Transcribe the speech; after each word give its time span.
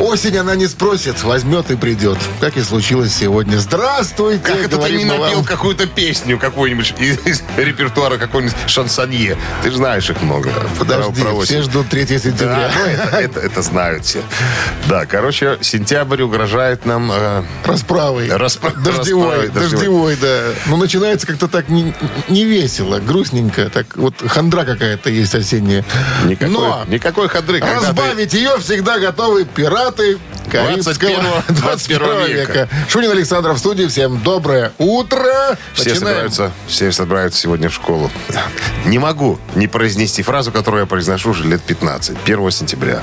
Осень 0.00 0.36
она 0.36 0.56
не 0.56 0.66
спросит, 0.66 1.22
возьмет 1.22 1.70
и 1.70 1.76
придет. 1.76 2.18
Как 2.40 2.56
и 2.56 2.62
случилось 2.62 3.14
сегодня. 3.14 3.58
Здравствуйте, 3.58 4.42
Как 4.44 4.56
это 4.56 4.76
ты 4.78 4.92
не 4.96 5.04
напел 5.04 5.36
вам. 5.36 5.44
какую-то 5.44 5.86
песню 5.86 6.36
какую-нибудь 6.38 6.94
из, 6.98 7.18
из 7.24 7.42
репертуара 7.56 8.18
какого-нибудь 8.18 8.56
шансонье? 8.66 9.36
Ты 9.62 9.70
же 9.70 9.76
знаешь 9.76 10.10
их 10.10 10.20
много. 10.20 10.50
Подожди, 10.80 11.22
Про- 11.22 11.40
все 11.42 11.62
ждут 11.62 11.88
3 11.90 12.04
Да, 12.06 12.18
сентября. 12.18 12.70
ну 12.76 12.84
это, 12.84 13.16
это- 13.18 13.40
это 13.40 13.62
знают 13.62 14.04
все. 14.04 14.20
Да, 14.88 15.06
короче, 15.06 15.58
сентябрь 15.60 16.22
угрожает 16.22 16.84
нам... 16.86 17.10
э, 17.12 17.44
Расправой. 17.64 18.26
Распра- 18.28 18.74
Дождевой, 18.76 19.42
расправой, 19.42 19.48
дождевой, 19.48 20.16
да. 20.16 20.42
Ну, 20.66 20.76
начинается 20.76 21.26
как-то 21.26 21.46
так 21.46 21.68
не, 21.68 21.94
не 22.28 22.44
весело, 22.44 22.98
грустненько. 22.98 23.70
Так 23.70 23.96
вот 23.96 24.16
хандра 24.26 24.64
какая-то 24.64 25.08
есть 25.08 25.34
осенняя. 25.36 25.84
никакой, 26.24 26.52
Но 26.52 26.84
никакой 26.88 27.28
ходры. 27.28 27.60
когда 27.60 27.78
ты- 27.80 27.86
разбавить 27.86 28.34
ее 28.34 28.58
всегда 28.58 28.98
готовы 28.98 29.44
пираты 29.44 29.83
Карибского 30.50 31.42
21 31.48 31.56
21 31.56 32.26
века. 32.26 32.68
Шунин 32.88 33.10
Александров 33.10 33.56
в 33.56 33.58
студии. 33.58 33.86
Всем 33.86 34.20
доброе 34.20 34.72
утро. 34.78 35.58
Все 35.72 35.90
Начинаем. 35.90 35.96
собираются, 35.96 36.52
все 36.66 36.92
собираются 36.92 37.40
сегодня 37.40 37.68
в 37.68 37.74
школу. 37.74 38.10
Не 38.84 38.98
могу 38.98 39.38
не 39.54 39.66
произнести 39.66 40.22
фразу, 40.22 40.52
которую 40.52 40.82
я 40.82 40.86
произношу 40.86 41.30
уже 41.30 41.44
лет 41.44 41.62
15. 41.62 42.16
1 42.24 42.50
сентября. 42.50 43.02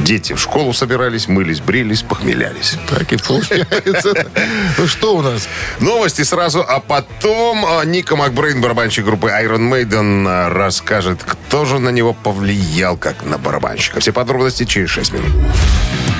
Дети 0.00 0.32
в 0.32 0.40
школу 0.40 0.72
собирались, 0.72 1.28
мылись, 1.28 1.60
брились, 1.60 2.02
похмелялись. 2.02 2.76
Так 2.88 3.12
и 3.12 3.16
получается. 3.16 4.26
Ну 4.78 4.86
что 4.86 5.16
у 5.16 5.22
нас? 5.22 5.48
Новости 5.80 6.22
сразу, 6.22 6.64
а 6.66 6.80
потом 6.80 7.64
а, 7.64 7.84
Ника 7.84 8.16
Макбрейн, 8.16 8.60
барабанщик 8.60 9.04
группы 9.04 9.28
Iron 9.28 9.70
Maiden, 9.70 10.24
а, 10.26 10.48
расскажет, 10.48 11.22
кто 11.24 11.64
же 11.64 11.78
на 11.78 11.90
него 11.90 12.14
повлиял, 12.14 12.96
как 12.96 13.24
на 13.24 13.38
барабанщика. 13.38 14.00
Все 14.00 14.12
подробности 14.12 14.64
через 14.64 14.90
6 14.90 15.12
минут. 15.12 15.32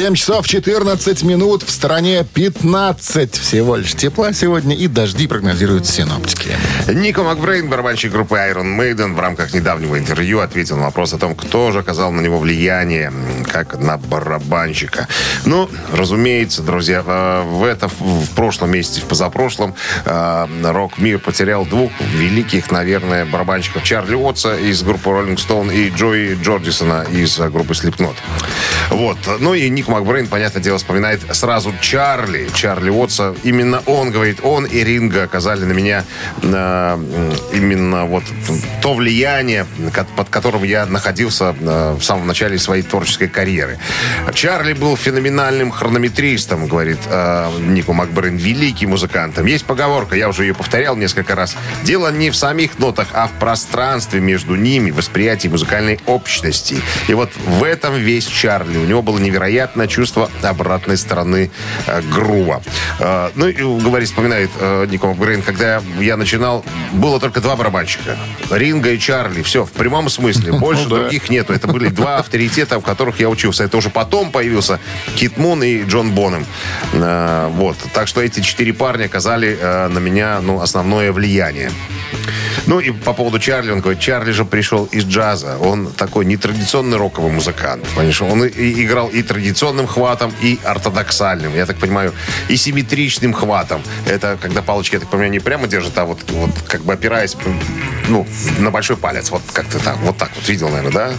7 0.00 0.14
часов 0.14 0.48
14 0.48 1.24
минут. 1.24 1.62
В 1.62 1.70
стране 1.70 2.24
15 2.32 3.34
всего 3.34 3.76
лишь 3.76 3.92
тепла 3.92 4.32
сегодня. 4.32 4.74
И 4.74 4.86
дожди 4.88 5.26
прогнозируют 5.26 5.86
синоптики. 5.86 6.56
Ника 6.88 7.22
Макбрейн, 7.22 7.68
барабанщик 7.68 8.10
группы 8.10 8.36
Iron 8.36 8.78
Maiden, 8.78 9.14
в 9.14 9.20
рамках 9.20 9.52
недавнего 9.52 9.98
интервью 9.98 10.40
ответил 10.40 10.78
на 10.78 10.84
вопрос 10.84 11.12
о 11.12 11.18
том, 11.18 11.34
кто 11.34 11.70
же 11.70 11.80
оказал 11.80 12.12
на 12.12 12.22
него 12.22 12.38
влияние, 12.38 13.12
как 13.52 13.78
на 13.78 13.98
барабанщика. 13.98 15.06
Ну, 15.44 15.68
разумеется, 15.92 16.62
друзья, 16.62 17.04
э, 17.06 17.42
в 17.44 17.62
это 17.62 17.88
в 17.88 18.30
прошлом 18.34 18.70
месяце, 18.70 19.02
в 19.02 19.04
позапрошлом, 19.04 19.74
э, 20.06 20.46
рок-мир 20.62 21.18
потерял 21.18 21.66
двух 21.66 21.92
великих, 22.14 22.70
наверное, 22.70 23.26
барабанщиков. 23.26 23.82
Чарли 23.82 24.14
Уотса 24.14 24.56
из 24.56 24.82
группы 24.82 25.10
Rolling 25.10 25.36
Stone 25.36 25.74
и 25.74 25.90
Джои 25.90 26.38
Джордисона 26.42 27.04
из 27.12 27.36
группы 27.36 27.74
Slipknot. 27.74 28.14
Вот. 28.88 29.18
Ну 29.40 29.52
и 29.52 29.68
Ник 29.68 29.89
Макбрейн, 29.90 30.26
понятное 30.28 30.62
дело, 30.62 30.78
вспоминает 30.78 31.20
сразу 31.32 31.74
Чарли. 31.80 32.48
Чарли 32.54 32.90
Уотса. 32.90 33.34
Именно 33.42 33.82
он, 33.86 34.10
говорит, 34.10 34.40
он 34.42 34.64
и 34.64 34.82
Ринга 34.84 35.24
оказали 35.24 35.64
на 35.64 35.72
меня 35.72 36.04
э, 36.42 37.38
именно 37.52 38.06
вот 38.06 38.24
то 38.82 38.94
влияние, 38.94 39.66
под 40.16 40.28
которым 40.28 40.62
я 40.62 40.86
находился 40.86 41.54
э, 41.58 41.96
в 41.98 42.02
самом 42.02 42.26
начале 42.26 42.58
своей 42.58 42.82
творческой 42.82 43.28
карьеры. 43.28 43.78
Чарли 44.34 44.72
был 44.72 44.96
феноменальным 44.96 45.70
хронометристом, 45.70 46.66
говорит 46.66 47.00
э, 47.06 47.50
Нику 47.60 47.92
Макбрейн, 47.92 48.36
великий 48.36 48.86
музыкантом. 48.86 49.46
Есть 49.46 49.64
поговорка, 49.64 50.16
я 50.16 50.28
уже 50.28 50.44
ее 50.44 50.54
повторял 50.54 50.96
несколько 50.96 51.34
раз. 51.34 51.56
Дело 51.82 52.10
не 52.12 52.30
в 52.30 52.36
самих 52.36 52.78
нотах, 52.78 53.08
а 53.12 53.26
в 53.26 53.32
пространстве 53.32 54.20
между 54.20 54.54
ними, 54.54 54.90
восприятии 54.90 55.48
музыкальной 55.48 55.98
общности. 56.06 56.76
И 57.08 57.14
вот 57.14 57.30
в 57.46 57.64
этом 57.64 57.96
весь 57.96 58.26
Чарли. 58.26 58.78
У 58.78 58.84
него 58.84 59.02
было 59.02 59.18
невероятное 59.80 59.86
чувство 59.88 60.30
обратной 60.42 60.96
стороны 60.96 61.50
э, 61.86 62.02
грува. 62.02 62.62
Э, 62.98 63.30
ну, 63.34 63.48
и, 63.48 63.52
говорит, 63.82 64.08
вспоминает 64.08 64.50
э, 64.60 64.86
Нико 64.90 65.06
Макбрейн, 65.08 65.42
когда 65.42 65.82
я 66.00 66.16
начинал, 66.16 66.64
было 66.92 67.18
только 67.20 67.40
два 67.40 67.56
барабанщика. 67.56 68.16
Ринга 68.50 68.90
и 68.92 68.98
Чарли. 68.98 69.42
Все, 69.42 69.64
в 69.64 69.72
прямом 69.72 70.08
смысле. 70.10 70.52
Больше 70.60 70.86
других 70.86 71.30
нету. 71.30 71.52
Это 71.52 71.68
были 71.68 71.88
два 71.88 72.18
авторитета, 72.18 72.78
в 72.78 72.82
которых 72.82 73.20
я 73.20 73.28
учился. 73.28 73.64
Это 73.64 73.76
уже 73.76 73.90
потом 73.90 74.30
появился 74.30 74.78
Кит 75.16 75.38
Мун 75.38 75.62
и 75.62 75.82
Джон 75.84 76.12
Бонем. 76.12 76.44
Э, 76.92 77.48
Вот. 77.50 77.76
Так 77.94 78.08
что 78.08 78.20
эти 78.20 78.40
четыре 78.40 78.72
парня 78.72 79.04
оказали 79.06 79.56
э, 79.60 79.88
на 79.88 79.98
меня 79.98 80.40
ну, 80.42 80.60
основное 80.60 81.12
влияние. 81.12 81.70
Ну 82.66 82.80
и 82.80 82.90
по 82.90 83.12
поводу 83.12 83.38
Чарли, 83.38 83.70
он 83.72 83.80
говорит, 83.80 84.00
Чарли 84.00 84.32
же 84.32 84.44
пришел 84.44 84.84
из 84.92 85.04
джаза. 85.04 85.56
Он 85.58 85.86
такой 85.92 86.24
нетрадиционный 86.24 86.98
роковый 86.98 87.32
музыкант. 87.32 87.84
Понимаешь? 87.94 88.20
Он 88.22 88.44
и- 88.44 88.48
и 88.50 88.84
играл 88.84 89.08
и 89.08 89.22
традиционным 89.60 89.86
хватом, 89.86 90.32
и 90.40 90.58
ортодоксальным, 90.64 91.54
я 91.54 91.66
так 91.66 91.76
понимаю, 91.76 92.14
и 92.48 92.56
симметричным 92.56 93.34
хватом. 93.34 93.82
Это 94.06 94.38
когда 94.40 94.62
палочки, 94.62 94.94
я 94.94 95.00
так 95.00 95.10
понимаю, 95.10 95.30
не 95.30 95.38
прямо 95.38 95.66
держат, 95.66 95.98
а 95.98 96.04
вот, 96.04 96.18
вот 96.30 96.50
как 96.66 96.82
бы 96.82 96.94
опираясь 96.94 97.36
ну, 98.08 98.26
на 98.58 98.70
большой 98.70 98.96
палец. 98.96 99.30
Вот 99.30 99.42
как-то 99.52 99.78
так. 99.78 99.98
Вот 99.98 100.16
так 100.16 100.30
вот 100.34 100.48
видел, 100.48 100.70
наверное, 100.70 100.92
да? 100.92 101.12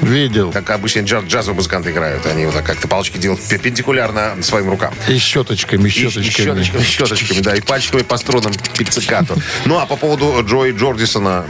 Видел. 0.00 0.50
Как 0.52 0.70
обычно 0.70 1.00
джаз, 1.00 1.24
джазовые 1.24 1.56
музыканты 1.56 1.90
играют. 1.90 2.24
Они 2.26 2.46
вот 2.46 2.54
так 2.54 2.64
как-то 2.64 2.88
палочки 2.88 3.18
делают 3.18 3.42
перпендикулярно 3.42 4.36
своим 4.42 4.70
рукам. 4.70 4.94
И 5.08 5.18
щеточками, 5.18 5.88
щеточками. 5.90 6.24
И, 6.24 6.30
щеточками, 6.30 6.82
щеточками, 6.82 7.40
да, 7.40 7.54
и 7.54 7.60
пальчиками 7.60 8.02
по 8.02 8.16
струнам 8.16 8.52
пиццикату. 8.78 9.36
Ну, 9.66 9.78
а 9.78 9.86
по 9.86 9.96
поводу 9.96 10.42
Джои 10.46 10.72
Джордисона, 10.72 11.44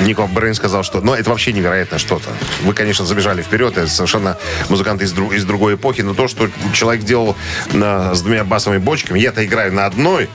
Нико 0.00 0.26
Брейн 0.26 0.54
сказал, 0.54 0.82
что... 0.82 1.00
Ну, 1.00 1.14
это 1.14 1.28
вообще 1.30 1.52
невероятно 1.52 1.98
что-то. 1.98 2.30
Вы, 2.62 2.74
конечно, 2.74 3.04
забежали 3.04 3.42
вперед. 3.42 3.76
Это 3.76 3.88
совершенно 3.88 4.36
музыкант 4.68 5.02
из, 5.02 5.12
дру- 5.12 5.34
из 5.34 5.44
другой 5.44 5.74
эпохи. 5.74 6.00
Но 6.00 6.14
то, 6.14 6.26
что 6.28 6.48
человек 6.72 7.04
делал 7.04 7.36
на- 7.72 8.14
с 8.14 8.22
двумя 8.22 8.44
басовыми 8.44 8.80
бочками, 8.80 9.18
я-то 9.18 9.44
играю 9.44 9.72
на 9.72 9.86
одной, 9.86 10.28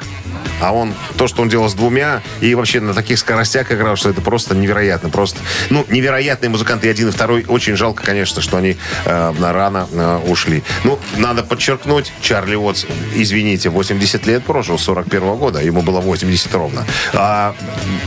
а 0.62 0.74
он, 0.74 0.94
то, 1.18 1.28
что 1.28 1.42
он 1.42 1.50
делал 1.50 1.70
с 1.70 1.74
двумя, 1.74 2.22
и 2.42 2.54
вообще 2.56 2.80
на 2.80 2.94
таких 2.94 3.20
скоростях 3.20 3.72
играл, 3.72 3.96
что 3.96 4.10
это 4.10 4.22
просто 4.22 4.56
невероятно. 4.56 5.10
Просто, 5.10 5.40
ну, 5.70 5.86
невероятные 5.90 6.50
музыканты, 6.50 6.88
и 6.88 6.90
один, 6.90 7.10
и 7.10 7.12
второй. 7.12 7.46
Очень 7.48 7.76
жалко, 7.76 8.04
конечно, 8.04 8.42
что 8.42 8.58
они 8.58 8.78
э, 9.06 9.34
рано 9.40 9.88
э, 9.92 10.20
ушли. 10.28 10.64
Ну, 10.84 11.00
надо 11.18 11.44
подчеркнуть, 11.44 12.12
Чарли 12.22 12.56
Уотс, 12.56 12.86
извините, 13.16 13.70
80 13.70 14.26
лет 14.28 14.44
прожил, 14.44 14.78
с 14.80 14.84
41 14.84 15.36
года, 15.36 15.62
ему 15.62 15.82
было 15.82 16.00
80 16.00 16.54
ровно. 16.54 16.86
А 17.14 17.56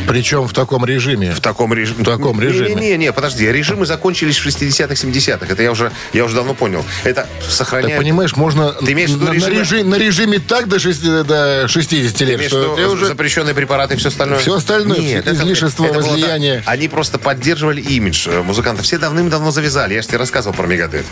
Причем 0.07 0.47
в 0.47 0.53
таком 0.53 0.85
режиме. 0.85 1.33
в 1.33 1.41
таком 1.41 1.75
режиме. 1.75 2.03
В 2.03 2.05
таком 2.05 2.41
режиме. 2.41 2.75
Не-не-не, 2.75 3.13
подожди, 3.13 3.51
режимы 3.51 3.87
закончились 3.87 4.39
в 4.39 4.47
60-х, 4.47 4.95
70-х. 4.95 5.47
Это 5.53 5.63
я 5.63 5.71
уже, 5.73 5.93
я 6.13 6.25
уже 6.25 6.35
давно 6.35 6.55
понял. 6.55 6.85
Это 7.05 7.27
сохраняет... 7.49 7.99
понимаешь, 7.99 8.37
можно 8.37 8.73
Ты 8.73 8.93
имеешь 8.93 9.11
на, 9.11 9.17
на 9.17 9.31
режимы- 9.33 9.51
режим- 9.61 9.89
на 9.91 9.95
режиме 9.97 10.39
так 10.39 10.69
до, 10.69 10.79
60 10.79 11.27
до 11.27 11.69
60 11.69 12.21
лет, 12.21 12.38
Имеешь 12.39 12.51
что 12.51 12.75
ты 12.77 12.87
уже... 12.89 13.07
запрещенные 13.07 13.55
препараты 13.55 13.95
и 13.95 13.97
все 13.97 14.09
остальное? 14.09 14.39
Все 14.39 14.55
остальное, 14.55 14.99
Нет, 14.99 15.27
это- 15.27 15.35
излишество, 15.37 15.85
это 15.85 15.95
было 16.01 16.09
возлияние. 16.09 16.59
так. 16.59 16.69
Они 16.69 16.89
просто 16.89 17.19
поддерживали 17.19 17.81
имидж 17.81 18.29
э, 18.29 18.43
музыкантов. 18.43 18.85
Все 18.85 18.99
давным-давно 18.99 19.51
завязали. 19.51 19.95
Я 19.95 20.03
же 20.03 20.09
тебе 20.09 20.19
рассказывал 20.19 20.57
про 20.57 20.67
Мегадет. 20.67 21.05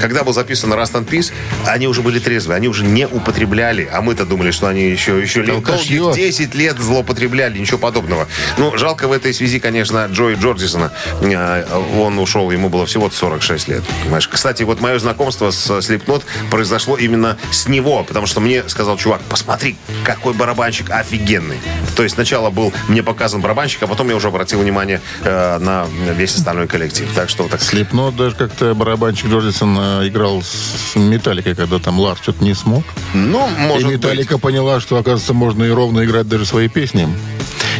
Когда 0.00 0.24
был 0.24 0.32
записан 0.32 0.72
Rust 0.72 0.92
and 0.94 1.06
Peace, 1.06 1.32
они 1.66 1.86
уже 1.86 2.02
были 2.02 2.18
трезвые. 2.18 2.56
Они 2.56 2.68
уже 2.68 2.84
не 2.84 3.06
употребляли. 3.06 3.88
А 3.92 4.00
мы-то 4.02 4.24
думали, 4.24 4.50
что 4.50 4.66
они 4.66 4.88
еще, 4.90 5.20
еще 5.20 5.42
лет, 5.42 5.62
долгих 5.62 6.14
10 6.14 6.54
лет 6.54 6.78
злоупотребляли. 6.78 7.58
Ничего 7.58 7.78
подобного. 7.78 8.26
Ну, 8.58 8.76
жалко 8.76 9.08
в 9.08 9.12
этой 9.12 9.32
связи, 9.34 9.58
конечно, 9.58 10.08
Джои 10.10 10.34
Джордисона. 10.34 10.92
Э, 11.20 11.64
Он 11.98 12.18
ушел, 12.18 12.50
ему 12.50 12.68
было 12.68 12.86
всего 12.86 13.10
46 13.10 13.68
лет. 13.68 13.82
Понимаешь? 14.02 14.28
Кстати, 14.28 14.62
вот 14.62 14.80
мое 14.80 14.98
знакомство 14.98 15.50
с 15.50 15.70
Slipknot 15.70 16.22
произошло 16.50 16.96
именно 16.96 17.36
с 17.50 17.68
него. 17.68 18.02
Потому 18.04 18.26
что 18.26 18.40
мне 18.40 18.68
сказал 18.68 18.96
чувак, 18.96 19.20
посмотри, 19.28 19.76
какой 20.04 20.34
барабанщик 20.62 20.90
офигенный. 20.90 21.58
То 21.96 22.04
есть 22.04 22.14
сначала 22.14 22.50
был 22.50 22.72
мне 22.86 23.02
показан 23.02 23.40
барабанщик, 23.40 23.82
а 23.82 23.88
потом 23.88 24.08
я 24.10 24.14
уже 24.14 24.28
обратил 24.28 24.60
внимание 24.60 25.00
э, 25.24 25.58
на 25.58 25.86
весь 26.16 26.36
остальной 26.36 26.68
коллектив. 26.68 27.08
Так 27.16 27.28
что 27.28 27.48
так 27.48 27.60
Слепнот 27.60 28.14
даже 28.14 28.36
как-то 28.36 28.72
барабанщик 28.74 29.26
Джордисон 29.26 29.76
э, 29.80 30.06
играл 30.08 30.40
с 30.40 30.94
Металликой, 30.94 31.56
когда 31.56 31.80
там 31.80 31.98
Ларс 31.98 32.20
что-то 32.22 32.44
не 32.44 32.54
смог. 32.54 32.84
Ну, 33.12 33.48
может 33.48 33.88
и 33.88 33.94
Металлика 33.94 34.34
быть. 34.34 34.42
поняла, 34.42 34.78
что, 34.78 34.96
оказывается, 34.98 35.34
можно 35.34 35.64
и 35.64 35.70
ровно 35.70 36.04
играть 36.04 36.28
даже 36.28 36.46
свои 36.46 36.68
песни. 36.68 37.08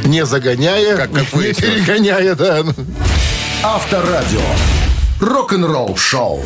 Не 0.03 0.27
загоняя, 0.27 0.97
Как- 0.97 1.13
как 1.13 1.33
не 1.35 1.53
перегоняя, 1.53 2.35
да. 2.35 2.65
Авторадио. 3.63 4.41
Рок-н-ролл 5.21 5.97
шоу. 5.97 6.45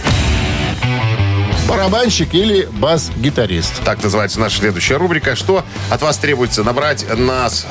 Барабанщик 1.69 2.35
или 2.35 2.69
бас-гитарист. 2.73 3.83
Так 3.85 4.03
называется 4.03 4.41
наша 4.41 4.59
следующая 4.59 4.97
рубрика. 4.97 5.37
Что 5.37 5.65
от 5.91 6.03
вас 6.03 6.19
требуется? 6.19 6.63
Набрать 6.63 7.07
нас 7.17 7.67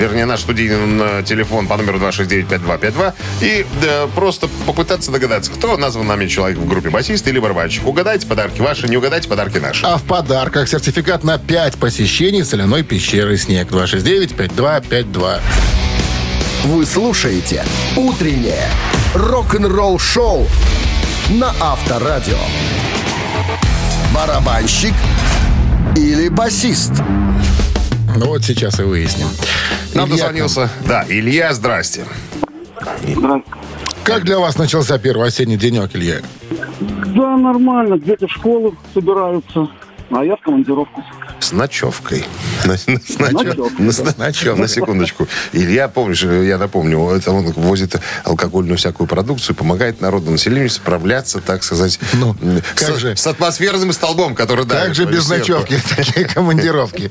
вернее, 0.00 0.24
наш 0.24 0.40
студийный 0.40 1.22
телефон 1.24 1.66
по 1.66 1.76
номеру 1.76 1.98
269-5252 1.98 3.12
и 3.42 3.66
да, 3.82 4.06
просто 4.14 4.48
попытаться 4.66 5.10
догадаться, 5.10 5.52
кто 5.52 5.76
назван 5.76 6.06
нами 6.06 6.26
человек 6.26 6.58
в 6.58 6.66
группе 6.66 6.90
басист 6.90 7.28
или 7.28 7.38
барабанщик. 7.38 7.86
Угадайте 7.86 8.26
подарки 8.26 8.60
ваши, 8.60 8.88
не 8.88 8.96
угадайте 8.96 9.28
подарки 9.28 9.58
наши. 9.58 9.84
А 9.84 9.98
в 9.98 10.02
подарках 10.02 10.68
сертификат 10.68 11.22
на 11.22 11.38
5 11.38 11.76
посещений 11.76 12.44
соляной 12.44 12.82
пещеры 12.82 13.36
«Снег» 13.36 13.70
269-5252. 13.70 15.40
Вы 16.64 16.86
слушаете 16.86 17.64
«Утреннее 17.96 18.68
рок-н-ролл-шоу» 19.14 20.46
на 21.30 21.54
Авторадио. 21.60 22.38
Барабанщик 24.14 24.94
или 25.96 26.28
басист? 26.28 26.92
Ну 28.16 28.26
вот 28.26 28.42
сейчас 28.42 28.80
и 28.80 28.82
выясним. 28.82 29.28
Нам 29.94 30.08
Илья 30.08 30.16
дозвонился. 30.16 30.70
Да, 30.86 31.04
Илья, 31.08 31.52
здрасте. 31.52 32.04
Как 34.04 34.24
для 34.24 34.38
вас 34.38 34.58
начался 34.58 34.98
первый 34.98 35.28
осенний 35.28 35.56
денек, 35.56 35.90
Илья? 35.94 36.20
Да, 36.80 37.36
нормально. 37.36 37.98
Дети 37.98 38.26
в 38.26 38.30
школу 38.32 38.74
собираются, 38.94 39.68
а 40.10 40.24
я 40.24 40.36
в 40.36 40.40
командировку. 40.40 41.04
С 41.38 41.52
ночевкой. 41.52 42.24
На, 42.64 42.72
на- 42.72 43.42
на- 43.78 43.92
с 43.92 43.98
ночев- 44.16 44.56
на 44.56 44.68
секундочку. 44.68 45.28
Илья, 45.52 45.88
помнишь, 45.88 46.22
я 46.22 46.58
напомню, 46.58 47.10
это 47.10 47.32
он 47.32 47.52
возит 47.52 47.96
алкогольную 48.24 48.76
всякую 48.76 49.06
продукцию, 49.06 49.56
помогает 49.56 50.00
народу 50.00 50.30
населению 50.30 50.70
справляться, 50.70 51.40
так 51.40 51.62
сказать, 51.62 51.98
Ну, 52.12 52.34
как 52.74 52.96
с, 52.96 52.98
же? 52.98 53.16
с 53.16 53.26
атмосферным 53.26 53.92
столбом, 53.92 54.34
который 54.34 54.64
давит 54.64 54.84
Как 54.86 54.94
же 54.94 55.04
без 55.06 55.28
ночевки 55.28 55.78
такие 55.96 56.26
командировки? 56.26 57.10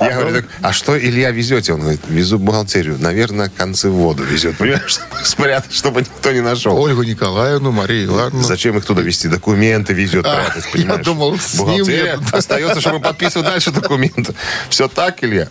Я 0.00 0.12
говорю, 0.18 0.36
так, 0.42 0.46
а 0.60 0.72
что, 0.72 0.98
Илья, 0.98 1.30
везете? 1.30 1.72
Он 1.72 1.80
говорит, 1.80 2.00
везу 2.08 2.38
бухгалтерию. 2.38 2.96
Наверное, 2.98 3.50
концы 3.54 3.88
в 3.88 3.94
воду 3.94 4.22
везет. 4.24 4.58
Понимаешь, 4.58 4.98
спрятать, 5.24 5.72
чтобы 5.72 6.00
никто 6.02 6.32
не 6.32 6.40
нашел. 6.40 6.78
Ольгу 6.78 7.02
Николаевну, 7.02 7.72
Марию 7.72 8.06
Ивановну. 8.08 8.42
Зачем 8.42 8.76
их 8.78 8.84
туда 8.84 9.02
везти? 9.02 9.28
Документы 9.28 9.92
везет 9.94 10.26
А, 10.26 10.34
прятать, 10.44 10.64
я 10.66 10.70
понимаешь? 10.72 11.04
думал, 11.04 11.38
с 11.38 11.54
ним 11.54 11.66
Бухгалтерия 11.66 12.18
остается, 12.32 12.80
чтобы 12.80 13.00
подписывать 13.00 13.46
дальше 13.48 13.70
документы. 13.70 14.34
Все 14.68 14.81
так, 14.88 15.22
Илья? 15.24 15.48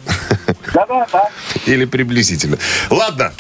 Да-да, 0.74 1.07
да. 1.12 1.30
Или 1.66 1.86
приблизительно. 1.86 2.57
Ладно. 2.89 3.31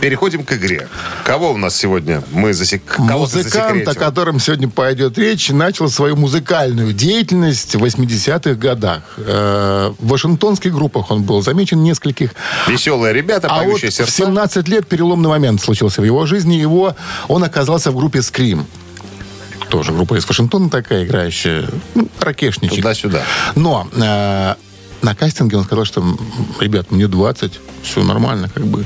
Переходим 0.00 0.42
к 0.44 0.52
игре. 0.54 0.88
Кого 1.22 1.52
у 1.52 1.56
нас 1.56 1.76
сегодня 1.76 2.24
мы 2.32 2.52
засек... 2.54 2.98
Музыкант, 2.98 3.86
о 3.86 3.94
котором 3.94 4.40
сегодня 4.40 4.68
пойдет 4.68 5.16
речь, 5.16 5.50
начал 5.50 5.88
свою 5.88 6.16
музыкальную 6.16 6.92
деятельность 6.92 7.76
в 7.76 7.84
80-х 7.84 8.54
годах. 8.54 9.02
Э, 9.18 9.92
В 10.00 10.08
вашингтонских 10.08 10.72
группах 10.74 11.12
он 11.12 11.22
был 11.22 11.40
замечен 11.40 11.78
в 11.78 11.82
нескольких. 11.84 12.32
Веселые 12.66 13.14
ребята, 13.14 13.46
А 13.48 13.62
вот 13.62 13.74
поющие 13.74 13.92
в 13.92 13.94
сердца. 13.94 14.12
17 14.12 14.66
лет 14.66 14.88
переломный 14.88 15.28
момент 15.28 15.62
случился 15.62 16.00
в 16.00 16.04
его 16.04 16.26
жизни. 16.26 16.54
Его, 16.54 16.96
он 17.28 17.44
оказался 17.44 17.92
в 17.92 17.96
группе 17.96 18.22
«Скрим». 18.22 18.66
Тоже 19.70 19.92
группа 19.92 20.16
из 20.18 20.26
Вашингтона 20.26 20.68
такая, 20.68 21.04
играющая. 21.04 21.68
ну, 21.94 22.08
ракешничек. 22.20 22.74
Туда-сюда. 22.78 23.22
Но 23.54 23.86
э, 23.92 24.54
на 25.02 25.14
кастинге 25.14 25.56
он 25.56 25.64
сказал, 25.64 25.84
что, 25.84 26.04
ребят, 26.60 26.90
мне 26.90 27.08
20, 27.08 27.60
все 27.82 28.02
нормально, 28.02 28.48
как 28.54 28.64
бы. 28.64 28.84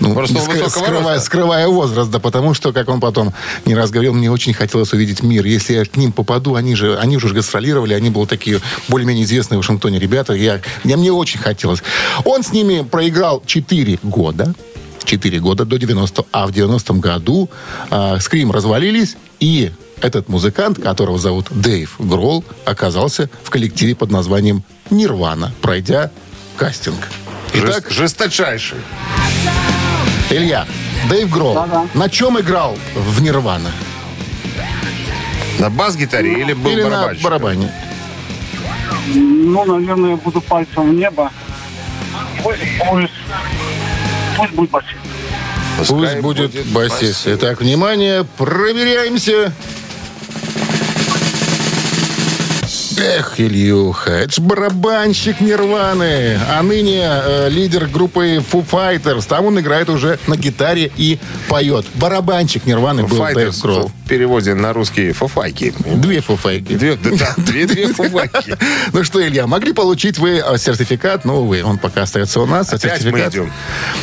Ну, 0.00 0.14
Просто 0.14 0.34
высокого 0.34 0.68
скрывая, 0.68 1.14
роста. 1.14 1.20
скрывая 1.20 1.68
возраст, 1.68 2.10
да, 2.10 2.18
потому 2.18 2.52
что, 2.54 2.72
как 2.72 2.88
он 2.88 3.00
потом 3.00 3.32
не 3.64 3.74
раз 3.74 3.90
говорил, 3.90 4.12
мне 4.12 4.30
очень 4.30 4.54
хотелось 4.54 4.92
увидеть 4.92 5.22
мир. 5.22 5.44
Если 5.46 5.74
я 5.74 5.84
к 5.84 5.96
ним 5.96 6.12
попаду, 6.12 6.56
они 6.56 6.74
же, 6.74 6.98
они 6.98 7.16
уже 7.16 7.32
гастролировали, 7.32 7.94
они 7.94 8.10
были 8.10 8.26
такие 8.26 8.60
более-менее 8.88 9.24
известные 9.24 9.58
в 9.58 9.62
Вашингтоне 9.62 9.98
ребята. 9.98 10.32
Я, 10.32 10.60
я, 10.84 10.96
мне 10.96 11.12
очень 11.12 11.38
хотелось. 11.38 11.82
Он 12.24 12.42
с 12.42 12.52
ними 12.52 12.82
проиграл 12.82 13.42
4 13.46 14.00
года. 14.02 14.54
4 15.04 15.40
года 15.40 15.64
до 15.64 15.78
90 15.78 16.24
а 16.32 16.46
в 16.46 16.50
90-м 16.50 17.00
году 17.00 17.50
э, 17.90 18.18
Скрим 18.20 18.52
развалились, 18.52 19.16
и 19.40 19.72
этот 20.02 20.28
музыкант, 20.28 20.82
которого 20.82 21.18
зовут 21.18 21.46
Дэйв 21.50 21.94
Гролл, 21.98 22.44
оказался 22.64 23.30
в 23.44 23.50
коллективе 23.50 23.94
под 23.94 24.10
названием 24.10 24.62
«Нирвана», 24.90 25.52
пройдя 25.62 26.10
кастинг. 26.56 27.08
Итак, 27.54 27.84
Жест- 27.86 27.90
Жесточайший. 27.90 28.78
Илья, 30.30 30.66
Дэйв 31.08 31.30
Гролл 31.30 31.54
Да-да. 31.54 31.86
на 31.94 32.08
чем 32.08 32.38
играл 32.40 32.76
в 32.94 33.22
«Нирвана»? 33.22 33.70
На 35.58 35.70
бас-гитаре 35.70 36.40
или 36.40 36.52
был 36.54 36.70
Или 36.72 36.82
на 36.82 36.90
барабанщик? 36.90 37.24
барабане? 37.24 37.72
Ну, 39.14 39.64
наверное, 39.64 40.10
я 40.10 40.16
буду 40.16 40.40
пальцем 40.40 40.90
в 40.90 40.94
небо. 40.94 41.30
Пусть, 42.42 42.58
пусть, 42.88 43.12
пусть 44.36 44.52
будет 44.54 44.70
басист. 44.70 44.96
Пусть 45.88 46.16
будет 46.20 46.66
басист. 46.72 47.22
Итак, 47.26 47.60
внимание, 47.60 48.24
проверяемся. 48.36 49.52
Эх, 52.98 53.40
Ильюха, 53.40 54.10
это 54.10 54.32
ж 54.32 54.38
барабанщик 54.38 55.40
Нирваны, 55.40 56.38
а 56.50 56.62
ныне 56.62 57.02
э, 57.02 57.48
лидер 57.48 57.86
группы 57.86 58.36
Foo 58.36 58.64
Fighters. 58.68 59.26
Там 59.26 59.46
он 59.46 59.58
играет 59.58 59.88
уже 59.88 60.18
на 60.26 60.36
гитаре 60.36 60.92
и 60.96 61.18
поет. 61.48 61.86
Барабанщик 61.94 62.66
Нирваны 62.66 63.04
был 63.04 63.24
Дэйв 63.34 63.58
Гролл. 63.60 63.90
в 64.04 64.08
переводе 64.08 64.54
на 64.54 64.72
русский 64.72 65.12
фуфайки. 65.12 65.74
Две 65.96 66.20
фуфайки. 66.20 66.74
Две, 66.74 66.96
да, 66.96 67.34
две, 67.38 67.66
две 67.66 67.88
фуфайки. 67.88 68.56
Ну 68.92 69.04
что, 69.04 69.26
Илья, 69.26 69.46
могли 69.46 69.72
получить 69.72 70.18
вы 70.18 70.42
э, 70.44 70.58
сертификат, 70.58 71.24
но, 71.24 71.40
увы, 71.42 71.64
он 71.64 71.78
пока 71.78 72.02
остается 72.02 72.40
у 72.40 72.46
нас. 72.46 72.72
а 72.72 72.76
Опять 72.76 72.92
мы 72.92 72.98
сертификат 72.98 73.32
идем 73.34 73.52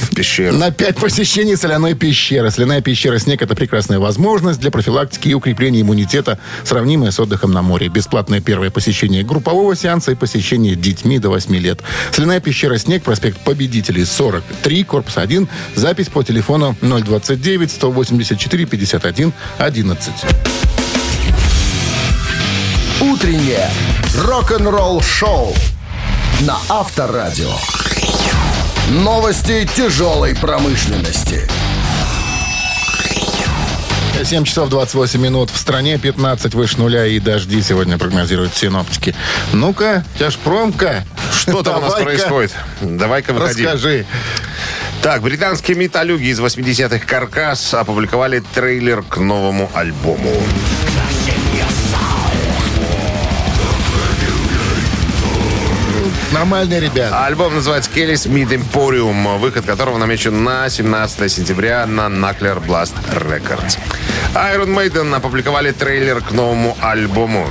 в 0.01 0.15
пещеру. 0.15 0.57
На 0.57 0.71
пять 0.71 0.97
посещений 0.97 1.55
соляной 1.55 1.93
пещеры. 1.93 2.49
Соляная 2.49 2.81
пещера 2.81 3.19
«Снег»— 3.19 3.41
это 3.43 3.55
прекрасная 3.55 3.99
возможность 3.99 4.59
для 4.59 4.71
профилактики 4.71 5.29
и 5.29 5.33
укрепления 5.33 5.81
иммунитета, 5.81 6.39
сравнимая 6.63 7.11
с 7.11 7.19
отдыхом 7.19 7.51
на 7.51 7.61
море. 7.61 7.87
Бесплатное 7.87 8.41
первое 8.41 8.69
посещение 8.69 8.78
группового 9.23 9.75
сеанса 9.75 10.11
и 10.11 10.15
посещение 10.15 10.75
детьми 10.75 11.19
до 11.19 11.29
8 11.29 11.55
лет. 11.57 11.81
Соляная 12.11 12.39
пещера 12.39 12.77
«Снег», 12.77 13.03
проспект 13.03 13.39
Победителей, 13.39 14.05
43, 14.05 14.83
корпус 14.83 15.17
1. 15.17 15.47
Запись 15.75 16.09
по 16.09 16.23
телефону 16.23 16.75
029 16.81 17.71
184 17.71 18.65
51 18.65 19.33
11. 19.57 20.13
Утреннее 23.01 23.69
рок-н-ролл-шоу 24.15 25.53
на 26.41 26.57
Авторадио. 26.69 27.51
Новости 28.89 29.69
тяжелой 29.75 30.35
промышленности. 30.35 31.47
7 34.23 34.43
часов 34.43 34.69
28 34.69 35.19
минут. 35.21 35.49
В 35.49 35.57
стране 35.57 35.97
15 35.97 36.53
выше 36.53 36.77
нуля 36.79 37.05
и 37.05 37.19
дожди 37.19 37.61
сегодня 37.61 37.97
прогнозируют 37.97 38.55
синоптики. 38.55 39.15
Ну-ка, 39.53 40.03
тяжпромка. 40.17 41.05
Что 41.31 41.63
там 41.63 41.77
у 41.77 41.81
нас 41.81 41.93
происходит? 41.95 42.53
Давай-ка 42.81 43.33
выходи. 43.33 43.63
Расскажи. 43.63 44.05
Так, 45.01 45.21
британские 45.21 45.77
металюги 45.77 46.25
из 46.25 46.39
80-х 46.39 47.05
«Каркас» 47.05 47.73
опубликовали 47.73 48.43
трейлер 48.53 49.01
к 49.01 49.17
новому 49.17 49.71
альбому. 49.73 50.35
Нормальные 56.39 56.79
ребята. 56.79 57.25
Альбом 57.25 57.53
называется 57.53 57.91
«Келли 57.91 58.15
Смит 58.15 58.49
Emporium», 58.53 59.39
выход 59.39 59.65
которого 59.65 59.97
намечен 59.97 60.41
на 60.41 60.69
17 60.69 61.29
сентября 61.29 61.85
на 61.85 62.07
Knuckler 62.07 62.65
Blast 62.65 62.93
Records. 63.11 63.77
Iron 64.33 64.73
Maiden 64.73 65.13
опубликовали 65.13 65.73
трейлер 65.73 66.21
к 66.21 66.31
новому 66.31 66.77
альбому. 66.79 67.45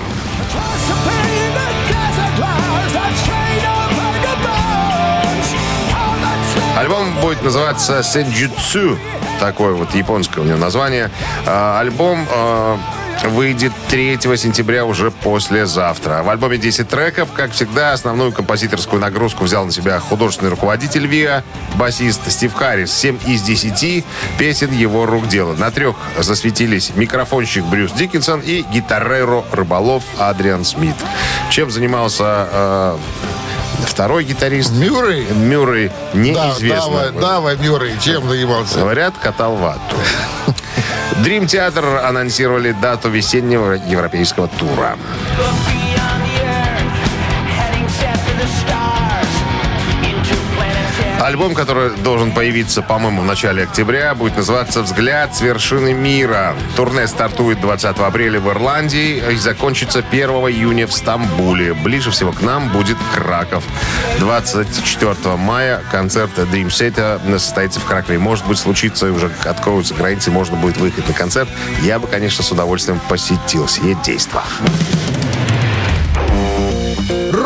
Альбом 6.79 7.15
будет 7.21 7.43
называться 7.43 8.03
«Сенджутсу». 8.03 8.99
Такое 9.39 9.75
вот 9.75 9.95
японское 9.95 10.41
у 10.41 10.45
него 10.45 10.57
название. 10.57 11.11
А, 11.45 11.79
Альбом 11.79 12.27
а, 12.33 12.79
выйдет 13.25 13.73
3 13.89 14.19
сентября 14.37 14.85
уже 14.85 15.11
послезавтра. 15.11 16.23
В 16.23 16.29
альбоме 16.29 16.59
10 16.59 16.89
треков. 16.89 17.31
Как 17.33 17.53
всегда, 17.53 17.93
основную 17.93 18.33
композиторскую 18.33 19.01
нагрузку 19.01 19.45
взял 19.45 19.65
на 19.65 19.73
себя 19.73 19.99
художественный 20.01 20.51
руководитель 20.51 21.07
ВИА, 21.07 21.43
басист 21.77 22.31
Стив 22.31 22.53
Харрис. 22.55 22.93
7 22.93 23.19
из 23.27 23.43
10 23.43 24.05
песен 24.39 24.73
его 24.73 25.07
рук 25.07 25.29
дело. 25.29 25.55
На 25.55 25.71
трех 25.71 25.97
засветились 26.19 26.93
микрофонщик 26.95 27.65
Брюс 27.65 27.93
Диккенсон 27.93 28.41
и 28.41 28.63
гитареро 28.73 29.45
рыболов 29.53 30.05
Адриан 30.19 30.65
Смит. 30.65 30.97
Чем 31.51 31.71
занимался 31.71 32.49
э, 32.51 32.99
второй 33.87 34.25
гитарист? 34.25 34.73
Мюррей? 34.73 35.27
Мюррей 35.33 35.91
Да, 36.13 36.19
неизвестно. 36.19 37.11
давай, 37.13 37.13
давай, 37.13 37.57
Мюррей, 37.57 37.95
чем 38.01 38.29
занимался? 38.29 38.79
Говорят, 38.79 39.15
катал 39.19 39.57
вату. 39.57 39.97
Дрим 41.23 41.47
Театр 41.47 41.85
анонсировали 42.05 42.73
дату 42.73 43.09
весеннего 43.09 43.73
европейского 43.73 44.49
тура. 44.49 44.97
Альбом, 51.29 51.55
который 51.55 51.91
должен 51.91 52.33
появиться, 52.33 52.81
по-моему, 52.81 53.21
в 53.21 53.25
начале 53.27 53.65
октября, 53.65 54.15
будет 54.15 54.39
называться 54.39 54.81
«Взгляд 54.81 55.37
с 55.37 55.43
вершины 55.43 55.93
мира». 55.93 56.55
Турне 56.75 57.07
стартует 57.07 57.61
20 57.61 57.99
апреля 57.99 58.41
в 58.41 58.49
Ирландии 58.49 59.23
и 59.31 59.37
закончится 59.37 59.99
1 59.99 60.31
июня 60.31 60.87
в 60.87 60.93
Стамбуле. 60.95 61.75
Ближе 61.75 62.11
всего 62.13 62.33
к 62.33 62.41
нам 62.41 62.71
будет 62.71 62.97
Краков. 63.15 63.63
24 64.21 65.37
мая 65.37 65.83
концерт 65.93 66.31
Dream 66.39 66.69
Set 66.69 67.39
состоится 67.39 67.79
в 67.79 67.85
Кракове. 67.85 68.19
Может 68.19 68.47
быть, 68.47 68.57
случится, 68.57 69.13
уже 69.13 69.31
откроются 69.45 69.93
границы, 69.93 70.31
можно 70.31 70.57
будет 70.57 70.79
выехать 70.79 71.09
на 71.09 71.13
концерт. 71.13 71.51
Я 71.83 71.99
бы, 71.99 72.07
конечно, 72.07 72.43
с 72.43 72.51
удовольствием 72.51 72.99
посетил 73.07 73.69
сие 73.69 73.95
действо. 74.03 74.43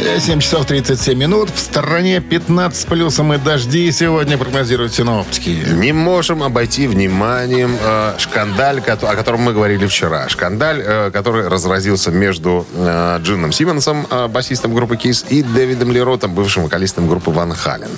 7 0.00 0.40
часов 0.40 0.64
37 0.64 1.18
минут. 1.18 1.50
В 1.50 1.58
стороне 1.58 2.20
15 2.20 2.80
с 2.80 2.84
плюсом 2.86 3.34
и 3.34 3.38
дожди 3.38 3.90
сегодня 3.92 4.38
прогнозируют 4.38 4.94
синоптики. 4.94 5.50
Не 5.72 5.92
можем 5.92 6.42
обойти 6.42 6.86
вниманием 6.86 7.76
э, 7.78 8.14
шкандаль, 8.18 8.80
о 8.80 9.14
котором 9.14 9.42
мы 9.42 9.52
говорили 9.52 9.86
вчера. 9.86 10.28
Шкандаль, 10.28 10.82
э, 10.82 11.10
который 11.10 11.48
разразился 11.48 12.10
между 12.10 12.66
э, 12.74 13.18
Джином 13.22 13.52
Симмонсом, 13.52 14.06
э, 14.10 14.28
басистом 14.28 14.74
группы 14.74 14.96
Кис, 14.96 15.26
и 15.28 15.42
Дэвидом 15.42 15.92
Леротом, 15.92 16.34
бывшим 16.34 16.62
вокалистом 16.62 17.06
группы 17.06 17.30
Ван 17.30 17.52
Хален. 17.52 17.90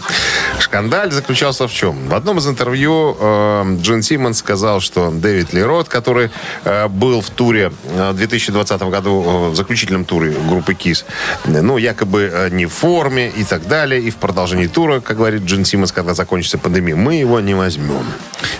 Шкандаль 0.58 1.12
заключался 1.12 1.68
в 1.68 1.72
чем? 1.72 2.08
В 2.08 2.14
одном 2.14 2.38
из 2.38 2.48
интервью 2.48 3.16
э, 3.20 3.76
Джин 3.80 4.02
Симмонс 4.02 4.38
сказал, 4.38 4.80
что 4.80 5.10
Дэвид 5.10 5.52
Лерот, 5.52 5.88
который 5.88 6.30
э, 6.64 6.88
был 6.88 7.20
в 7.20 7.30
туре 7.30 7.72
э, 7.84 8.10
в 8.10 8.16
2020 8.16 8.82
году, 8.82 9.24
э, 9.24 9.50
в 9.50 9.54
заключительном 9.56 10.04
туре 10.04 10.34
группы 10.48 10.74
Кис, 10.74 11.04
ну, 11.44 11.78
якобы 11.92 12.30
э, 12.32 12.50
не 12.50 12.66
в 12.66 12.72
форме 12.72 13.30
и 13.40 13.44
так 13.44 13.66
далее, 13.68 14.00
и 14.00 14.10
в 14.10 14.16
продолжении 14.16 14.68
тура, 14.68 15.00
как 15.00 15.16
говорит 15.16 15.42
Джин 15.42 15.64
Симмонс, 15.64 15.92
когда 15.92 16.14
закончится 16.14 16.58
пандемия, 16.58 16.96
мы 16.96 17.14
его 17.14 17.40
не 17.40 17.54
возьмем. 17.54 18.04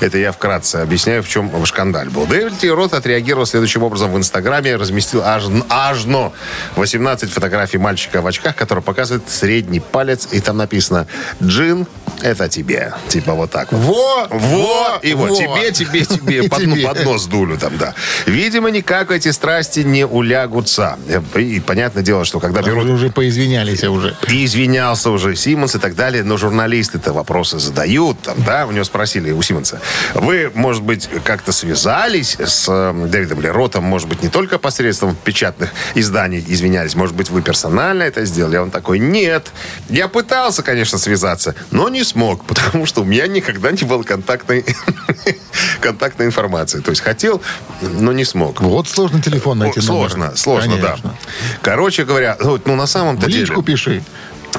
Это 0.00 0.18
я 0.18 0.32
вкратце 0.32 0.76
объясняю, 0.76 1.22
в 1.22 1.28
чем 1.28 1.50
шкандаль 1.66 2.08
был. 2.08 2.26
Дэвид 2.26 2.62
Лерот 2.62 2.94
отреагировал 2.94 3.46
следующим 3.46 3.82
образом 3.82 4.12
в 4.12 4.16
Инстаграме, 4.16 4.76
разместил 4.76 5.22
аж, 5.22 5.44
аж 5.68 6.04
но 6.04 6.32
18 6.76 7.30
фотографий 7.30 7.78
мальчика 7.78 8.20
в 8.20 8.26
очках, 8.26 8.56
который 8.56 8.82
показывает 8.82 9.28
средний 9.28 9.80
палец, 9.80 10.28
и 10.30 10.40
там 10.40 10.56
написано 10.56 11.06
«Джин, 11.42 11.86
это 12.20 12.48
тебе». 12.48 12.92
Типа 13.08 13.32
вот 13.32 13.50
так 13.50 13.72
вот. 13.72 14.28
Во! 14.30 14.38
Во! 14.38 14.98
И 15.02 15.14
вот 15.14 15.30
во. 15.30 15.36
тебе, 15.36 15.72
тебе, 15.72 16.04
тебе, 16.04 16.42
под, 16.48 16.66
ну, 16.66 16.76
тебе. 16.76 16.86
под 16.86 17.04
нос 17.04 17.26
дулю 17.26 17.58
там, 17.58 17.76
да. 17.78 17.94
Видимо, 18.26 18.70
никак 18.70 19.10
эти 19.10 19.30
страсти 19.30 19.80
не 19.80 20.06
улягутся. 20.06 20.98
И 21.36 21.60
понятное 21.60 22.02
дело, 22.02 22.24
что 22.24 22.40
когда 22.40 22.62
берут 22.62 22.84
Уже 22.84 23.10
поизвинялись 23.10 23.84
уже. 23.84 24.14
и 24.28 24.44
извинялся 24.44 25.10
уже 25.10 25.34
Симмонс 25.36 25.74
и 25.74 25.78
так 25.78 25.94
далее, 25.94 26.22
но 26.22 26.36
журналисты-то 26.36 27.12
вопросы 27.12 27.58
задают, 27.58 28.20
там, 28.20 28.36
да, 28.44 28.66
у 28.66 28.72
него 28.72 28.84
спросили, 28.84 29.30
у 29.30 29.42
Симмонса, 29.42 29.71
вы, 30.14 30.50
может 30.54 30.82
быть, 30.82 31.08
как-то 31.24 31.52
связались 31.52 32.36
с 32.38 32.66
э, 32.68 33.06
Дэвидом 33.08 33.40
Леротом, 33.40 33.84
может 33.84 34.08
быть, 34.08 34.22
не 34.22 34.28
только 34.28 34.58
посредством 34.58 35.16
печатных 35.16 35.70
изданий 35.94 36.44
извинялись, 36.46 36.94
может 36.94 37.14
быть, 37.14 37.30
вы 37.30 37.42
персонально 37.42 38.02
это 38.02 38.24
сделали? 38.24 38.56
А 38.56 38.62
он 38.62 38.70
такой, 38.70 38.98
нет, 38.98 39.52
я 39.88 40.08
пытался, 40.08 40.62
конечно, 40.62 40.98
связаться, 40.98 41.54
но 41.70 41.88
не 41.88 42.04
смог, 42.04 42.44
потому 42.46 42.86
что 42.86 43.02
у 43.02 43.04
меня 43.04 43.26
никогда 43.26 43.70
не 43.70 43.84
было 43.84 44.02
контактной, 44.02 44.64
контактной 45.80 46.26
информации. 46.26 46.80
То 46.80 46.90
есть 46.90 47.02
хотел, 47.02 47.42
но 47.80 48.12
не 48.12 48.24
смог. 48.24 48.60
Вот 48.60 48.88
сложно 48.88 49.20
телефон 49.20 49.58
найти. 49.58 49.80
Сложно, 49.80 50.26
номер. 50.26 50.38
сложно, 50.38 50.76
Конечно. 50.76 51.10
да. 51.10 51.14
Короче 51.62 52.04
говоря, 52.04 52.36
ну, 52.40 52.76
на 52.76 52.86
самом-то 52.86 53.26
деле... 53.26 53.40
личку 53.40 53.62
пиши. 53.62 54.02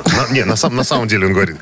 На- 0.05 0.33
не, 0.33 0.43
на, 0.45 0.55
сам- 0.55 0.75
на 0.75 0.83
самом 0.83 1.07
деле 1.07 1.27
он 1.27 1.33
говорит, 1.33 1.57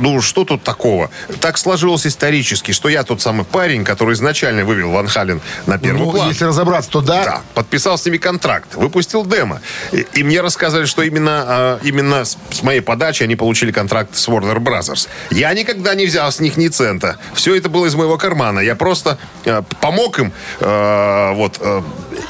ну 0.00 0.20
что 0.20 0.44
тут 0.44 0.62
такого? 0.62 1.10
Так 1.40 1.58
сложилось 1.58 2.06
исторически, 2.06 2.72
что 2.72 2.88
я 2.88 3.02
тот 3.04 3.20
самый 3.20 3.44
парень, 3.44 3.84
который 3.84 4.14
изначально 4.14 4.64
вывел 4.64 4.90
Ван 4.90 5.06
Хален 5.08 5.40
на 5.66 5.78
первый 5.78 6.02
Ну, 6.06 6.10
план. 6.12 6.28
если 6.28 6.44
разобраться, 6.44 6.90
то 6.90 7.00
да. 7.00 7.24
Да, 7.24 7.42
подписал 7.54 7.96
с 7.98 8.04
ними 8.04 8.16
контракт, 8.18 8.74
выпустил 8.74 9.24
демо. 9.24 9.60
И, 9.92 10.06
и 10.14 10.22
мне 10.24 10.40
рассказывали, 10.40 10.86
что 10.86 11.02
именно, 11.02 11.44
а, 11.46 11.80
именно 11.82 12.24
с, 12.24 12.36
с 12.50 12.62
моей 12.62 12.80
подачи 12.80 13.22
они 13.22 13.36
получили 13.36 13.70
контракт 13.70 14.16
с 14.16 14.28
Warner 14.28 14.56
Brothers. 14.58 15.08
Я 15.30 15.52
никогда 15.54 15.94
не 15.94 16.06
взял 16.06 16.30
с 16.32 16.40
них 16.40 16.56
ни 16.56 16.68
цента. 16.68 17.16
Все 17.34 17.54
это 17.54 17.68
было 17.68 17.86
из 17.86 17.94
моего 17.94 18.18
кармана. 18.18 18.60
Я 18.60 18.74
просто 18.74 19.18
э, 19.44 19.62
помог 19.80 20.18
им. 20.18 20.32
э, 20.60 21.32
вот, 21.34 21.58
э, 21.60 21.82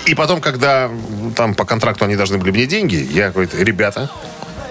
и 0.07 0.15
потом, 0.15 0.41
когда 0.41 0.91
там 1.37 1.55
по 1.55 1.65
контракту 1.65 2.05
они 2.05 2.17
должны 2.17 2.39
были 2.39 2.51
мне 2.51 2.67
деньги, 2.67 2.97
я 3.13 3.31
говорю, 3.31 3.49
ребята, 3.55 4.11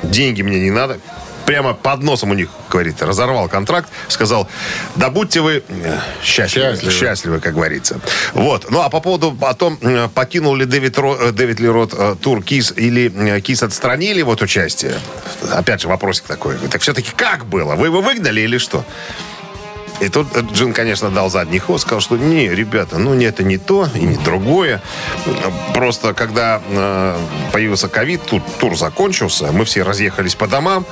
деньги 0.04 0.42
мне 0.42 0.60
не 0.60 0.72
надо. 0.72 1.00
Прямо 1.46 1.74
под 1.74 2.04
носом 2.04 2.30
у 2.30 2.34
них, 2.36 2.50
говорит, 2.70 3.02
разорвал 3.02 3.50
контракт, 3.50 3.90
сказал, 4.08 4.48
да 4.96 5.10
будьте 5.10 5.42
вы 5.42 5.64
э, 5.68 5.98
счастливы, 6.24 6.74
Счастливы. 6.76 6.94
счастливы, 6.94 7.40
как 7.40 7.56
говорится. 7.56 8.00
Вот. 8.34 8.70
Ну, 8.70 8.80
а 8.82 8.90
по 8.90 9.02
поводу 9.02 9.32
потом, 9.34 9.78
э, 9.82 10.08
покинул 10.14 10.56
ли 10.56 10.66
Дэвид, 10.66 10.98
Ро- 11.00 11.18
э, 11.20 11.32
Дэвид 11.32 11.60
Ли 11.60 11.68
Рот 11.68 11.94
э, 11.98 12.16
тур 12.22 12.44
КИС 12.44 12.74
или 12.78 13.42
КИС 13.42 13.64
отстранили 13.64 14.22
вот 14.22 14.42
участие? 14.44 14.94
Опять 15.52 15.82
же, 15.82 15.88
вопросик 15.88 16.26
такой. 16.26 16.58
Так 16.70 16.82
все-таки 16.82 17.10
как 17.16 17.46
было? 17.48 17.76
Вы 17.76 17.88
его 17.88 18.02
выгнали 18.02 18.42
или 18.42 18.58
что? 18.60 18.86
И 20.02 20.10
тут 20.10 20.36
Джин, 20.36 20.74
конечно, 20.74 21.12
дал 21.12 21.30
задний 21.30 21.60
ход, 21.60 21.80
сказал, 21.80 22.02
что 22.02 22.18
не, 22.18 22.50
ребята, 22.50 22.98
ну 22.98 23.14
не 23.14 23.26
это 23.26 23.44
не 23.44 23.60
то 23.60 23.88
и 23.94 24.00
не 24.00 24.18
другое. 24.18 24.82
Просто 25.76 26.16
когда 26.16 26.60
э, 26.68 27.18
появился 27.54 27.88
ковид, 27.88 28.22
тут 28.26 28.42
тур 28.58 28.76
закончился, 28.76 29.52
мы 29.52 29.64
все 29.64 29.84
разъехались 29.84 30.34
по 30.34 30.48
домам. 30.48 30.86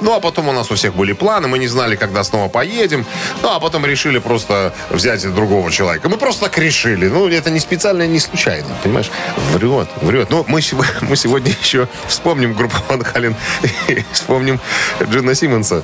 Ну, 0.00 0.14
а 0.14 0.20
потом 0.20 0.48
у 0.48 0.52
нас 0.52 0.70
у 0.70 0.74
всех 0.74 0.94
были 0.94 1.12
планы, 1.12 1.48
мы 1.48 1.58
не 1.58 1.68
знали, 1.68 1.96
когда 1.96 2.24
снова 2.24 2.48
поедем. 2.48 3.06
Ну, 3.42 3.50
а 3.50 3.60
потом 3.60 3.86
решили 3.86 4.18
просто 4.18 4.74
взять 4.90 5.22
другого 5.32 5.70
человека. 5.70 6.08
Мы 6.08 6.16
просто 6.16 6.44
так 6.44 6.58
решили. 6.58 7.06
Ну, 7.06 7.28
это 7.28 7.50
не 7.50 7.60
специально, 7.60 8.06
не 8.06 8.18
случайно, 8.18 8.68
понимаешь? 8.82 9.10
Врет, 9.52 9.88
врет. 10.02 10.30
Ну, 10.30 10.44
мы, 10.48 10.60
мы 11.02 11.16
сегодня 11.16 11.52
еще 11.62 11.88
вспомним 12.08 12.54
группу 12.54 12.76
Ван 12.88 13.04
Хален 13.04 13.36
и 13.88 14.04
вспомним 14.12 14.60
Джина 15.02 15.34
Симмонса 15.34 15.82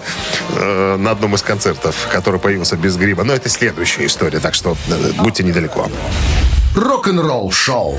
э, 0.56 0.96
на 0.96 1.12
одном 1.12 1.34
из 1.34 1.42
концертов, 1.42 2.08
который 2.12 2.40
появился 2.40 2.67
без 2.76 2.96
гриба. 2.96 3.24
Но 3.24 3.32
это 3.32 3.48
следующая 3.48 4.06
история, 4.06 4.40
так 4.40 4.54
что 4.54 4.76
э, 4.88 5.12
будьте 5.18 5.42
недалеко. 5.42 5.88
Рок-н-ролл 6.74 7.50
шоу. 7.50 7.98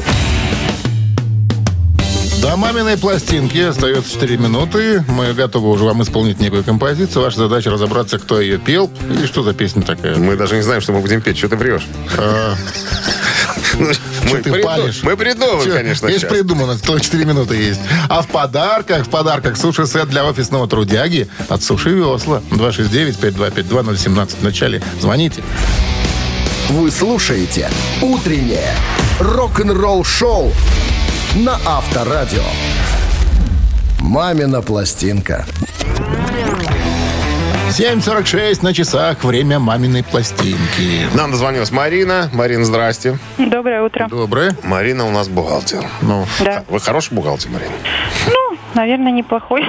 До 2.41 2.55
маминой 2.55 2.97
пластинки 2.97 3.57
остается 3.57 4.13
4 4.13 4.37
минуты. 4.37 5.03
Мы 5.09 5.33
готовы 5.33 5.69
уже 5.69 5.83
вам 5.83 6.01
исполнить 6.03 6.39
некую 6.39 6.63
композицию. 6.63 7.23
Ваша 7.23 7.39
задача 7.39 7.69
разобраться, 7.69 8.17
кто 8.17 8.39
ее 8.39 8.57
пел 8.57 8.89
и 9.21 9.25
что 9.25 9.43
за 9.43 9.53
песня 9.53 9.81
такая. 9.81 10.15
Мы 10.15 10.37
даже 10.37 10.55
не 10.55 10.61
знаем, 10.61 10.79
что 10.79 10.93
мы 10.93 11.01
будем 11.01 11.21
петь. 11.21 11.37
Что 11.37 11.49
ты 11.49 11.57
врешь? 11.57 11.85
Ну, 14.29 14.35
Мы 14.37 14.41
ты 14.43 14.51
придум- 14.51 14.63
палишь? 14.63 14.99
мы 15.03 15.17
придумаем, 15.17 15.59
Всё, 15.61 15.73
конечно, 15.73 16.07
Есть 16.07 16.19
сейчас. 16.21 16.31
придумано, 16.31 16.77
целых 16.77 17.01
4 17.01 17.25
минуты 17.25 17.55
есть. 17.55 17.79
А 18.09 18.21
в 18.21 18.27
подарках, 18.27 19.05
в 19.05 19.09
подарках 19.09 19.57
суши-сет 19.57 20.09
для 20.09 20.25
офисного 20.25 20.67
трудяги 20.67 21.27
от 21.47 21.63
Суши 21.63 21.89
Весла. 21.89 22.41
269-5252-017 22.51 24.39
в 24.39 24.43
начале. 24.43 24.81
Звоните. 24.99 25.41
Вы 26.69 26.91
слушаете 26.91 27.69
«Утреннее 28.01 28.73
рок-н-ролл 29.19 30.03
шоу» 30.03 30.51
на 31.35 31.59
Авторадио. 31.65 32.43
«Мамина 33.99 34.61
пластинка». 34.61 35.45
7.46 37.69 38.63
на 38.63 38.73
часах. 38.73 39.23
Время 39.23 39.59
маминой 39.59 40.03
пластинки. 40.03 41.07
Нам 41.13 41.31
дозвонилась 41.31 41.71
Марина. 41.71 42.29
Марина, 42.33 42.65
здрасте. 42.65 43.17
Доброе 43.37 43.83
утро. 43.83 44.07
Доброе. 44.09 44.55
Марина 44.63 45.05
у 45.05 45.11
нас 45.11 45.27
бухгалтер. 45.29 45.85
Ну, 46.01 46.25
Да. 46.39 46.63
Вы 46.67 46.79
хороший 46.79 47.13
бухгалтер, 47.13 47.49
Марина? 47.51 47.71
Ну, 48.27 48.57
наверное, 48.73 49.11
неплохой. 49.11 49.63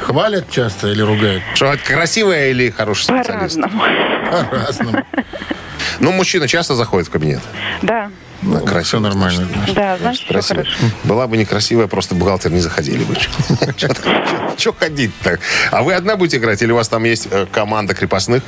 хвалят 0.00 0.50
часто 0.50 0.88
или 0.88 1.02
ругают? 1.02 1.42
Что, 1.54 1.66
это 1.66 1.84
красивая 1.84 2.48
или 2.50 2.70
хороший 2.70 3.04
специалист? 3.04 3.60
По-разному. 3.60 3.82
По-разному. 4.50 5.06
Ну, 6.00 6.12
мужчина 6.12 6.48
часто 6.48 6.74
заходит 6.74 7.08
в 7.08 7.10
кабинет. 7.10 7.40
Да, 7.82 8.10
Ну, 8.42 8.82
Все 8.82 9.00
нормально. 9.00 9.46
значит. 9.46 9.74
да, 9.74 9.96
значит, 9.98 10.24
все 10.24 10.32
Красиво. 10.32 10.64
хорошо. 10.64 10.76
Была 11.04 11.26
бы 11.26 11.36
некрасивая, 11.36 11.86
просто 11.86 12.14
бухгалтер 12.14 12.50
не 12.50 12.60
заходили 12.60 13.04
бы. 13.04 13.16
Че 14.56 14.72
ходить-то? 14.72 15.38
А 15.70 15.82
вы 15.82 15.94
одна 15.94 16.16
будете 16.16 16.38
играть 16.38 16.60
или 16.62 16.72
у 16.72 16.76
вас 16.76 16.88
там 16.88 17.04
есть 17.04 17.28
э, 17.30 17.46
команда 17.50 17.94
крепостных? 17.94 18.42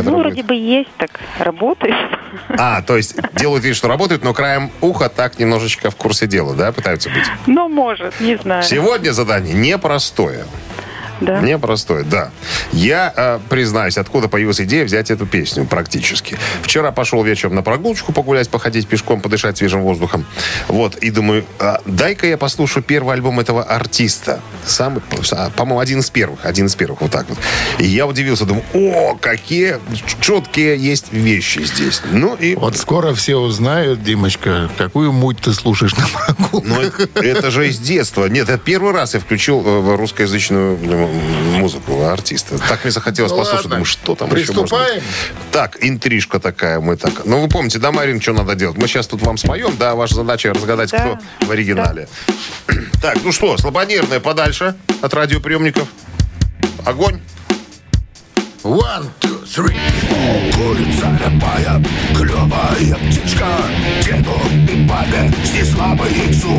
Ну, 0.00 0.18
вроде 0.18 0.36
будет? 0.36 0.46
бы 0.46 0.54
есть, 0.54 0.90
так 0.96 1.10
работает. 1.38 1.94
А, 2.50 2.82
то 2.82 2.96
есть 2.96 3.16
делают 3.34 3.64
вид, 3.64 3.74
что 3.74 3.88
работают, 3.88 4.22
но 4.22 4.32
краем 4.32 4.70
уха 4.80 5.08
так 5.08 5.38
немножечко 5.38 5.90
в 5.90 5.96
курсе 5.96 6.26
дела, 6.26 6.54
да, 6.54 6.70
пытаются 6.72 7.08
быть. 7.10 7.24
Ну, 7.46 7.68
может, 7.68 8.20
не 8.20 8.36
знаю. 8.36 8.62
Сегодня 8.62 9.12
задание 9.12 9.54
непростое. 9.54 10.44
Да. 11.20 11.40
Непростой, 11.40 12.04
да. 12.04 12.30
Я 12.72 13.12
э, 13.16 13.38
признаюсь, 13.48 13.98
откуда 13.98 14.28
появилась 14.28 14.60
идея 14.60 14.84
взять 14.84 15.10
эту 15.10 15.26
песню 15.26 15.64
практически. 15.64 16.38
Вчера 16.62 16.92
пошел 16.92 17.22
вечером 17.22 17.54
на 17.54 17.62
прогулочку 17.62 18.12
погулять, 18.12 18.48
походить 18.48 18.86
пешком, 18.86 19.20
подышать 19.20 19.58
свежим 19.58 19.82
воздухом. 19.82 20.24
Вот, 20.68 20.96
и 20.96 21.10
думаю, 21.10 21.44
а, 21.58 21.80
дай-ка 21.86 22.26
я 22.26 22.38
послушаю 22.38 22.82
первый 22.82 23.14
альбом 23.14 23.40
этого 23.40 23.62
артиста. 23.62 24.40
Самый, 24.64 25.02
а, 25.32 25.50
по-моему, 25.50 25.80
один 25.80 26.00
из 26.00 26.10
первых. 26.10 26.44
Один 26.44 26.66
из 26.66 26.74
первых, 26.74 27.00
вот 27.00 27.10
так 27.10 27.28
вот. 27.28 27.38
И 27.78 27.86
я 27.86 28.06
удивился, 28.06 28.44
думаю, 28.44 28.64
о, 28.74 29.16
какие 29.16 29.76
четкие 30.20 30.76
есть 30.76 31.12
вещи 31.12 31.60
здесь. 31.60 32.02
Ну 32.10 32.34
и... 32.34 32.54
Вот 32.54 32.76
скоро 32.76 33.14
все 33.14 33.36
узнают, 33.36 34.02
Димочка, 34.02 34.70
какую 34.76 35.12
муть 35.12 35.38
ты 35.40 35.52
слушаешь 35.52 35.96
на 35.96 36.06
прогулках. 36.06 37.08
Ну, 37.14 37.22
это 37.22 37.50
же 37.50 37.68
из 37.68 37.78
детства. 37.78 38.26
Нет, 38.26 38.48
это 38.48 38.58
первый 38.58 38.92
раз 38.92 39.14
я 39.14 39.20
включил 39.20 39.62
э, 39.64 39.96
русскоязычную 39.96 40.78
э, 40.82 41.07
музыку 41.12 42.02
артиста. 42.04 42.58
Так 42.58 42.84
мне 42.84 42.90
захотелось 42.90 43.30
Ну 43.32 43.38
послушать. 43.38 43.64
ладно. 43.64 43.70
Думаю, 43.70 43.84
что 43.84 44.14
там 44.14 44.28
еще 44.34 44.52
может 44.52 44.54
быть? 44.54 44.70
Приступаем? 44.70 45.02
Так, 45.52 45.76
интрижка 45.80 46.38
такая 46.40 46.80
мы 46.80 46.96
так. 46.96 47.24
Ну, 47.24 47.40
вы 47.40 47.48
помните, 47.48 47.78
да, 47.78 47.92
Марин, 47.92 48.20
что 48.20 48.32
надо 48.32 48.54
делать? 48.54 48.76
Мы 48.76 48.86
сейчас 48.88 49.06
тут 49.06 49.22
вам 49.22 49.36
споем, 49.38 49.76
да, 49.78 49.94
ваша 49.94 50.14
задача 50.16 50.52
разгадать, 50.52 50.90
Да. 50.90 50.98
кто 50.98 51.46
в 51.46 51.50
оригинале. 51.50 52.08
Так, 53.02 53.18
ну 53.24 53.32
что, 53.32 53.56
слабонервная 53.58 54.20
подальше 54.20 54.74
от 55.02 55.14
радиоприемников. 55.14 55.88
Огонь. 56.84 57.20
One, 58.68 59.10
two, 59.18 59.46
three. 59.46 59.74
Курица 60.54 61.18
рябая, 61.24 61.82
клевая 62.14 62.96
птичка. 62.96 63.46
Деду 64.04 64.38
и 64.70 64.86
папе 64.86 65.32
снесла 65.42 65.94
бы 65.94 66.04
яйцо 66.04 66.52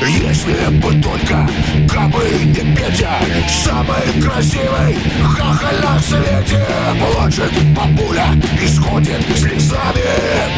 Если 0.00 0.74
бы 0.78 0.94
только, 1.02 1.46
кабы 1.92 2.24
не 2.42 2.74
Петя 2.74 3.18
Самый 3.50 4.22
красивый 4.22 4.96
хахаль 5.36 5.82
на 5.82 6.00
свете. 6.00 6.66
Плачет 7.12 7.52
бабуля 7.74 8.28
и 8.62 8.66
сходит 8.66 9.22
слезами. 9.36 10.06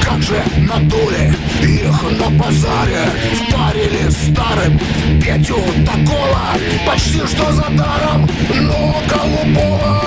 Как 0.04 0.22
же 0.22 0.40
надули 0.58 1.34
их 1.60 2.02
на 2.20 2.30
базаре 2.38 3.10
Впарили 3.34 4.08
старым 4.10 4.78
Петю 5.20 5.58
такого 5.84 6.40
Почти 6.86 7.18
что 7.26 7.50
за 7.50 7.68
даром 7.70 8.28
Но 8.54 8.94
голубого 9.08 9.98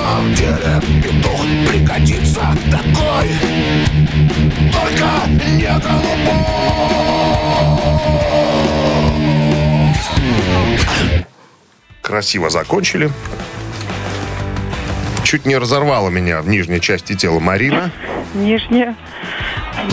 петух 1.01 1.41
пригодится 1.67 2.41
такой 2.69 3.29
Только 4.71 5.07
не 5.27 5.67
голубой 5.79 6.45
Красиво 12.01 12.49
закончили. 12.49 13.09
Чуть 15.23 15.45
не 15.45 15.55
разорвала 15.57 16.09
меня 16.09 16.41
в 16.41 16.47
нижней 16.49 16.81
части 16.81 17.15
тела 17.15 17.39
Марина. 17.39 17.89
Нижняя. 18.33 18.95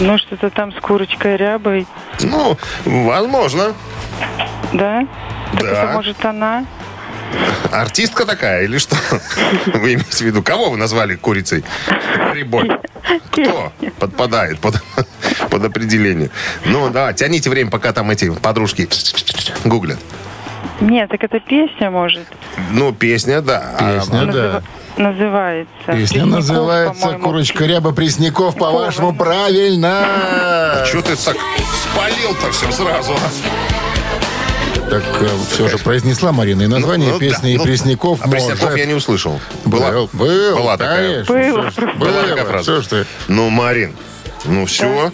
Ну, 0.01 0.19
что-то 0.19 0.51
там 0.51 0.73
с 0.73 0.81
курочкой 0.81 1.37
рябой. 1.37 1.87
Ну, 2.21 2.57
возможно. 2.85 3.75
Да? 4.73 5.07
Так 5.53 5.63
Да. 5.63 5.69
это 5.85 5.93
может 5.93 6.25
она? 6.25 6.65
Артистка 7.73 8.25
такая 8.25 8.65
или 8.65 8.79
что? 8.79 8.97
Вы 9.67 9.95
имеете 9.95 10.25
в 10.25 10.27
виду, 10.27 10.43
кого 10.43 10.71
вы 10.71 10.77
назвали 10.77 11.17
курицей? 11.17 11.65
Рябой. 12.35 12.71
Кто 13.31 13.73
подпадает 13.99 14.59
под, 14.61 14.83
под 15.51 15.65
определение? 15.65 16.31
Ну, 16.65 16.91
да, 16.91 17.13
тяните 17.13 17.51
время, 17.51 17.71
пока 17.71 17.93
там 17.93 18.11
эти 18.11 18.31
подружки 18.31 18.89
гуглят. 19.65 19.99
Нет, 20.81 21.09
так 21.11 21.23
это 21.25 21.41
песня 21.41 21.91
может. 21.91 22.27
Ну, 22.71 22.93
песня, 22.93 23.41
да. 23.43 23.75
А, 23.79 23.99
Песня, 23.99 24.27
да. 24.27 24.33
Называ- 24.33 24.63
Называется. 24.97 25.73
Песня 25.87 25.97
Пресняков, 26.23 26.31
называется. 26.35 27.09
«Курочка 27.23 27.65
ряба 27.65 27.93
Пресняков». 27.93 28.57
По-вашему, 28.57 29.15
правильно. 29.15 30.85
Что 30.87 31.03
ты 31.03 31.17
так 31.17 31.37
спалил-то 31.93 32.51
все 32.53 32.71
сразу? 32.73 33.13
а? 33.13 33.68
Так 34.91 35.03
все 35.51 35.69
же 35.69 35.79
произнесла 35.79 36.33
Марина 36.33 36.63
и 36.63 36.67
название 36.67 37.13
Ну, 37.13 37.19
песни, 37.19 37.43
да, 37.43 37.49
и 37.51 37.57
ну, 37.59 37.65
Пресняков 37.65 38.21
А 38.23 38.29
Пресняков 38.29 38.63
может. 38.63 38.79
я 38.79 38.87
не 38.87 38.95
услышал. 38.95 39.41
Был, 39.65 40.09
был, 40.13 40.57
была 40.57 40.77
такая. 40.77 41.25
конечно. 41.25 41.35
Было. 41.35 41.71
Что 41.71 41.81
ж, 41.83 41.85
Была 41.99 42.11
было. 42.11 42.23
такая 42.23 42.45
фраза. 42.47 42.63
Что 42.63 42.83
ж 42.83 42.87
ты? 42.87 43.07
Ну, 43.29 43.51
Марин, 43.51 43.95
ну 44.45 44.65
все. 44.67 45.13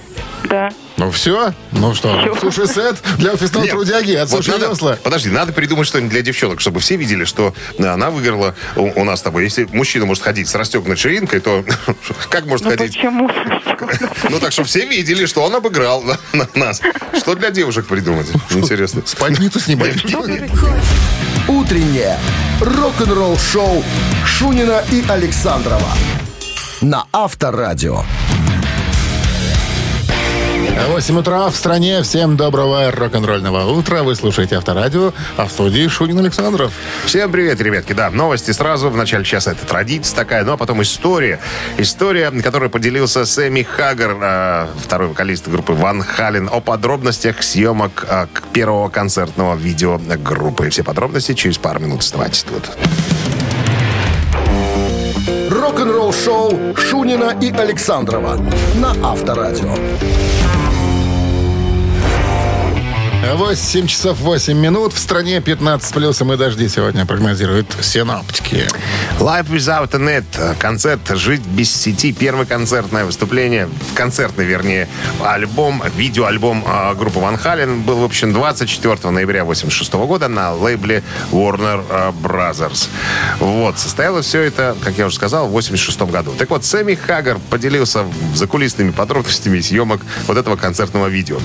Да. 0.49 0.70
Ну 0.96 1.11
все? 1.11 1.52
Ну 1.72 1.92
что, 1.94 2.37
суши-сет 2.40 2.96
для 3.18 3.33
офисного 3.33 3.64
Нет, 3.64 3.72
трудяги 3.72 4.12
от 4.12 4.28
вот 4.30 4.44
Суши 4.44 4.52
надо- 4.52 4.68
Весла. 4.70 4.96
Подожди, 5.02 5.28
надо 5.28 5.52
придумать 5.52 5.88
что-нибудь 5.88 6.12
для 6.12 6.22
девчонок, 6.22 6.61
чтобы 6.61 6.78
все 6.78 6.94
видели, 6.96 7.24
что 7.24 7.52
да, 7.78 7.94
она 7.94 8.11
выиграла 8.11 8.54
у, 8.76 9.00
у 9.00 9.04
нас 9.04 9.18
с 9.18 9.22
тобой. 9.22 9.42
Если 9.42 9.64
мужчина 9.72 10.07
может 10.07 10.22
ходить 10.22 10.48
с 10.48 10.54
расстегнутой 10.54 10.96
ширинкой, 10.96 11.40
то 11.40 11.64
как 12.30 12.46
может 12.46 12.64
Ну 12.64 12.70
ходить? 12.70 12.94
почему? 12.94 13.28
Ну 14.30 14.38
так, 14.38 14.52
чтобы 14.52 14.68
все 14.68 14.87
видели, 14.87 15.26
что 15.26 15.42
он 15.42 15.54
обыграл 15.57 16.00
на, 16.02 16.16
на 16.33 16.48
нас. 16.54 16.80
Что 17.18 17.35
для 17.35 17.50
девушек 17.50 17.87
придумать? 17.87 18.28
Интересно. 18.50 19.02
Спальницу 19.04 19.59
снимать. 19.61 19.96
Утреннее 21.48 22.18
рок-н-ролл-шоу 22.61 23.85
Шунина 24.24 24.83
и 24.92 25.04
Александрова 25.09 25.88
на 26.80 27.04
Авторадио. 27.12 28.04
8 30.77 31.19
утра 31.19 31.49
в 31.51 31.57
стране. 31.57 32.03
Всем 32.03 32.37
доброго 32.37 32.91
рок-н-ролльного 32.91 33.71
утра. 33.73 34.03
Вы 34.03 34.15
слушаете 34.17 34.57
Авторадио, 34.57 35.13
а 35.37 35.47
в 35.47 35.53
студии 35.53 35.87
Шунин 35.87 36.19
Александров. 36.19 36.73
Всем 37.07 37.31
привет, 37.31 37.61
ребятки. 37.61 37.93
Да, 37.93 38.11
новости 38.11 38.51
сразу 38.51 38.91
в 38.91 38.97
начале 38.97 39.25
часа. 39.25 39.53
Это 39.53 39.65
традиция 39.67 40.17
такая, 40.17 40.45
ну 40.45 40.53
а 40.53 40.57
потом 40.57 40.83
история. 40.83 41.39
История, 41.79 42.31
которую 42.31 42.71
поделился 42.71 43.25
Сэмми 43.25 43.63
Хаггар, 43.63 44.17
э, 44.21 44.67
второй 44.83 45.09
вокалист 45.09 45.49
группы 45.49 45.73
Ван 45.73 46.03
Хален, 46.03 46.49
о 46.53 46.61
подробностях 46.61 47.43
съемок 47.43 48.07
э, 48.09 48.27
к 48.33 48.43
первого 48.53 48.89
концертного 48.89 49.55
видео 49.55 49.99
группы. 49.99 50.71
Все 50.71 50.83
подробности 50.83 51.35
через 51.35 51.57
пару 51.57 51.81
минут. 51.81 52.01
Оставайтесь 52.01 52.43
тут. 52.43 52.71
Рок-н-ролл-шоу 55.51 56.77
Шунина 56.77 57.37
и 57.41 57.51
Александрова 57.51 58.39
на 58.77 58.91
Авторадио. 59.03 59.75
8 63.33 63.87
часов 63.87 64.21
8 64.21 64.57
минут. 64.57 64.93
В 64.93 64.99
стране 64.99 65.41
15 65.41 65.89
с 65.89 65.93
плюсом 65.93 66.33
и 66.33 66.37
дожди 66.37 66.69
сегодня 66.69 67.07
прогнозируют 67.07 67.75
синоптики. 67.81 68.69
Live 69.19 69.49
Without 69.49 69.95
a 69.95 69.99
Net. 69.99 70.57
Концерт 70.59 71.01
«Жить 71.09 71.41
без 71.41 71.75
сети». 71.75 72.13
Первое 72.13 72.45
концертное 72.45 73.05
выступление. 73.05 73.69
Концертный, 73.95 74.45
вернее, 74.45 74.89
альбом, 75.23 75.83
видеоальбом 75.97 76.65
э, 76.67 76.95
группы 76.95 77.19
Ван 77.19 77.39
Хален 77.39 77.83
был 77.83 77.97
выпущен 77.97 78.33
24 78.33 79.11
ноября 79.11 79.45
86 79.45 79.93
года 79.95 80.29
на 80.29 80.53
лейбле 80.53 81.03
Warner 81.33 81.85
э, 81.89 82.13
Brothers. 82.23 82.89
Вот. 83.41 83.79
Состоялось 83.79 84.27
все 84.27 84.43
это, 84.43 84.77
как 84.85 84.99
я 84.99 85.07
уже 85.07 85.17
сказал, 85.17 85.49
в 85.49 85.53
86 85.53 85.99
году. 86.03 86.35
Так 86.39 86.51
вот, 86.51 86.65
Сэмми 86.65 86.95
Хаггар 86.95 87.39
поделился 87.51 88.05
закулисными 88.35 88.91
подробностями 88.91 89.61
съемок 89.61 90.03
вот 90.27 90.37
этого 90.37 90.57
концертного 90.57 91.07
видео. 91.07 91.39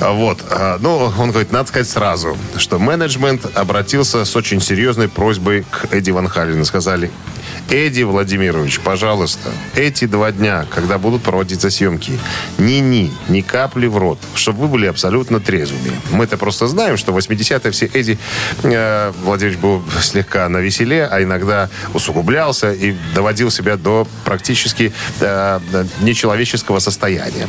Вот. 0.00 0.40
Ну, 0.82 1.12
он 1.16 1.30
говорит, 1.30 1.52
надо 1.52 1.68
сказать 1.68 1.88
сразу, 1.88 2.36
что 2.56 2.80
менеджмент 2.80 3.46
обратился 3.56 4.24
с 4.24 4.34
очень 4.34 4.60
серьезной 4.60 5.08
просьбой 5.08 5.64
к 5.70 5.86
Эдди 5.94 6.10
Ван 6.10 6.26
Халину. 6.26 6.64
Сказали, 6.64 7.08
Эдди 7.70 8.02
Владимирович, 8.02 8.80
пожалуйста, 8.80 9.50
эти 9.74 10.04
два 10.04 10.30
дня, 10.32 10.66
когда 10.70 10.98
будут 10.98 11.22
проводиться 11.22 11.70
съемки, 11.70 12.18
ни-ни, 12.58 13.10
ни 13.28 13.40
капли 13.40 13.86
в 13.86 13.96
рот, 13.96 14.18
чтобы 14.34 14.62
вы 14.62 14.68
были 14.68 14.86
абсолютно 14.86 15.40
трезвыми. 15.40 15.92
Мы-то 16.10 16.36
просто 16.36 16.66
знаем, 16.66 16.96
что 16.96 17.12
в 17.12 17.18
80-е 17.18 17.70
все 17.70 17.86
Эдди 17.86 18.18
э, 18.62 19.12
Владимирович 19.24 19.58
был 19.58 19.82
слегка 20.02 20.48
на 20.48 20.58
веселе, 20.58 21.06
а 21.06 21.22
иногда 21.22 21.70
усугублялся 21.94 22.72
и 22.72 22.94
доводил 23.14 23.50
себя 23.50 23.76
до 23.76 24.06
практически 24.24 24.92
э, 25.20 25.60
нечеловеческого 26.00 26.78
состояния. 26.78 27.48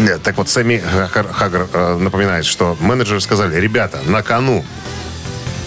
Э, 0.00 0.18
Так 0.18 0.38
вот, 0.38 0.48
Сэмми 0.48 0.82
Хаггар, 1.32 1.66
э, 1.72 1.96
напоминает, 1.98 2.44
что 2.46 2.76
менеджеры 2.80 3.20
сказали, 3.20 3.60
ребята, 3.60 4.00
на 4.06 4.22
кону 4.22 4.64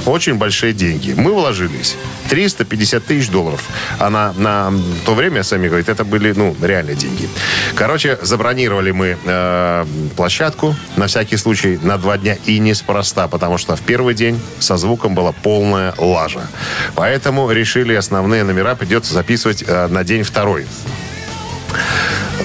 очень 0.06 0.36
большие 0.36 0.74
деньги. 0.74 1.14
Мы 1.16 1.34
вложились 1.34 1.96
350 2.30 3.04
тысяч 3.06 3.30
долларов. 3.30 3.64
А 4.00 4.10
на, 4.10 4.34
на 4.34 4.74
то 5.06 5.14
время, 5.14 5.44
сами 5.44 5.68
говорит, 5.68 5.90
это 5.90 6.04
были, 6.04 6.32
ну, 6.32 6.56
реальные 6.62 6.96
деньги. 6.96 7.30
Короче, 7.76 8.18
забронировали 8.22 8.92
мы 8.92 9.18
э, 9.24 9.86
площадку 10.16 10.76
на 10.96 11.08
всякий 11.08 11.38
случай 11.38 11.80
на 11.82 11.98
два 11.98 12.18
дня 12.18 12.38
и 12.46 12.60
неспроста, 12.60 13.28
потому 13.28 13.58
что 13.58 13.76
в 13.76 13.82
первый 13.82 14.14
день 14.16 14.40
со 14.60 14.78
звуком 14.78 15.16
была 15.16 15.32
полная 15.32 15.94
лажа. 15.98 16.48
Поэтому 16.96 17.52
решили 17.52 17.94
основные 17.94 18.44
номера 18.44 18.76
придется 18.76 19.14
записывать 19.14 19.64
э, 19.68 19.88
на 19.88 20.04
день 20.04 20.24
второй. 20.24 20.66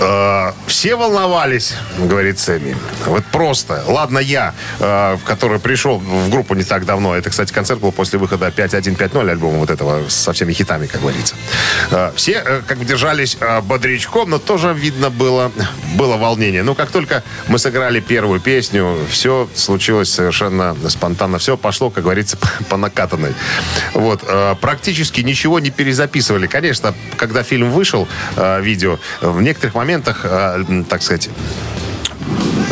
Э, 0.00 0.52
Все 0.66 0.96
волновались, 0.96 1.74
говорит 1.98 2.38
Сэмми. 2.38 2.74
Вот 3.06 3.24
просто. 3.26 3.82
Ладно, 3.86 4.18
я, 4.18 4.54
э, 4.78 5.18
который 5.26 5.58
пришел 5.60 5.98
в 5.98 6.30
группу 6.30 6.54
не 6.54 6.64
так 6.64 6.86
давно. 6.86 7.14
Это, 7.14 7.28
кстати, 7.28 7.52
концерт 7.52 7.80
был 7.80 7.92
после 7.92 8.18
выхода 8.18 8.48
5.1.5.0 8.48 9.30
альбома 9.30 9.58
вот 9.58 9.70
этого 9.70 10.08
со 10.08 10.32
всеми 10.32 10.54
хитами, 10.54 10.86
как 10.86 11.02
говорится. 11.02 11.34
Э, 11.90 12.12
все 12.16 12.42
э, 12.44 12.62
как 12.66 12.84
держались 12.86 13.36
э, 13.40 13.60
бодрячком, 13.60 14.30
но 14.30 14.38
тоже 14.38 14.72
видно 14.72 15.10
было, 15.10 15.52
было 15.96 16.16
волнение. 16.16 16.62
Но 16.62 16.74
как 16.74 16.90
только 16.90 17.22
мы 17.48 17.58
сыграли 17.58 18.00
первую 18.00 18.40
песню, 18.40 18.96
все 19.10 19.48
случилось 19.54 20.10
совершенно 20.10 20.74
спонтанно. 20.88 21.38
Все 21.38 21.58
пошло, 21.58 21.90
как 21.90 22.04
говорится, 22.04 22.38
по 22.70 22.78
накатанной. 22.78 23.34
Вот. 23.92 24.24
Э, 24.26 24.54
практически 24.58 25.20
ничего 25.20 25.60
не 25.60 25.70
перезаписывали. 25.70 26.46
Конечно, 26.46 26.94
когда 27.16 27.42
фильм 27.42 27.70
вышел, 27.70 28.08
видео, 28.36 28.98
в 29.20 29.42
некоторых 29.42 29.74
моментах, 29.74 29.89
э, 29.98 30.64
м, 30.68 30.84
так 30.84 31.02
сказать, 31.02 31.28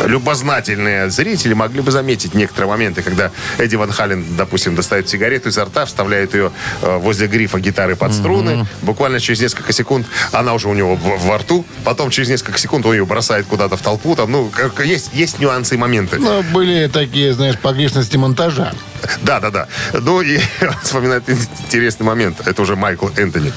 любознательные 0.05 1.09
зрители 1.09 1.53
могли 1.53 1.81
бы 1.81 1.91
заметить 1.91 2.33
некоторые 2.33 2.69
моменты, 2.69 3.01
когда 3.01 3.31
Эдди 3.57 3.75
Ван 3.75 3.91
Хален, 3.91 4.25
допустим, 4.37 4.75
достает 4.75 5.09
сигарету 5.09 5.49
изо 5.49 5.65
рта, 5.65 5.85
вставляет 5.85 6.33
ее 6.33 6.51
э, 6.81 6.97
возле 6.97 7.27
грифа 7.27 7.59
гитары 7.59 7.95
под 7.95 8.13
струны. 8.13 8.65
Буквально 8.81 9.19
через 9.19 9.41
несколько 9.41 9.73
секунд 9.73 10.07
она 10.31 10.53
уже 10.53 10.67
у 10.69 10.73
него 10.73 10.95
в- 10.95 11.25
во 11.25 11.37
рту. 11.37 11.65
Потом 11.83 12.09
через 12.09 12.29
несколько 12.29 12.57
секунд 12.59 12.85
он 12.85 12.93
ее 12.93 13.05
бросает 13.05 13.45
куда-то 13.47 13.75
в 13.77 13.81
толпу. 13.81 14.15
Там, 14.15 14.31
ну, 14.31 14.49
как- 14.49 14.85
есть, 14.85 15.09
есть 15.13 15.39
нюансы 15.39 15.75
и 15.75 15.77
моменты. 15.77 16.17
Но 16.19 16.43
были 16.53 16.87
такие, 16.87 17.33
знаешь, 17.33 17.57
погрешности 17.59 18.15
монтажа. 18.17 18.73
Да, 19.21 19.39
да, 19.39 19.51
да. 19.51 19.67
Ну 19.93 20.21
и 20.21 20.39
вспоминает 20.83 21.27
интересный 21.29 22.05
момент. 22.05 22.45
Это 22.45 22.61
уже 22.61 22.75
Майкл 22.75 23.07
Энтони. 23.15 23.53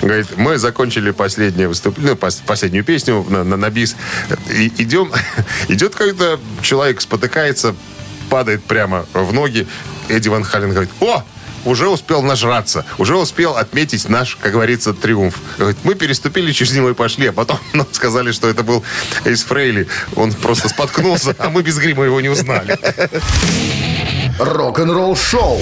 Говорит, 0.00 0.36
мы 0.36 0.58
закончили 0.58 1.10
последнее 1.10 1.68
выступление, 1.68 2.14
ну, 2.14 2.28
пос- 2.28 2.42
последнюю 2.46 2.84
песню 2.84 3.24
на, 3.28 3.44
на, 3.44 3.56
на 3.56 3.70
бис. 3.70 3.96
И 4.50 4.72
идем, 4.78 5.10
идет 5.68 5.94
какой-то 5.94 6.38
человек, 6.62 7.00
спотыкается, 7.00 7.74
падает 8.30 8.64
прямо 8.64 9.06
в 9.12 9.32
ноги. 9.32 9.66
Эдди 10.08 10.28
Ван 10.28 10.44
Хален 10.44 10.70
говорит, 10.72 10.90
о, 11.00 11.24
уже 11.64 11.88
успел 11.88 12.22
нажраться, 12.22 12.84
уже 12.98 13.16
успел 13.16 13.56
отметить 13.56 14.08
наш, 14.08 14.36
как 14.36 14.52
говорится, 14.52 14.92
триумф. 14.92 15.38
Мы 15.82 15.94
переступили 15.94 16.52
через 16.52 16.74
него 16.74 16.90
и 16.90 16.94
пошли, 16.94 17.28
а 17.28 17.32
потом 17.32 17.58
нам 17.72 17.86
сказали, 17.92 18.32
что 18.32 18.48
это 18.48 18.62
был 18.62 18.84
Эйс 19.24 19.42
Фрейли. 19.44 19.88
Он 20.16 20.32
просто 20.32 20.68
споткнулся, 20.68 21.34
а 21.38 21.50
мы 21.50 21.62
без 21.62 21.78
грима 21.78 22.04
его 22.04 22.20
не 22.20 22.28
узнали. 22.28 22.78
Рок-н-ролл 24.38 25.16
шоу 25.16 25.58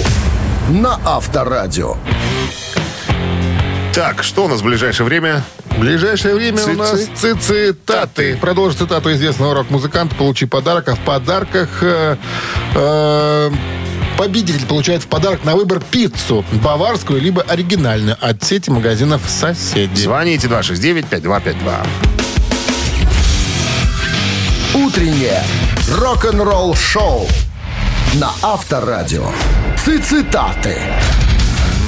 на 0.69 0.99
Авторадио. 1.05 1.95
Так, 3.93 4.23
что 4.23 4.45
у 4.45 4.47
нас 4.47 4.61
в 4.61 4.63
ближайшее 4.65 5.05
время? 5.05 5.43
В 5.69 5.79
ближайшее 5.79 6.33
время 6.35 6.57
у 6.63 6.65
Ци- 6.65 6.73
нас 6.73 7.01
ци- 7.15 7.35
цитаты. 7.35 8.35
Продолжи 8.37 8.77
цитату 8.77 9.11
известного 9.13 9.53
рок-музыканта, 9.53 10.15
получи 10.15 10.45
подарок. 10.45 10.89
А 10.89 10.95
в 10.95 10.99
подарках 10.99 11.69
э, 11.81 12.17
э, 12.73 13.51
победитель 14.17 14.65
получает 14.65 15.03
в 15.03 15.07
подарок 15.07 15.43
на 15.43 15.55
выбор 15.55 15.79
пиццу. 15.79 16.43
Баварскую, 16.63 17.21
либо 17.21 17.43
оригинальную 17.43 18.17
от 18.19 18.43
сети 18.43 18.71
магазинов 18.71 19.21
«Соседи». 19.27 20.01
Звоните 20.01 20.47
269-5252. 20.47 21.55
Утреннее 24.73 25.43
рок-н-ролл 25.99 26.73
шоу 26.75 27.27
на 28.19 28.31
Авторадио. 28.41 29.25
Цитаты. 29.77 30.77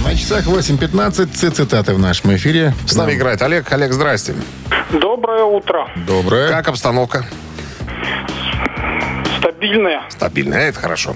На 0.03 0.15
часах 0.15 0.45
8.15 0.45 1.27
ци- 1.33 1.49
цитаты 1.49 1.93
в 1.93 1.99
нашем 1.99 2.35
эфире. 2.35 2.73
С 2.87 2.95
нами 2.95 3.13
играет 3.13 3.41
Олег. 3.41 3.71
Олег, 3.71 3.93
здрасте. 3.93 4.35
Доброе 4.91 5.43
утро. 5.43 5.87
Доброе. 6.07 6.49
Как 6.49 6.67
обстановка? 6.67 7.25
Стабильное. 9.39 10.01
Стабильная, 10.09 10.69
это 10.69 10.79
хорошо. 10.79 11.15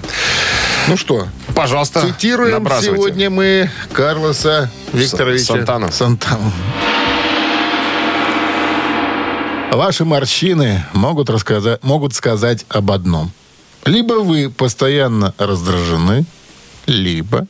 Ну 0.88 0.96
что, 0.96 1.26
Пожалуйста, 1.54 2.00
цитируем 2.00 2.66
сегодня 2.80 3.30
мы 3.30 3.70
Карлоса 3.92 4.70
Викторовича 4.92 5.44
Сантана. 5.44 5.90
Сантану. 5.92 6.52
Ваши 9.72 10.04
морщины 10.04 10.84
могут, 10.94 11.30
рассказать, 11.30 11.82
могут 11.84 12.14
сказать 12.14 12.64
об 12.68 12.90
одном. 12.90 13.30
Либо 13.84 14.14
вы 14.14 14.50
постоянно 14.50 15.34
раздражены, 15.38 16.24
либо 16.86 17.46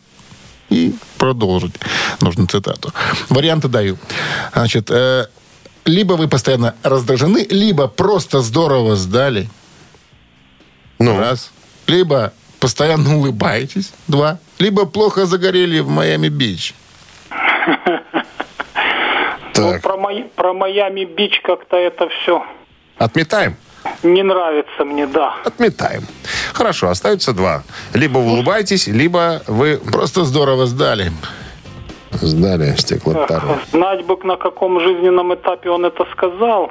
и 0.69 0.95
продолжить. 1.19 1.75
Нужно 2.21 2.47
цитату. 2.47 2.93
Варианты 3.29 3.69
даю. 3.69 3.99
Значит, 4.53 4.90
э, 4.90 5.27
либо 5.85 6.12
вы 6.14 6.29
постоянно 6.29 6.75
раздражены, 6.83 7.47
либо 7.51 7.88
просто 7.88 8.40
здорово 8.40 8.97
сдали. 8.97 9.49
Ну, 10.99 11.19
Раз. 11.19 11.51
Либо 11.87 12.33
постоянно 12.61 13.16
улыбаетесь. 13.16 13.93
Два. 14.07 14.38
Либо 14.59 14.87
плохо 14.87 15.27
загорели 15.27 15.81
в 15.81 15.88
Майами-Бич. 15.88 16.75
Ну, 19.57 19.73
так, 19.73 19.83
про, 19.83 19.97
Май- 19.97 20.31
про 20.37 20.55
Майами-Бич 20.55 21.40
как-то 21.43 21.77
это 21.77 22.09
все 22.09 22.45
отметаем? 22.97 23.57
Не 24.03 24.22
нравится 24.22 24.85
мне, 24.85 25.07
да. 25.07 25.35
Отметаем. 25.44 26.03
Хорошо, 26.53 26.88
остаются 26.88 27.33
два. 27.33 27.62
Либо 27.94 28.18
вы 28.18 28.33
улыбаетесь, 28.33 28.87
либо 28.87 29.42
вы 29.46 29.79
Просто 29.79 30.24
здорово 30.24 30.66
сдали. 30.66 31.12
сдали 32.12 32.74
стеклотару. 32.76 33.59
знать 33.72 34.05
бы, 34.05 34.16
на 34.24 34.37
каком 34.37 34.81
жизненном 34.81 35.35
этапе 35.35 35.70
он 35.70 35.85
это 35.85 36.05
сказал, 36.12 36.70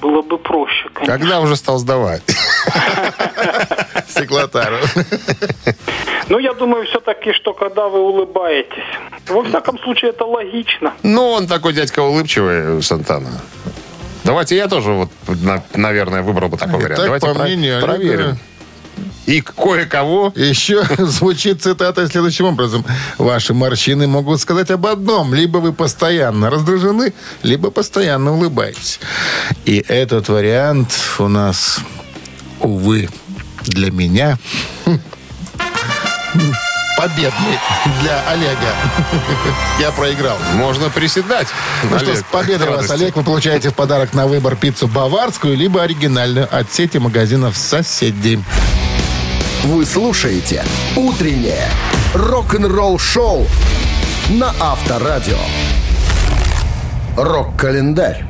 было 0.00 0.22
бы 0.22 0.38
проще, 0.38 0.88
конечно. 0.94 1.18
Когда 1.18 1.40
уже 1.40 1.56
стал 1.56 1.78
сдавать? 1.78 2.22
Стеклотару. 4.08 4.76
Ну, 6.28 6.38
я 6.38 6.52
думаю, 6.54 6.86
все-таки, 6.86 7.32
что 7.32 7.52
когда 7.52 7.88
вы 7.88 8.00
улыбаетесь. 8.00 8.84
Во 9.28 9.42
всяком 9.44 9.78
случае, 9.80 10.10
это 10.10 10.24
логично. 10.24 10.92
Ну, 11.02 11.30
он 11.30 11.46
такой 11.46 11.72
дядька 11.72 12.00
улыбчивый, 12.00 12.82
Сантана. 12.82 13.28
Давайте 14.24 14.56
я 14.56 14.68
тоже, 14.68 14.90
вот, 14.92 15.10
на- 15.26 15.62
наверное, 15.74 16.22
выбрал 16.22 16.48
бы 16.48 16.56
такой 16.56 16.74
вариант. 16.76 16.94
Итак, 16.94 17.04
Давайте 17.06 17.26
по 17.26 17.34
про- 17.34 17.44
мнению 17.44 17.76
Олега- 17.78 17.86
проверим. 17.86 18.38
И 19.24 19.40
кое-кого 19.40 20.32
Еще 20.36 20.84
звучит 20.98 21.62
цитата 21.62 22.06
следующим 22.08 22.46
образом. 22.46 22.84
Ваши 23.18 23.54
морщины 23.54 24.06
могут 24.06 24.40
сказать 24.40 24.70
об 24.70 24.84
одном. 24.86 25.32
Либо 25.32 25.58
вы 25.58 25.72
постоянно 25.72 26.50
раздражены, 26.50 27.12
либо 27.42 27.70
постоянно 27.70 28.32
улыбаетесь. 28.34 29.00
И 29.64 29.82
этот 29.88 30.28
вариант 30.28 30.92
у 31.18 31.28
нас, 31.28 31.78
увы, 32.60 33.08
для 33.62 33.90
меня 33.92 34.38
победный 37.02 37.58
для 38.00 38.22
Олега. 38.28 38.74
Я 39.80 39.90
проиграл. 39.90 40.36
можно 40.54 40.88
приседать. 40.88 41.48
Ну 41.82 41.98
что, 41.98 42.10
Олег, 42.10 42.18
с 42.18 42.22
победой 42.22 42.68
вас. 42.68 42.90
Олег. 42.90 43.16
Вы 43.16 43.24
получаете 43.24 43.70
в 43.70 43.74
подарок 43.74 44.14
на 44.14 44.28
выбор 44.28 44.54
пиццу 44.54 44.86
баварскую, 44.86 45.56
либо 45.56 45.82
оригинальную 45.82 46.48
от 46.50 46.72
сети 46.72 46.98
магазинов 46.98 47.56
«Соседи». 47.56 48.40
Вы 49.64 49.84
слушаете 49.84 50.64
«Утреннее 50.94 51.68
рок-н-ролл 52.14 52.98
шоу» 53.00 53.48
на 54.28 54.54
Авторадио. 54.60 55.38
Рок-календарь. 57.16 58.24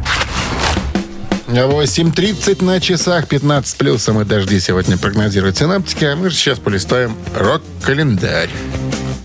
8.30 1.61 2.65
на 2.65 2.81
часах, 2.81 3.29
15 3.29 3.77
плюсом 3.77 4.21
и 4.21 4.25
дожди 4.25 4.59
сегодня 4.59 4.97
прогнозируют 4.97 5.59
синаптики, 5.59 6.05
а 6.05 6.17
мы 6.17 6.31
же 6.31 6.37
сейчас 6.37 6.59
полистаем 6.59 7.15
рок-календарь. 7.37 8.49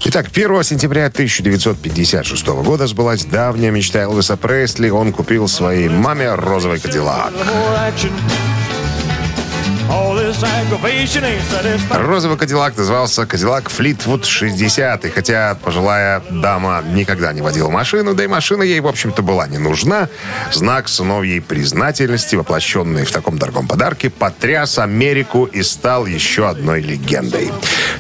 Итак, 0.04 0.28
1 0.34 0.64
сентября 0.64 1.06
1956 1.06 2.48
года 2.48 2.88
сбылась 2.88 3.26
давняя 3.26 3.72
мечта 3.72 4.02
Элвиса 4.02 4.38
Пресли. 4.38 4.90
Он 4.90 5.12
купил 5.12 5.48
своей 5.48 5.90
маме 5.90 6.34
розовый 6.36 6.80
кадиллак. 6.80 7.34
Розовый 11.92 12.38
Кадиллак 12.38 12.76
назывался 12.76 13.26
Кадиллак 13.26 13.70
Флитвуд 13.70 14.26
60. 14.26 15.06
И 15.06 15.10
хотя 15.10 15.56
пожилая 15.64 16.22
дама 16.30 16.84
никогда 16.86 17.32
не 17.32 17.42
водила 17.42 17.70
машину, 17.70 18.14
да 18.14 18.26
и 18.26 18.28
машина 18.28 18.64
ей, 18.64 18.82
в 18.82 18.88
общем-то, 18.88 19.22
была 19.22 19.48
не 19.48 19.58
нужна, 19.58 20.10
знак 20.52 20.90
сыновьей 20.90 21.40
признательности, 21.40 22.36
воплощенный 22.36 23.06
в 23.06 23.12
таком 23.12 23.38
дорогом 23.38 23.68
подарке, 23.68 24.10
потряс 24.10 24.78
Америку 24.78 25.46
и 25.46 25.64
стал 25.64 26.06
еще 26.06 26.50
одной 26.50 26.82
легендой. 26.82 27.50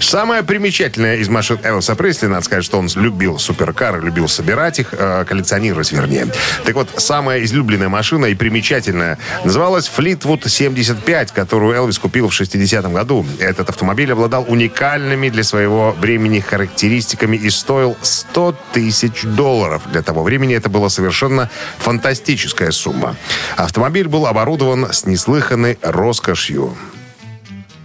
Самое 0.01 0.43
примечательное 0.43 1.17
из 1.17 1.29
машин 1.29 1.57
Элвиса 1.63 1.95
Пресли, 1.95 2.27
надо 2.27 2.43
сказать, 2.43 2.65
что 2.65 2.79
он 2.79 2.89
любил 2.95 3.39
суперкары, 3.39 4.01
любил 4.01 4.27
собирать 4.27 4.79
их, 4.79 4.89
э, 4.91 5.23
коллекционировать, 5.25 5.91
вернее. 5.93 6.27
Так 6.65 6.75
вот, 6.75 6.89
самая 6.97 7.43
излюбленная 7.43 7.89
машина 7.89 8.25
и 8.25 8.35
примечательная 8.35 9.17
называлась 9.45 9.87
Флитвуд 9.87 10.43
75, 10.45 11.31
которую 11.31 11.76
Элвис 11.77 11.99
купил 11.99 12.27
в 12.27 12.39
60-м 12.39 12.93
году. 12.93 13.25
Этот 13.39 13.69
автомобиль 13.69 14.11
обладал 14.11 14.45
уникальными 14.47 15.29
для 15.29 15.43
своего 15.43 15.91
времени 15.91 16.39
характеристиками 16.39 17.37
и 17.37 17.49
стоил 17.49 17.95
100 18.01 18.55
тысяч 18.73 19.23
долларов. 19.23 19.83
Для 19.91 20.01
того 20.01 20.23
времени 20.23 20.55
это 20.55 20.69
была 20.69 20.89
совершенно 20.89 21.49
фантастическая 21.77 22.71
сумма. 22.71 23.15
Автомобиль 23.55 24.07
был 24.07 24.25
оборудован 24.25 24.91
с 24.91 25.05
неслыханной 25.05 25.77
роскошью. 25.81 26.75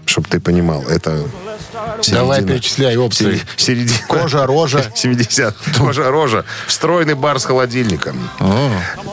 Чтоб 0.06 0.26
ты 0.26 0.40
понимал, 0.40 0.82
это 0.88 1.24
Давай 2.08 2.42
перечисляй 2.42 2.96
опции. 2.96 3.40
Середина. 3.56 3.98
Кожа, 4.08 4.46
рожа. 4.46 4.84
70. 4.94 5.54
Кожа, 5.78 6.10
рожа. 6.10 6.44
Встроенный 6.66 7.14
бар 7.14 7.38
с 7.38 7.44
холодильником. 7.44 8.16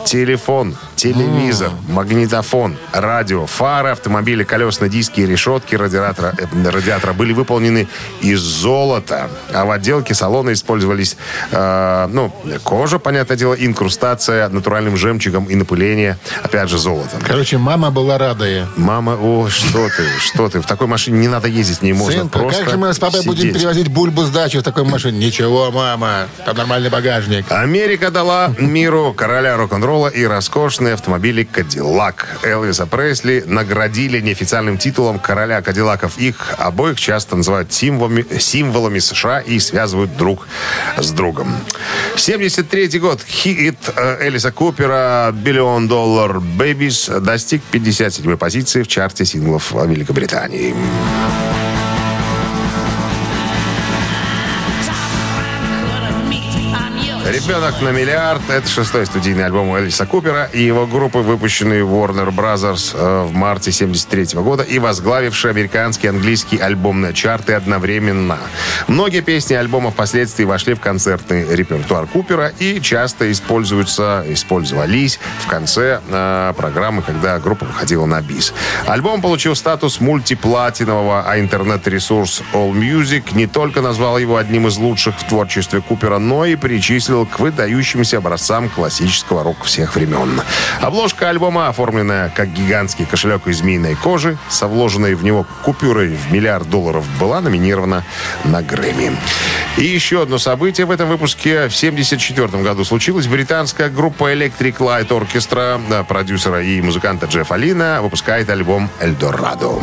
Телефон, 0.06 0.76
телевизор, 0.96 1.70
магнитофон, 1.88 2.76
радио, 2.92 3.46
фары, 3.46 3.90
автомобили, 3.90 4.44
колесные 4.44 4.90
диски 4.90 5.20
и 5.20 5.26
решетки 5.26 5.74
радиатора, 5.74 6.34
э, 6.36 6.70
радиатора 6.70 7.12
были 7.12 7.32
выполнены 7.32 7.86
из 8.20 8.40
золота. 8.40 9.30
А 9.52 9.64
в 9.64 9.70
отделке 9.70 10.14
салона 10.14 10.52
использовались, 10.52 11.16
э, 11.52 12.08
ну, 12.10 12.32
кожа, 12.64 12.98
понятное 12.98 13.36
дело, 13.36 13.54
инкрустация 13.54 14.48
натуральным 14.48 14.96
жемчугом 14.96 15.44
и 15.44 15.54
напыление, 15.54 16.18
опять 16.42 16.68
же, 16.68 16.78
золотом. 16.78 17.20
Короче, 17.26 17.58
мама 17.58 17.90
была 17.90 18.18
радая. 18.18 18.66
Мама, 18.76 19.16
о, 19.20 19.48
что 19.48 19.88
ты, 19.88 20.04
что 20.18 20.48
ты, 20.48 20.60
в 20.60 20.66
такой 20.66 20.86
машине 20.86 21.18
не 21.18 21.28
надо 21.28 21.48
ездить, 21.48 21.82
не 21.82 21.92
можно 21.92 22.29
Сынка, 22.30 22.38
просто 22.38 22.64
как 22.64 22.70
же 22.70 22.78
мы 22.78 22.94
с 22.94 22.98
папой 22.98 23.22
будем 23.24 23.40
сидеть. 23.42 23.54
перевозить 23.56 23.88
бульбу 23.88 24.22
с 24.22 24.30
дачи 24.30 24.58
в 24.58 24.62
такой 24.62 24.84
машине? 24.84 25.18
Ничего, 25.18 25.70
мама, 25.70 26.28
там 26.44 26.56
нормальный 26.56 26.90
багажник. 26.90 27.46
Америка 27.50 28.10
дала 28.10 28.54
миру 28.58 29.12
короля 29.16 29.56
рок-н-ролла 29.56 30.08
и 30.08 30.24
роскошные 30.24 30.94
автомобили 30.94 31.44
«Кадиллак». 31.44 32.26
Элвиса 32.42 32.86
Пресли 32.86 33.42
наградили 33.46 34.20
неофициальным 34.20 34.78
титулом 34.78 35.18
короля 35.18 35.62
Кадиллаков. 35.62 36.18
Их 36.18 36.54
обоих 36.58 37.00
часто 37.00 37.36
называют 37.36 37.72
символами, 37.72 38.24
символами 38.38 38.98
США 38.98 39.40
и 39.40 39.58
связывают 39.58 40.16
друг 40.16 40.46
с 40.96 41.10
другом. 41.10 41.54
73 42.16 42.98
год. 42.98 43.20
Хит 43.26 43.78
э, 43.96 44.28
Элиса 44.28 44.52
Купера 44.52 45.32
«Биллион 45.32 45.88
доллар 45.88 46.40
Бэбис» 46.40 47.08
достиг 47.08 47.62
57 47.70 48.36
позиции 48.36 48.82
в 48.82 48.88
чарте 48.88 49.24
синглов 49.24 49.72
Великобритании. 49.72 50.74
«Ребенок 57.30 57.80
на 57.80 57.90
миллиард»— 57.90 58.42
это 58.50 58.68
шестой 58.68 59.06
студийный 59.06 59.44
альбом 59.44 59.78
Элиса 59.78 60.04
Купера 60.04 60.50
и 60.52 60.64
его 60.64 60.84
группы, 60.88 61.18
выпущенный 61.18 61.82
Warner 61.82 62.34
Brothers 62.34 62.90
э, 62.92 63.22
в 63.22 63.32
марте 63.32 63.70
73 63.70 64.40
года 64.40 64.64
и 64.64 64.80
возглавивший 64.80 65.52
американский 65.52 66.08
и 66.08 66.10
английский 66.10 66.58
альбомные 66.58 67.14
чарты 67.14 67.52
одновременно. 67.52 68.36
Многие 68.88 69.20
песни 69.20 69.54
альбома 69.54 69.92
впоследствии 69.92 70.42
вошли 70.42 70.74
в 70.74 70.80
концертный 70.80 71.54
репертуар 71.54 72.08
Купера 72.08 72.48
и 72.58 72.80
часто 72.80 73.30
используются, 73.30 74.24
использовались 74.26 75.20
в 75.38 75.46
конце 75.46 76.00
э, 76.08 76.52
программы, 76.56 77.02
когда 77.02 77.38
группа 77.38 77.64
выходила 77.64 78.06
на 78.06 78.20
бис. 78.22 78.52
Альбом 78.86 79.22
получил 79.22 79.54
статус 79.54 80.00
мультиплатинового, 80.00 81.22
а 81.24 81.38
интернет-ресурс 81.38 82.42
All 82.54 82.72
Music 82.72 83.36
не 83.36 83.46
только 83.46 83.82
назвал 83.82 84.18
его 84.18 84.36
одним 84.36 84.66
из 84.66 84.78
лучших 84.78 85.16
в 85.16 85.28
творчестве 85.28 85.80
Купера, 85.80 86.18
но 86.18 86.44
и 86.44 86.56
причислил 86.56 87.19
к 87.26 87.40
выдающимся 87.40 88.18
образцам 88.18 88.68
классического 88.68 89.42
рока 89.42 89.64
всех 89.64 89.94
времен. 89.94 90.40
Обложка 90.80 91.28
альбома, 91.28 91.68
оформленная 91.68 92.30
как 92.30 92.52
гигантский 92.52 93.06
кошелек 93.06 93.46
из 93.46 93.58
змеиной 93.58 93.94
кожи, 93.94 94.38
со 94.48 94.66
вложенной 94.66 95.14
в 95.14 95.24
него 95.24 95.46
купюрой 95.64 96.08
в 96.08 96.32
миллиард 96.32 96.68
долларов, 96.68 97.04
была 97.18 97.40
номинирована 97.40 98.04
на 98.44 98.62
Грэмми. 98.62 99.16
И 99.76 99.84
еще 99.84 100.22
одно 100.22 100.38
событие 100.38 100.86
в 100.86 100.90
этом 100.90 101.08
выпуске. 101.08 101.68
В 101.68 101.76
1974 101.76 102.62
году 102.62 102.84
случилось. 102.84 103.26
Британская 103.26 103.88
группа 103.88 104.32
Electric 104.32 104.78
Light 104.78 105.08
Orchestra, 105.08 106.04
продюсера 106.04 106.62
и 106.62 106.80
музыканта 106.82 107.26
Джеффа 107.26 107.56
Лина, 107.56 108.00
выпускает 108.02 108.50
альбом 108.50 108.90
«Эльдорадо». 109.00 109.80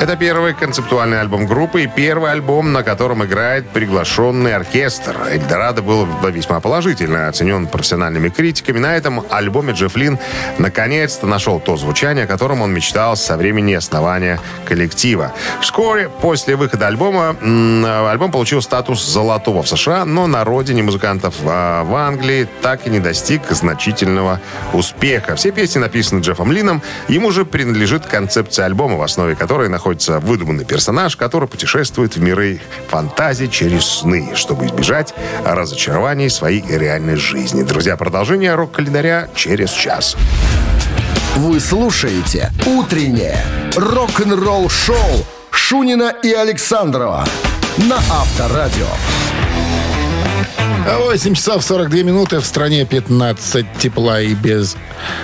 Это 0.00 0.14
первый 0.14 0.54
концептуальный 0.54 1.20
альбом 1.20 1.44
группы 1.46 1.82
и 1.82 1.86
первый 1.88 2.30
альбом, 2.30 2.72
на 2.72 2.84
котором 2.84 3.24
играет 3.24 3.68
приглашенный 3.70 4.54
оркестр. 4.54 5.16
Эльдорадо 5.28 5.82
был 5.82 6.06
весьма 6.30 6.60
положительно 6.60 7.26
оценен 7.26 7.66
профессиональными 7.66 8.28
критиками. 8.28 8.78
На 8.78 8.96
этом 8.96 9.24
альбоме 9.28 9.72
Джефф 9.72 9.96
Лин 9.96 10.20
наконец-то 10.58 11.26
нашел 11.26 11.58
то 11.58 11.76
звучание, 11.76 12.24
о 12.24 12.26
котором 12.28 12.62
он 12.62 12.72
мечтал 12.72 13.16
со 13.16 13.36
времени 13.36 13.74
основания 13.74 14.38
коллектива. 14.66 15.32
Вскоре 15.60 16.08
после 16.08 16.54
выхода 16.54 16.86
альбома 16.86 17.34
м, 17.40 17.84
альбом 17.84 18.30
получил 18.30 18.62
статус 18.62 19.04
золотого 19.04 19.64
в 19.64 19.68
США, 19.68 20.04
но 20.04 20.28
на 20.28 20.44
родине 20.44 20.84
музыкантов 20.84 21.34
а, 21.44 21.82
в 21.82 21.92
Англии 21.96 22.46
так 22.62 22.86
и 22.86 22.90
не 22.90 23.00
достиг 23.00 23.42
значительного 23.50 24.40
успеха. 24.72 25.34
Все 25.34 25.50
песни 25.50 25.80
написаны 25.80 26.20
Джеффом 26.20 26.52
Лином. 26.52 26.82
Ему 27.08 27.32
же 27.32 27.44
принадлежит 27.44 28.06
концепция 28.06 28.66
альбома, 28.66 28.96
в 28.96 29.02
основе 29.02 29.34
которой 29.34 29.68
находится 29.68 29.87
выдуманный 30.20 30.64
персонаж, 30.64 31.16
который 31.16 31.48
путешествует 31.48 32.16
в 32.16 32.20
миры 32.20 32.60
фантазии 32.88 33.46
через 33.46 33.84
сны, 33.84 34.30
чтобы 34.34 34.66
избежать 34.66 35.14
разочарований 35.44 36.30
своей 36.30 36.64
реальной 36.66 37.16
жизни. 37.16 37.62
Друзья, 37.62 37.96
продолжение 37.96 38.54
рок-календаря 38.54 39.28
через 39.34 39.70
час. 39.70 40.16
Вы 41.36 41.60
слушаете 41.60 42.50
«Утреннее 42.66 43.38
рок-н-ролл-шоу» 43.76 45.24
Шунина 45.50 46.14
и 46.22 46.32
Александрова 46.32 47.26
на 47.78 47.96
Авторадио. 47.96 48.86
8 50.86 51.34
часов 51.34 51.62
42 51.62 52.02
минуты. 52.02 52.38
В 52.38 52.46
стране 52.46 52.86
15 52.86 53.66
тепла 53.78 54.20
и 54.20 54.34
без 54.34 54.76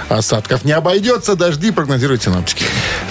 осадков. 0.09 0.65
Не 0.65 0.73
обойдется. 0.73 1.37
Дожди 1.37 1.71
прогнозируют 1.71 2.23
синоптики. 2.23 2.65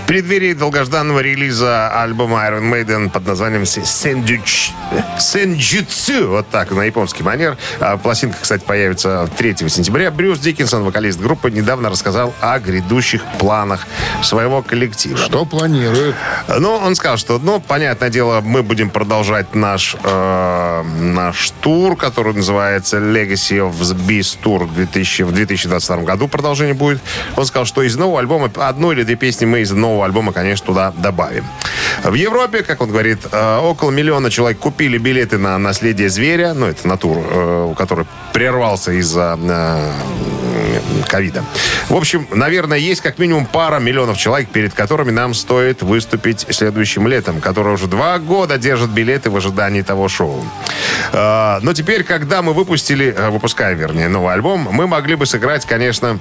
В 0.03 0.05
преддверии 0.05 0.51
долгожданного 0.51 1.21
релиза 1.21 1.87
альбома 2.01 2.45
Iron 2.45 2.69
Maiden 2.69 3.09
под 3.09 3.25
названием 3.25 3.65
«Сендюч», 3.65 4.71
«Сенджутсу», 5.17 6.27
вот 6.27 6.49
так, 6.49 6.71
на 6.71 6.83
японский 6.83 7.23
манер. 7.23 7.57
А 7.79 7.95
Пластинка, 7.95 8.35
кстати, 8.41 8.65
появится 8.65 9.29
3 9.37 9.69
сентября. 9.69 10.11
Брюс 10.11 10.39
Диккенсон, 10.39 10.83
вокалист 10.83 11.21
группы, 11.21 11.49
недавно 11.49 11.89
рассказал 11.89 12.33
о 12.41 12.59
грядущих 12.59 13.23
планах 13.39 13.87
своего 14.21 14.61
коллектива. 14.61 15.17
Что 15.17 15.45
планируют? 15.45 16.17
Ну, 16.49 16.73
он 16.73 16.95
сказал, 16.95 17.15
что, 17.15 17.39
ну, 17.39 17.61
понятное 17.61 18.09
дело, 18.09 18.41
мы 18.41 18.61
будем 18.61 18.89
продолжать 18.89 19.55
наш, 19.55 19.95
э, 20.03 20.83
наш 20.99 21.51
тур, 21.61 21.95
который 21.95 22.33
называется 22.33 22.97
Legacy 22.97 23.57
of 23.57 23.79
the 23.79 23.95
Beast 23.95 24.39
Tour 24.43 24.69
2000, 24.69 25.23
в 25.23 25.31
2022 25.31 26.03
году. 26.03 26.27
Продолжение 26.27 26.73
будет. 26.73 26.99
Он 27.37 27.45
сказал, 27.45 27.65
что 27.65 27.81
из 27.83 27.95
нового 27.95 28.19
альбома 28.19 28.51
одну 28.57 28.91
или 28.91 29.03
две 29.03 29.15
песни 29.15 29.45
мы 29.45 29.61
из 29.61 29.71
нового 29.71 29.92
альбома, 30.01 30.33
конечно, 30.33 30.65
туда 30.65 30.93
добавим. 30.97 31.45
В 32.03 32.13
Европе, 32.15 32.63
как 32.63 32.81
он 32.81 32.89
говорит, 32.89 33.19
э, 33.31 33.57
около 33.59 33.91
миллиона 33.91 34.31
человек 34.31 34.59
купили 34.59 34.97
билеты 34.97 35.37
на 35.37 35.57
«Наследие 35.57 36.09
зверя», 36.09 36.53
ну, 36.53 36.65
это 36.65 36.87
на 36.87 36.97
тур, 36.97 37.17
э, 37.19 37.73
который 37.77 38.05
прервался 38.33 38.91
из-за 38.93 39.37
э, 39.39 39.91
ковида. 41.07 41.43
В 41.89 41.95
общем, 41.95 42.27
наверное, 42.31 42.77
есть 42.77 43.01
как 43.01 43.19
минимум 43.19 43.45
пара 43.45 43.79
миллионов 43.79 44.17
человек, 44.17 44.49
перед 44.49 44.73
которыми 44.73 45.11
нам 45.11 45.33
стоит 45.33 45.83
выступить 45.83 46.47
следующим 46.49 47.07
летом, 47.07 47.41
которые 47.41 47.75
уже 47.75 47.87
два 47.87 48.17
года 48.17 48.57
держат 48.57 48.89
билеты 48.89 49.29
в 49.29 49.37
ожидании 49.37 49.81
того 49.81 50.07
шоу. 50.07 50.43
Но 51.11 51.73
теперь, 51.75 52.03
когда 52.03 52.41
мы 52.41 52.53
выпустили, 52.53 53.15
выпускаем, 53.29 53.77
вернее, 53.77 54.07
новый 54.07 54.33
альбом, 54.33 54.67
мы 54.71 54.87
могли 54.87 55.15
бы 55.15 55.25
сыграть, 55.25 55.65
конечно, 55.65 56.19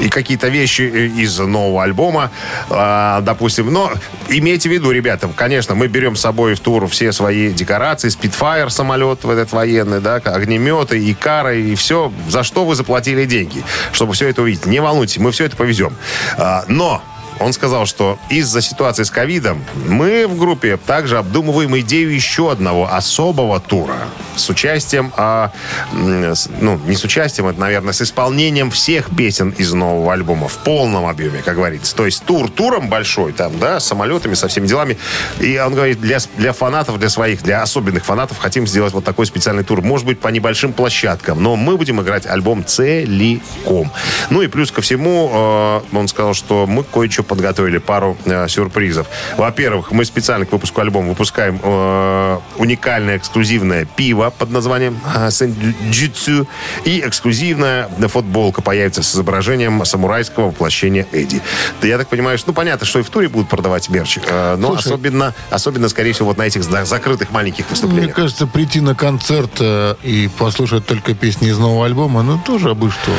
и 0.00 0.08
какие-то 0.08 0.48
вещи 0.48 0.82
э, 0.82 1.06
из 1.06 1.38
нового 1.38 1.82
альбома, 1.82 2.30
а, 2.70 3.20
допустим. 3.20 3.72
Но 3.72 3.92
имейте 4.28 4.68
в 4.68 4.72
виду, 4.72 4.90
ребята, 4.90 5.28
конечно, 5.34 5.74
мы 5.74 5.88
берем 5.88 6.16
с 6.16 6.20
собой 6.20 6.54
в 6.54 6.60
тур 6.60 6.86
все 6.88 7.12
свои 7.12 7.52
декорации, 7.52 8.08
Spitfire 8.08 8.70
самолет 8.70 9.24
в 9.24 9.30
этот 9.30 9.52
военный, 9.52 10.00
да, 10.00 10.16
огнеметы, 10.16 10.98
и 10.98 11.14
кары, 11.14 11.60
и 11.60 11.74
все, 11.74 12.12
за 12.28 12.42
что 12.42 12.64
вы 12.64 12.74
заплатили 12.74 13.24
деньги, 13.24 13.62
чтобы 13.92 14.14
все 14.14 14.28
это 14.28 14.42
увидеть. 14.42 14.66
Не 14.66 14.80
волнуйтесь, 14.80 15.18
мы 15.18 15.32
все 15.32 15.44
это 15.44 15.56
повезем. 15.56 15.94
А, 16.36 16.64
но 16.68 17.02
он 17.40 17.52
сказал, 17.52 17.86
что 17.86 18.18
из-за 18.30 18.60
ситуации 18.60 19.02
с 19.02 19.10
ковидом 19.10 19.64
мы 19.86 20.26
в 20.26 20.36
группе 20.38 20.76
также 20.76 21.18
обдумываем 21.18 21.78
идею 21.80 22.12
еще 22.14 22.50
одного 22.50 22.92
особого 22.92 23.60
тура. 23.60 23.96
с 24.36 24.48
участием, 24.50 25.12
а, 25.16 25.50
ну, 25.92 26.78
не 26.86 26.94
с 26.94 27.04
участием, 27.04 27.48
это, 27.48 27.58
наверное, 27.58 27.92
с 27.92 28.00
исполнением 28.00 28.70
всех 28.70 29.14
песен 29.16 29.50
из 29.50 29.72
нового 29.72 30.12
альбома 30.12 30.46
в 30.46 30.58
полном 30.58 31.06
объеме, 31.06 31.42
как 31.44 31.56
говорится. 31.56 31.94
То 31.94 32.06
есть 32.06 32.24
тур 32.24 32.48
туром 32.48 32.88
большой, 32.88 33.32
там, 33.32 33.58
да, 33.58 33.80
с 33.80 33.86
самолетами, 33.86 34.34
со 34.34 34.46
всеми 34.46 34.66
делами. 34.66 34.96
И 35.40 35.58
он 35.58 35.74
говорит, 35.74 36.00
для, 36.00 36.18
для 36.36 36.52
фанатов, 36.52 36.98
для 36.98 37.08
своих, 37.08 37.42
для 37.42 37.62
особенных 37.62 38.04
фанатов 38.04 38.38
хотим 38.38 38.66
сделать 38.66 38.92
вот 38.92 39.04
такой 39.04 39.26
специальный 39.26 39.64
тур. 39.64 39.82
Может 39.82 40.06
быть, 40.06 40.20
по 40.20 40.28
небольшим 40.28 40.72
площадкам, 40.72 41.42
но 41.42 41.56
мы 41.56 41.76
будем 41.76 42.00
играть 42.00 42.26
альбом 42.26 42.64
целиком. 42.64 43.90
Ну 44.30 44.42
и 44.42 44.46
плюс 44.46 44.70
ко 44.70 44.80
всему, 44.82 45.82
э, 45.92 45.96
он 45.96 46.08
сказал, 46.08 46.34
что 46.34 46.66
мы 46.66 46.84
кое-что 46.84 47.27
подготовили, 47.28 47.78
пару 47.78 48.16
э, 48.24 48.48
сюрпризов. 48.48 49.06
Во-первых, 49.36 49.92
мы 49.92 50.04
специально 50.04 50.46
к 50.46 50.52
выпуску 50.52 50.80
альбома 50.80 51.10
выпускаем 51.10 51.60
э, 51.62 52.38
уникальное 52.56 53.16
эксклюзивное 53.18 53.84
пиво 53.84 54.30
под 54.36 54.50
названием 54.50 54.98
э, 55.14 55.30
Сэнджитсу 55.30 56.46
и 56.84 57.00
эксклюзивная 57.00 57.88
футболка 58.08 58.62
появится 58.62 59.02
с 59.02 59.14
изображением 59.14 59.84
самурайского 59.84 60.46
воплощения 60.46 61.06
Эдди. 61.12 61.40
Да 61.80 61.86
я 61.86 61.98
так 61.98 62.08
понимаю, 62.08 62.38
что, 62.38 62.48
ну, 62.48 62.54
понятно, 62.54 62.86
что 62.86 62.98
и 62.98 63.02
в 63.02 63.10
туре 63.10 63.28
будут 63.28 63.48
продавать 63.48 63.88
мерч, 63.90 64.18
э, 64.26 64.56
но 64.58 64.68
Слушай. 64.68 64.86
особенно, 64.86 65.34
особенно, 65.50 65.88
скорее 65.88 66.12
всего, 66.12 66.28
вот 66.28 66.38
на 66.38 66.42
этих 66.42 66.64
за- 66.64 66.84
закрытых 66.84 67.30
маленьких 67.30 67.64
Мне 67.66 67.70
выступлениях. 67.70 68.14
кажется, 68.16 68.46
прийти 68.46 68.80
на 68.80 68.94
концерт 68.94 69.50
э, 69.60 69.94
и 70.02 70.28
послушать 70.38 70.86
только 70.86 71.14
песни 71.14 71.48
из 71.50 71.58
нового 71.58 71.84
альбома, 71.86 72.22
ну, 72.22 72.40
тоже 72.44 72.74
бы 72.74 72.90
что. 72.90 73.12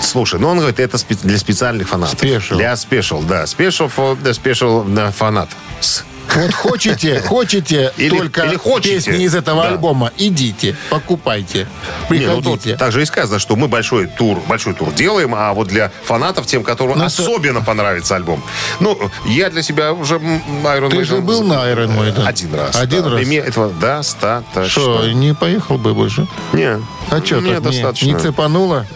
Слушай, 0.00 0.38
ну 0.40 0.48
он 0.48 0.58
говорит, 0.58 0.80
это 0.80 0.98
для 1.22 1.38
специальных 1.38 1.88
фанатов. 1.88 2.20
Special. 2.20 2.56
Для 2.56 2.76
спешл, 2.76 3.22
да. 3.22 3.33
Спешл, 3.46 3.88
for 3.88 4.16
the 4.22 4.32
special 4.32 4.94
да, 4.94 5.10
фанат. 5.10 5.48
С- 5.80 6.04
Вот 6.34 6.52
хочете, 6.54 7.20
хотите 7.26 7.92
Или- 7.96 8.16
только 8.18 8.42
или 8.42 8.56
хотите. 8.56 8.94
песни 8.96 9.24
из 9.24 9.34
этого 9.34 9.62
Да. 9.62 9.68
альбома, 9.70 10.10
идите, 10.18 10.76
покупайте, 10.90 11.66
Не, 12.10 12.18
ну 12.26 12.36
тут 12.36 12.44
приходите. 12.60 12.76
также 12.76 13.02
и 13.02 13.04
сказано, 13.04 13.38
что 13.38 13.56
мы 13.56 13.68
большой 13.68 14.06
тур, 14.06 14.40
большой 14.48 14.74
тур 14.74 14.92
делаем, 14.92 15.34
а 15.34 15.52
вот 15.52 15.68
для 15.68 15.90
фанатов, 16.04 16.46
тем, 16.46 16.64
которым 16.64 16.98
Ну, 16.98 17.04
это- 17.04 17.22
особенно 17.22 17.60
понравится 17.62 18.16
альбом. 18.16 18.42
Ну, 18.80 18.98
я 19.26 19.50
для 19.50 19.62
себя 19.62 19.92
уже 19.92 20.16
Iron 20.16 20.90
Ты 20.90 20.96
Maiden 20.98 21.04
же 21.04 21.16
был 21.20 21.42
на 21.44 21.54
Iron 21.72 21.96
Maiden? 21.96 22.26
Один 22.26 22.54
раз. 22.54 22.76
Один 22.76 23.02
да. 23.04 23.10
раз? 23.10 23.22
И 23.22 23.24
мне 23.26 23.38
этого 23.38 23.70
достаточно. 23.70 24.68
Что, 24.68 25.06
не 25.08 25.34
поехал 25.34 25.78
бы 25.78 25.94
больше? 25.94 26.26
Не. 26.52 26.78
А 27.10 27.20
что 27.24 27.36
Мне 27.36 27.54
так 27.54 27.64
не, 27.64 27.70
достаточно. 27.70 28.06
не 28.06 28.18
цепануло? 28.18 28.86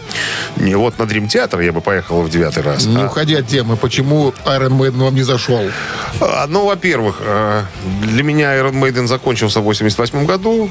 Не, 0.57 0.75
вот 0.75 0.97
на 0.99 1.05
Дрим 1.05 1.27
Театр 1.27 1.59
я 1.61 1.71
бы 1.71 1.79
поехал 1.79 2.21
в 2.21 2.29
девятый 2.29 2.63
раз. 2.63 2.85
Не 2.85 2.97
А- 3.03 3.05
уходи 3.05 3.35
от 3.35 3.47
темы, 3.47 3.77
почему 3.77 4.33
Iron 4.45 4.71
Maiden 4.77 4.97
вам 5.03 5.15
не 5.15 5.23
зашел? 5.23 5.61
А, 6.19 6.47
Ну, 6.47 6.65
во-первых, 6.65 7.21
для 8.01 8.23
меня 8.23 8.55
Iron 8.57 8.73
Maiden 8.73 9.07
закончился 9.07 9.59
в 9.59 9.63
88 9.63 10.25
году 10.25 10.69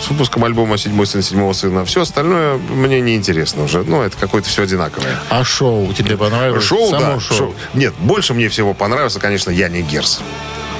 с 0.00 0.08
выпуском 0.08 0.44
альбома 0.44 0.78
«Седьмой 0.78 1.06
сын 1.06 1.22
седьмого 1.22 1.52
сына». 1.52 1.84
Все 1.84 2.02
остальное 2.02 2.56
мне 2.56 3.00
не 3.00 3.16
интересно 3.16 3.64
уже. 3.64 3.82
Ну, 3.82 4.02
это 4.02 4.16
какое-то 4.16 4.48
все 4.48 4.62
одинаковое. 4.62 5.18
А 5.28 5.42
шоу 5.44 5.92
тебе 5.92 6.16
понравилось? 6.16 6.64
Шоу, 6.64 6.90
Само 6.90 7.14
да. 7.14 7.20
шоу. 7.20 7.36
шоу. 7.38 7.54
Нет, 7.74 7.94
больше 7.98 8.34
мне 8.34 8.48
всего 8.48 8.74
понравился, 8.74 9.18
конечно, 9.18 9.50
Яни 9.50 9.82
Герс. 9.82 10.20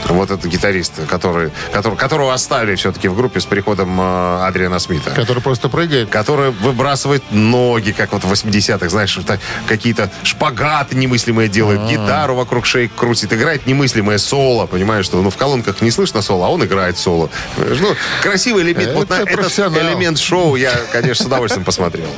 Вот 0.08 0.30
это 0.30 0.48
гитарист, 0.48 1.06
который, 1.08 1.50
который, 1.72 1.96
которого 1.96 2.32
оставили 2.32 2.74
все-таки 2.76 3.08
в 3.08 3.16
группе 3.16 3.40
с 3.40 3.44
приходом 3.44 4.00
э, 4.00 4.46
Адриана 4.46 4.78
Смита. 4.78 5.10
Который 5.10 5.42
просто 5.42 5.68
прыгает? 5.68 6.08
Который 6.08 6.50
выбрасывает 6.50 7.22
ноги, 7.30 7.92
как 7.92 8.12
вот 8.12 8.24
в 8.24 8.32
80-х, 8.32 8.88
знаешь, 8.88 9.18
какие-то 9.66 10.10
шпагаты 10.22 10.96
немыслимые 10.96 11.48
делает, 11.48 11.80
А. 11.80 11.88
гитару 11.88 12.34
вокруг 12.34 12.66
шеи 12.66 12.90
крутит, 12.94 13.32
играет 13.32 13.66
немыслимое 13.66 14.18
соло, 14.18 14.66
понимаешь, 14.66 15.04
что 15.04 15.20
ну, 15.20 15.30
в 15.30 15.36
колонках 15.36 15.80
не 15.80 15.90
слышно 15.90 16.22
соло, 16.22 16.46
а 16.46 16.48
он 16.50 16.64
играет 16.64 16.98
соло. 16.98 17.30
Ну, 17.56 17.94
красивый 18.22 18.62
элемент, 18.62 18.94
вот 18.94 19.10
на 19.10 19.14
Это 19.14 19.30
этот 19.30 19.58
элемент 19.58 20.18
шоу 20.18 20.56
я, 20.56 20.72
конечно, 20.92 21.24
с 21.24 21.26
удовольствием 21.26 21.64
посмотрел. 21.64 22.08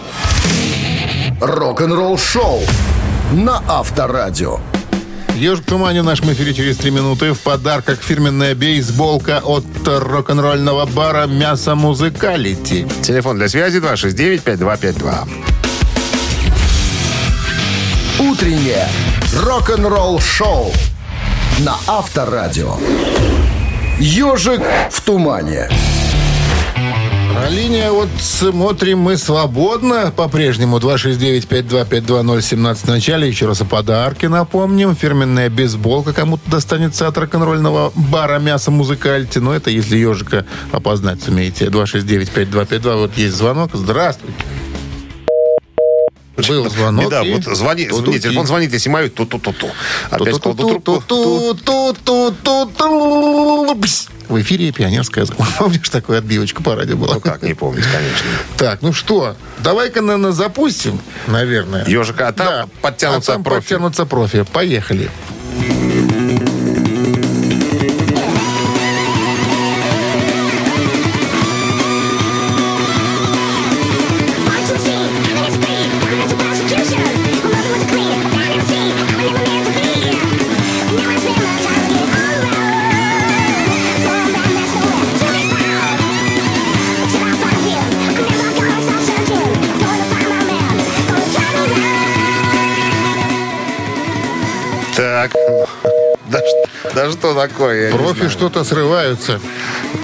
Рок-н-ролл 1.41 2.19
шоу 2.19 2.61
на 3.33 3.63
Авторадио. 3.67 4.61
Ежик 5.37 5.63
в 5.63 5.67
тумане 5.67 6.03
в 6.03 6.05
нашем 6.05 6.33
эфире 6.33 6.55
через 6.55 6.77
три 6.77 6.91
минуты. 6.91 7.33
В 7.33 7.41
подарках 7.41 8.03
фирменная 8.03 8.55
бейсболка 8.55 9.41
от 9.45 9.65
рок-н-ролльного 9.87 10.87
бара 10.87 11.27
«Мясо 11.27 11.75
Музыкалити». 11.75 12.87
Телефон 13.03 13.39
для 13.39 13.49
связи 13.49 13.79
269-5252. 13.79 15.29
Утреннее 18.19 18.87
рок-н-ролл 19.35 20.21
шоу 20.21 20.73
на 21.61 21.77
Авторадио. 21.87 22.77
Ежик 23.99 24.63
в 24.91 25.01
тумане. 25.01 25.69
А 27.43 27.49
линия 27.49 27.91
вот 27.91 28.11
смотрим 28.19 28.99
мы 28.99 29.17
свободно 29.17 30.13
по-прежнему. 30.15 30.77
269-5252017 30.79 32.75
в 32.75 32.89
начале. 32.89 33.29
Еще 33.29 33.47
раз 33.47 33.63
о 33.63 33.65
подарке 33.65 34.29
напомним. 34.29 34.95
Фирменная 34.95 35.49
бейсболка 35.49 36.13
кому-то 36.13 36.43
достанется 36.51 37.09
от 37.09 37.17
рок-н-ролльного 37.17 37.95
бара 37.95 38.39
«Мясо 38.41 38.71
Музыкальти». 38.71 39.39
Но 39.39 39.55
это 39.55 39.71
если 39.71 39.97
ежика 39.97 40.45
опознать 40.71 41.23
сумеете. 41.23 41.69
269-5252. 41.69 42.97
Вот 42.99 43.17
есть 43.17 43.37
звонок. 43.37 43.71
Здравствуйте. 43.73 44.35
Был 46.49 46.71
звонок. 46.71 47.11
Да, 47.11 47.23
вот 47.23 47.45
звони, 47.57 47.85
не, 47.85 48.19
телефон 48.21 48.47
звонит, 48.47 48.73
если 48.73 48.89
мою, 48.89 49.11
ту-ту-ту-ту. 49.11 49.69
Опять 50.11 50.39
кладу 50.41 50.81
трубку. 50.81 51.03
В 54.29 54.41
эфире 54.43 54.71
пионерская 54.71 55.25
зона. 55.25 55.47
Помнишь, 55.59 55.89
такую 55.89 56.19
отбивочку 56.19 56.63
по 56.63 56.77
радио 56.77 56.97
была? 56.97 57.15
Ну 57.15 57.21
как 57.21 57.43
не 57.43 57.55
помнить, 57.55 57.85
конечно. 57.85 58.27
Так, 58.57 58.81
ну 58.81 58.93
что, 58.93 59.37
давай-ка, 59.59 60.03
наверное, 60.03 60.31
запустим, 60.31 61.01
наверное. 61.27 61.85
Ежика, 61.87 62.29
а 62.29 62.33
там 62.33 62.47
Да. 62.47 62.69
подтянутся 62.81 63.33
а 63.33 63.35
там 63.35 63.45
профи. 63.45 63.61
подтянутся 63.61 64.07
профи. 64.07 64.45
Поехали. 64.53 65.05
Так. 65.05 65.40
Что 97.31 97.49
такое? 97.49 97.93
Профи 97.93 98.29
что-то 98.29 98.65
срываются. 98.65 99.41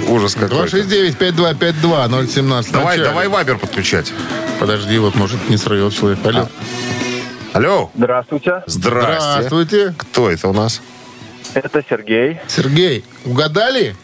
Ужас 0.09 0.35
какой-то. 0.35 0.77
269-5252-017. 0.79 2.73
Давай, 2.73 2.99
давай 2.99 3.29
вайбер 3.29 3.59
подключать. 3.59 4.12
Подожди, 4.61 4.99
вот 4.99 5.15
может 5.15 5.49
не 5.49 5.57
срывет 5.57 5.95
человек. 5.95 6.19
Алло. 6.25 6.49
Алло. 7.53 7.91
Здравствуйте, 7.95 8.62
Здрасте. 8.67 9.21
Здравствуйте. 9.31 9.95
Кто 9.99 10.31
это 10.31 10.49
у 10.49 10.53
нас? 10.53 10.81
это 11.55 11.83
Сергей. 11.89 12.41
Сергей, 12.49 13.05
угадали? 13.25 13.97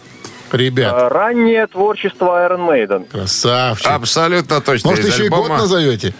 Ребят, 0.52 0.92
А, 0.94 1.08
Раннее 1.08 1.66
творчество 1.66 2.46
Iron 2.46 2.66
Maiden. 2.68 3.08
красавчик. 3.10 3.86
Абсолютно 3.90 4.60
точно. 4.60 4.90
Может, 4.90 5.04
из 5.06 5.14
еще 5.14 5.26
и 5.26 5.28
год 5.28 5.42
альбома 5.44 5.60
назовете? 5.60 6.14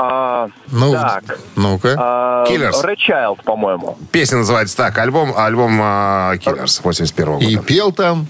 А, 0.00 0.48
Ну, 0.70 0.92
так, 0.92 1.24
ну-ка. 1.56 1.96
а, 1.98 2.44
Killers. 2.46 2.84
Red 2.84 2.96
Child, 2.96 3.42
по-моему. 3.42 3.98
Песня 4.12 4.38
называется 4.38 4.76
так. 4.76 4.96
Альбом, 4.96 5.32
альбом 5.36 5.76
а, 5.82 6.34
Killers 6.36 6.80
81 6.84 7.38
И 7.38 7.56
года. 7.56 7.66
пел 7.66 7.90
там 7.92 8.26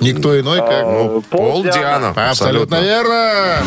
никто 0.00 0.38
иной, 0.40 0.58
как... 0.60 0.82
Ну, 0.84 1.20
Пол 1.28 1.52
Пол 1.52 1.62
Диано. 1.64 2.12
Диано. 2.14 2.30
Абсолютно 2.30 2.80
верно. 2.80 3.58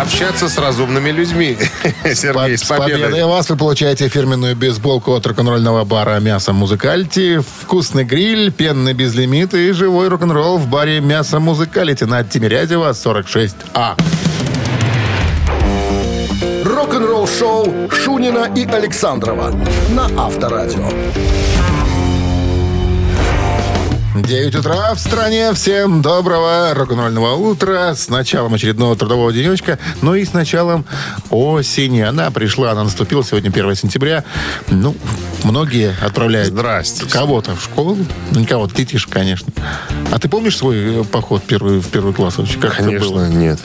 Общаться 0.00 0.48
с 0.48 0.58
разумными 0.58 1.10
людьми. 1.10 1.56
Сергей, 2.14 2.56
с 2.56 2.62
С 2.62 2.68
победой 2.68 3.02
победой. 3.02 3.24
вас 3.24 3.50
вы 3.50 3.56
получаете 3.56 4.08
фирменную 4.08 4.56
бейсболку 4.56 5.12
от 5.12 5.26
рок-н-ролльного 5.26 5.84
бара 5.84 6.18
«Мясо 6.20 6.52
Музыкальти», 6.52 7.42
вкусный 7.62 8.04
гриль, 8.04 8.50
пенный 8.52 8.92
безлимит 8.94 9.54
и 9.54 9.72
живой 9.72 10.08
рок-н-ролл 10.08 10.58
в 10.58 10.68
баре 10.68 11.00
«Мясо 11.00 11.40
Музыкалити» 11.40 12.04
на 12.04 12.22
Тимирязева, 12.24 12.90
46А. 12.90 13.94
Рок-н-ролл 16.64 17.26
шоу 17.26 17.90
Шунина 17.90 18.50
и 18.54 18.64
Александрова 18.64 19.52
на 19.90 20.06
Авторадио. 20.16 20.88
9 24.22 24.54
утра 24.56 24.94
в 24.94 24.98
стране. 25.00 25.52
Всем 25.54 26.02
доброго 26.02 26.72
рок-н-ролльного 26.74 27.34
утра. 27.34 27.94
С 27.94 28.08
началом 28.08 28.54
очередного 28.54 28.96
трудового 28.96 29.32
денечка. 29.32 29.78
Ну 30.02 30.14
и 30.14 30.24
с 30.24 30.32
началом 30.32 30.84
осени. 31.30 32.00
Она 32.00 32.30
пришла, 32.30 32.72
она 32.72 32.84
наступила 32.84 33.22
сегодня 33.24 33.48
1 33.50 33.74
сентября. 33.74 34.24
Ну, 34.68 34.94
многие 35.44 35.94
отправляют 36.02 36.48
Здрасте. 36.48 37.06
кого-то 37.06 37.54
в 37.56 37.62
школу. 37.62 37.96
Ну, 38.30 38.40
не 38.40 38.46
кого-то, 38.46 38.74
ты 38.74 38.84
тише, 38.84 39.08
конечно. 39.08 39.52
А 40.10 40.18
ты 40.18 40.28
помнишь 40.28 40.56
свой 40.56 41.00
э, 41.00 41.04
поход 41.04 41.42
первый, 41.46 41.80
в 41.80 41.88
первый 41.88 42.12
класс 42.12 42.38
вообще? 42.38 42.58
Как 42.58 42.74
это 42.74 42.84
Конечно, 42.84 43.08
было? 43.08 43.26
нет. 43.28 43.58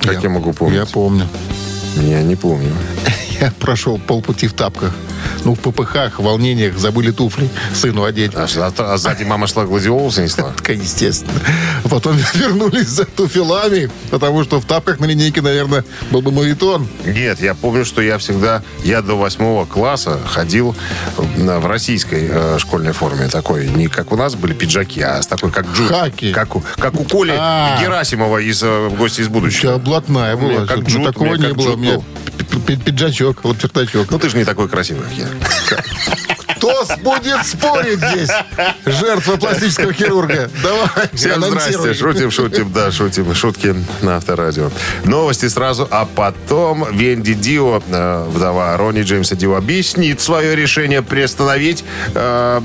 Как 0.00 0.22
я, 0.22 0.28
могу 0.30 0.52
помнить? 0.52 0.76
Я 0.78 0.86
помню. 0.86 1.26
Я 1.96 2.22
не 2.22 2.36
помню. 2.36 2.72
Я 3.40 3.52
прошел 3.58 3.98
полпути 3.98 4.46
в 4.46 4.52
тапках. 4.54 4.92
Ну, 5.44 5.54
в 5.54 5.58
ППХ, 5.60 6.18
в 6.18 6.22
волнениях 6.22 6.76
забыли 6.78 7.10
туфли 7.10 7.48
сыну 7.74 8.04
одеть. 8.04 8.32
А, 8.34 8.46
за- 8.46 8.72
а 8.78 8.96
сзади 8.96 9.24
мама 9.24 9.46
шла 9.46 9.64
гладиолусы 9.64 10.22
несла? 10.22 10.52
Такая, 10.56 10.76
естественно. 10.76 11.32
Потом 11.90 12.16
вернулись 12.34 12.88
за 12.88 13.04
туфелами, 13.04 13.90
потому 14.10 14.44
что 14.44 14.60
в 14.60 14.64
тапках 14.64 15.00
на 15.00 15.04
линейке, 15.06 15.42
наверное, 15.42 15.84
был 16.10 16.22
бы 16.22 16.30
мавитон. 16.32 16.88
Нет, 17.04 17.40
я 17.40 17.54
помню, 17.54 17.84
что 17.84 18.00
я 18.02 18.18
всегда, 18.18 18.62
я 18.84 19.02
до 19.02 19.14
восьмого 19.16 19.64
класса 19.66 20.18
ходил 20.26 20.74
в 21.16 21.66
российской 21.66 22.28
э, 22.30 22.58
школьной 22.58 22.92
форме. 22.92 23.28
Такой, 23.28 23.68
не 23.68 23.88
как 23.88 24.12
у 24.12 24.16
нас 24.16 24.34
были 24.34 24.52
пиджаки, 24.54 25.00
а 25.02 25.20
с 25.22 25.26
такой, 25.26 25.50
как 25.50 25.66
джут. 25.72 25.88
Хаки. 25.88 26.32
Как 26.32 26.56
у, 26.56 26.62
как 26.78 26.98
у 26.98 27.04
Коли 27.04 27.34
А. 27.36 27.78
Герасимова 27.80 28.38
из 28.38 28.62
э, 28.62 28.88
«Гости 28.96 29.20
из 29.20 29.26
У 29.26 29.30
тебя 29.30 29.40
будущего». 29.40 29.78
блатная 29.78 30.36
была. 30.36 30.66
как 30.66 30.80
джут, 30.80 31.04
такого 31.04 31.34
не 31.34 31.52
было. 31.52 32.02
Пиджачок, 32.60 33.44
лапертачок. 33.44 34.10
Ну, 34.10 34.18
ты 34.18 34.28
же 34.28 34.36
не 34.36 34.44
такой 34.44 34.68
красивый, 34.68 35.04
как 35.04 35.12
я. 35.12 35.26
Кто 36.56 36.84
будет 37.02 37.44
спорить 37.44 37.98
здесь? 37.98 38.30
Жертва 38.84 39.36
пластического 39.36 39.92
хирурга. 39.92 40.50
Давай, 40.62 41.08
Всем 41.12 41.42
здрасте. 41.42 41.94
Шутим, 41.94 42.30
шутим, 42.30 42.72
да, 42.72 42.90
шутим. 42.90 43.34
Шутки 43.34 43.74
на 44.02 44.16
Авторадио. 44.16 44.70
Новости 45.04 45.48
сразу, 45.48 45.86
а 45.90 46.06
потом 46.06 46.86
Венди 46.96 47.34
Дио, 47.34 47.82
э, 47.86 48.26
вдова 48.28 48.76
Ронни 48.76 49.02
Джеймса 49.02 49.36
Дио, 49.36 49.54
объяснит 49.54 50.20
свое 50.20 50.56
решение 50.56 51.02
приостановить 51.02 51.84
э, 52.14 52.62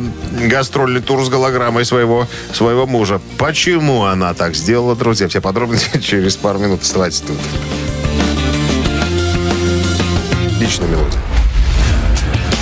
гастрольный 0.47 1.01
тур 1.01 1.23
с 1.23 1.29
голограммой 1.29 1.85
своего, 1.85 2.27
своего 2.53 2.87
мужа. 2.87 3.19
Почему 3.37 4.05
она 4.05 4.33
так 4.33 4.55
сделала, 4.55 4.95
друзья? 4.95 5.27
Все 5.27 5.41
подробности 5.41 5.99
через 6.01 6.35
пару 6.37 6.59
минут. 6.59 6.81
Оставайтесь 6.81 7.21
тут. 7.21 7.37
Личная 10.71 10.87
мелодия. 10.87 11.19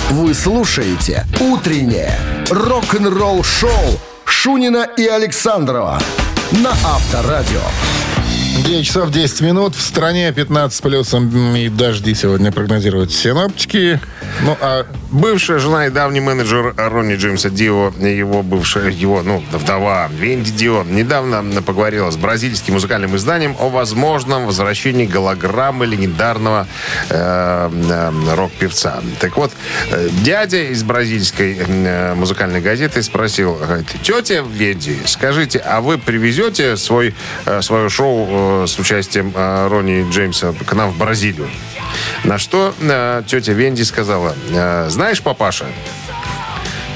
Вы 0.09 0.33
слушаете 0.33 1.27
«Утреннее 1.39 2.17
рок-н-ролл-шоу» 2.49 3.99
Шунина 4.25 4.87
и 4.97 5.05
Александрова 5.05 5.99
на 6.53 6.71
Авторадио. 6.71 7.61
9 8.63 8.85
часов 8.85 9.11
10 9.11 9.41
минут. 9.41 9.75
В 9.75 9.81
стране 9.81 10.31
15 10.31 10.77
с 10.77 10.81
плюсом 10.81 11.55
и 11.55 11.69
дожди 11.69 12.13
сегодня 12.13 12.51
прогнозируют 12.51 13.11
синоптики. 13.11 13.99
Ну, 14.41 14.57
а 14.59 14.85
Бывшая 15.11 15.57
жена 15.57 15.87
и 15.87 15.89
давний 15.89 16.19
менеджер 16.19 16.75
Ронни 16.77 17.15
Джеймса 17.15 17.49
Дио, 17.49 17.91
его 17.99 18.43
бывшая, 18.43 18.91
его, 18.91 19.23
ну, 19.23 19.43
вдова 19.51 20.07
Венди 20.11 20.51
Дио, 20.51 20.83
недавно 20.83 21.63
поговорила 21.63 22.11
с 22.11 22.15
бразильским 22.15 22.75
музыкальным 22.75 23.15
изданием 23.15 23.55
о 23.59 23.69
возможном 23.69 24.45
возвращении 24.45 25.07
голограммы 25.07 25.87
легендарного 25.87 26.67
э, 27.09 27.69
э, 27.89 28.35
рок-певца. 28.35 29.01
Так 29.19 29.35
вот, 29.37 29.51
э, 29.89 30.09
дядя 30.21 30.61
из 30.71 30.83
бразильской 30.83 31.57
э, 31.57 32.13
музыкальной 32.13 32.61
газеты 32.61 33.01
спросил, 33.01 33.57
тетя 34.03 34.43
Венди, 34.47 34.95
скажите, 35.05 35.57
а 35.57 35.81
вы 35.81 35.97
привезете 35.97 36.77
свой, 36.77 37.15
э, 37.47 37.63
свое 37.63 37.89
шоу 37.89 38.27
э, 38.49 38.67
с 38.67 38.77
участием 38.79 39.31
э, 39.35 39.67
Ронни 39.67 40.09
Джеймса 40.11 40.53
к 40.65 40.73
нам 40.73 40.91
в 40.91 40.97
Бразилию? 40.97 41.49
На 42.23 42.37
что 42.37 42.73
э, 42.79 43.23
тетя 43.27 43.53
Венди 43.53 43.83
сказала, 43.83 44.35
«Э, 44.51 44.87
знаешь, 44.89 45.21
папаша, 45.21 45.65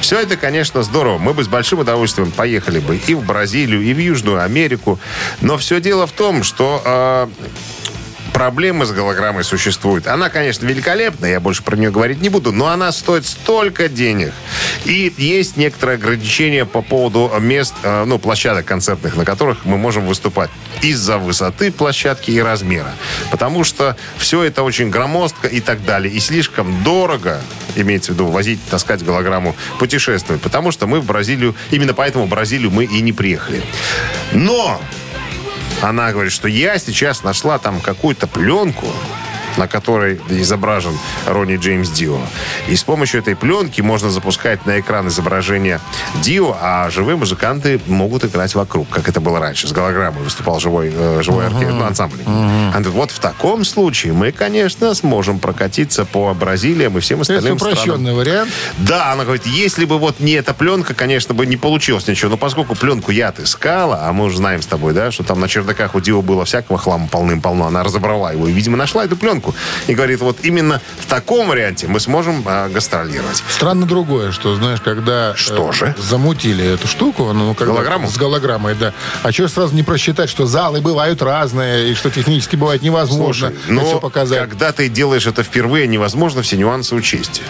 все 0.02 0.20
это, 0.20 0.36
конечно, 0.36 0.84
здорово. 0.84 1.18
Мы 1.18 1.34
бы 1.34 1.44
с 1.44 1.48
большим 1.48 1.80
удовольствием 1.80 2.32
поехали 2.32 2.80
бы 2.80 2.98
и 2.98 3.14
в 3.14 3.26
Бразилию, 3.26 3.82
и 3.82 3.94
в 3.94 3.98
Южную 4.00 4.44
Америку. 4.44 5.00
Но 5.40 5.58
все 5.58 5.80
дело 5.80 6.08
в 6.08 6.12
том, 6.12 6.44
что 6.44 7.30
проблемы 8.34 8.86
с 8.86 8.92
голограммой 8.92 9.44
существуют. 9.44 10.08
Она, 10.08 10.30
конечно, 10.30 10.66
великолепна, 10.66 11.28
я 11.28 11.40
больше 11.40 11.64
про 11.64 11.76
нее 11.78 11.92
говорить 11.92 12.22
не 12.22 12.30
буду, 12.30 12.52
но 12.52 12.68
она 12.68 12.92
стоит 12.92 13.26
столько 13.26 13.88
денег. 13.88 14.34
И 14.86 15.14
есть 15.18 15.56
некоторые 15.56 15.96
ограничения 15.96 16.66
по 16.66 16.82
поводу 16.82 17.32
мест, 17.40 17.74
э, 17.84 18.04
ну, 18.06 18.20
площадок 18.20 18.66
концертных, 18.66 19.16
на 19.16 19.24
которых 19.24 19.66
мы 19.66 19.78
можем 19.78 20.06
выступать 20.08 20.50
из-за 20.82 21.18
высоты 21.18 21.72
площадки 21.72 22.32
и 22.32 22.40
размера. 22.42 22.94
Потому 23.32 23.64
что 23.64 23.96
все 24.18 24.44
это 24.44 24.64
очень 24.64 24.90
громоздко 24.90 25.48
и 25.48 25.62
так 25.62 25.86
далее. 25.86 26.14
И 26.14 26.20
слишком 26.20 26.84
дорого, 26.84 27.40
имеется 27.76 28.12
в 28.12 28.16
виду, 28.16 28.28
возить, 28.28 28.60
таскать 28.70 29.04
голограмму, 29.04 29.56
путешествовать. 29.80 30.42
Потому 30.42 30.72
что 30.72 30.88
мы 30.88 31.00
в 31.00 31.06
Бразилию, 31.06 31.56
именно 31.72 31.94
поэтому 31.94 32.26
в 32.26 32.30
Бразилию 32.30 32.72
мы 32.72 32.86
и 32.86 33.02
не 33.02 33.14
приехали. 33.14 33.62
Но 34.32 34.82
она 35.84 36.12
говорит, 36.12 36.32
что 36.32 36.48
я 36.48 36.78
сейчас 36.78 37.24
нашла 37.24 37.60
там 37.60 37.82
какую-то 37.82 38.28
пленку, 38.28 38.88
на 39.58 39.68
которой 39.68 40.20
изображен 40.30 40.98
Ронни 41.26 41.58
Джеймс 41.58 41.90
Дио. 41.90 42.20
И 42.68 42.76
с 42.76 42.84
помощью 42.84 43.22
этой 43.22 43.36
пленки 43.36 43.82
можно 43.82 44.10
запускать 44.10 44.66
на 44.66 44.80
экран 44.80 45.08
изображение 45.08 45.80
Дио, 46.22 46.56
а 46.60 46.90
живые 46.90 47.16
музыканты 47.16 47.80
могут 47.88 48.26
играть 48.26 48.56
вокруг, 48.56 48.90
как 48.90 49.10
это 49.10 49.22
было 49.22 49.40
раньше. 49.40 49.68
С 49.68 49.72
голограммой 49.72 50.24
выступал 50.24 50.60
живой, 50.60 50.92
э, 50.94 51.22
живой 51.22 51.48
оркестр, 51.48 51.74
ну, 51.74 51.86
ансамбль. 51.86 52.20
Она 52.26 52.72
говорит, 52.72 52.94
вот 52.94 53.12
в 53.12 53.20
таком 53.20 53.66
случае 53.66 54.14
мы, 54.14 54.32
конечно, 54.32 54.94
сможем 54.94 55.40
прокатиться 55.40 56.06
по 56.06 56.34
Бразилиям 56.34 56.98
и 56.98 57.02
всем 57.02 57.22
это 57.22 57.34
остальным 57.34 57.60
странам. 57.60 57.78
упрощенный 57.78 58.14
вариант. 58.14 58.52
Да, 58.78 59.12
она 59.12 59.24
говорит, 59.24 59.46
если 59.46 59.86
бы 59.86 59.98
вот 60.00 60.20
не 60.20 60.34
эта 60.34 60.54
пленка, 60.54 60.94
конечно 60.94 61.34
бы 61.34 61.46
не 61.46 61.58
получилось 61.58 62.08
ничего. 62.08 62.32
Но 62.32 62.38
поскольку 62.38 62.76
пленку 62.76 63.12
я 63.12 63.30
отыскала, 63.30 64.04
а 64.04 64.14
мы 64.14 64.26
уже 64.26 64.38
знаем 64.38 64.62
с 64.62 64.66
тобой, 64.66 64.94
да, 64.94 65.12
что 65.12 65.24
там 65.24 65.40
на 65.40 65.48
чердаках 65.48 65.96
у 65.96 66.00
Дио 66.00 66.22
было 66.22 66.46
всякого 66.46 66.78
хлама 66.78 67.08
полным-полно, 67.08 67.68
она 67.68 67.84
разобрала 67.84 68.32
его 68.32 68.48
и, 68.48 68.52
видимо, 68.52 68.78
нашла 68.78 69.06
эту 69.06 69.18
пленку. 69.18 69.43
И 69.88 69.94
говорит, 69.94 70.22
вот 70.22 70.38
именно 70.44 70.82
в 71.00 71.06
таком 71.06 71.50
варианте 71.50 71.88
мы 71.88 72.00
сможем 72.00 72.44
а, 72.46 72.70
гастролировать. 72.70 73.44
Странно 73.50 73.86
другое, 73.86 74.32
что, 74.32 74.56
знаешь, 74.56 74.82
когда... 74.82 75.36
Что 75.36 75.70
э, 75.70 75.74
же? 75.74 75.96
Замутили 75.98 76.66
эту 76.74 76.88
штуку, 76.88 77.32
ну, 77.34 77.54
когда- 77.54 77.74
Голограмму? 77.74 78.10
С 78.10 78.18
голограммой, 78.18 78.76
да. 78.76 78.94
А 79.24 79.32
что 79.32 79.48
сразу 79.48 79.76
не 79.76 79.84
просчитать, 79.84 80.30
что 80.30 80.46
залы 80.46 80.82
бывают 80.82 81.22
разные, 81.22 81.92
и 81.92 81.96
что 81.96 82.10
технически 82.10 82.56
бывает 82.56 82.82
невозможно 82.82 83.50
Слушай, 83.50 83.74
но 83.74 83.86
все 83.86 84.00
показать. 84.00 84.40
когда 84.40 84.72
ты 84.72 84.90
делаешь 84.90 85.28
это 85.28 85.44
впервые, 85.44 85.88
невозможно 85.88 86.42
все 86.42 86.58
нюансы 86.58 86.96
учесть. 86.96 87.42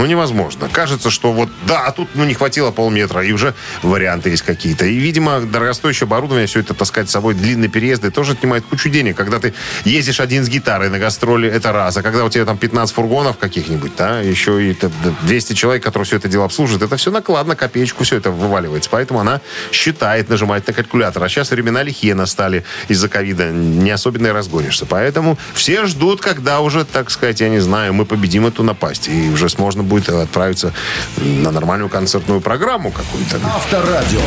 Ну, 0.00 0.06
невозможно. 0.06 0.70
Кажется, 0.72 1.10
что 1.10 1.30
вот, 1.30 1.50
да, 1.66 1.84
а 1.84 1.92
тут, 1.92 2.08
ну, 2.14 2.24
не 2.24 2.32
хватило 2.32 2.70
полметра, 2.70 3.22
и 3.22 3.32
уже 3.32 3.52
варианты 3.82 4.30
есть 4.30 4.42
какие-то. 4.42 4.86
И, 4.86 4.94
видимо, 4.94 5.40
дорогостоящее 5.40 6.06
оборудование, 6.06 6.46
все 6.46 6.60
это 6.60 6.72
таскать 6.72 7.10
с 7.10 7.12
собой, 7.12 7.34
длинные 7.34 7.68
переезды, 7.68 8.10
тоже 8.10 8.32
отнимает 8.32 8.64
кучу 8.64 8.88
денег. 8.88 9.14
Когда 9.14 9.38
ты 9.38 9.52
ездишь 9.84 10.20
один 10.20 10.42
с 10.42 10.48
гитарой 10.48 10.88
на 10.88 10.98
гастроли, 10.98 11.50
это 11.50 11.72
раз. 11.72 11.98
А 11.98 12.02
когда 12.02 12.24
у 12.24 12.30
тебя 12.30 12.46
там 12.46 12.56
15 12.56 12.94
фургонов 12.94 13.36
каких-нибудь, 13.36 13.92
да, 13.98 14.20
еще 14.20 14.64
и 14.64 14.72
это 14.72 14.90
200 15.24 15.52
человек, 15.52 15.82
которые 15.82 16.06
все 16.06 16.16
это 16.16 16.28
дело 16.28 16.46
обслуживают, 16.46 16.82
это 16.82 16.96
все 16.96 17.10
накладно, 17.10 17.54
копеечку, 17.54 18.04
все 18.04 18.16
это 18.16 18.30
вываливается. 18.30 18.88
Поэтому 18.90 19.20
она 19.20 19.42
считает, 19.70 20.30
нажимает 20.30 20.66
на 20.66 20.72
калькулятор. 20.72 21.22
А 21.22 21.28
сейчас 21.28 21.50
времена 21.50 21.82
лихие 21.82 22.14
настали 22.14 22.64
из-за 22.88 23.10
ковида. 23.10 23.50
Не 23.50 23.90
особенно 23.90 24.28
и 24.28 24.30
разгонишься. 24.30 24.86
Поэтому 24.86 25.36
все 25.52 25.84
ждут, 25.84 26.22
когда 26.22 26.60
уже, 26.60 26.86
так 26.86 27.10
сказать, 27.10 27.42
я 27.42 27.50
не 27.50 27.58
знаю, 27.58 27.92
мы 27.92 28.06
победим 28.06 28.46
эту 28.46 28.62
напасть. 28.62 29.06
И 29.06 29.28
уже 29.28 29.48
можно 29.58 29.89
будет 29.90 30.08
отправиться 30.08 30.72
на 31.18 31.50
нормальную 31.50 31.90
концертную 31.90 32.40
программу 32.40 32.90
какую-то. 32.90 33.38
Авторадио. 33.44 34.20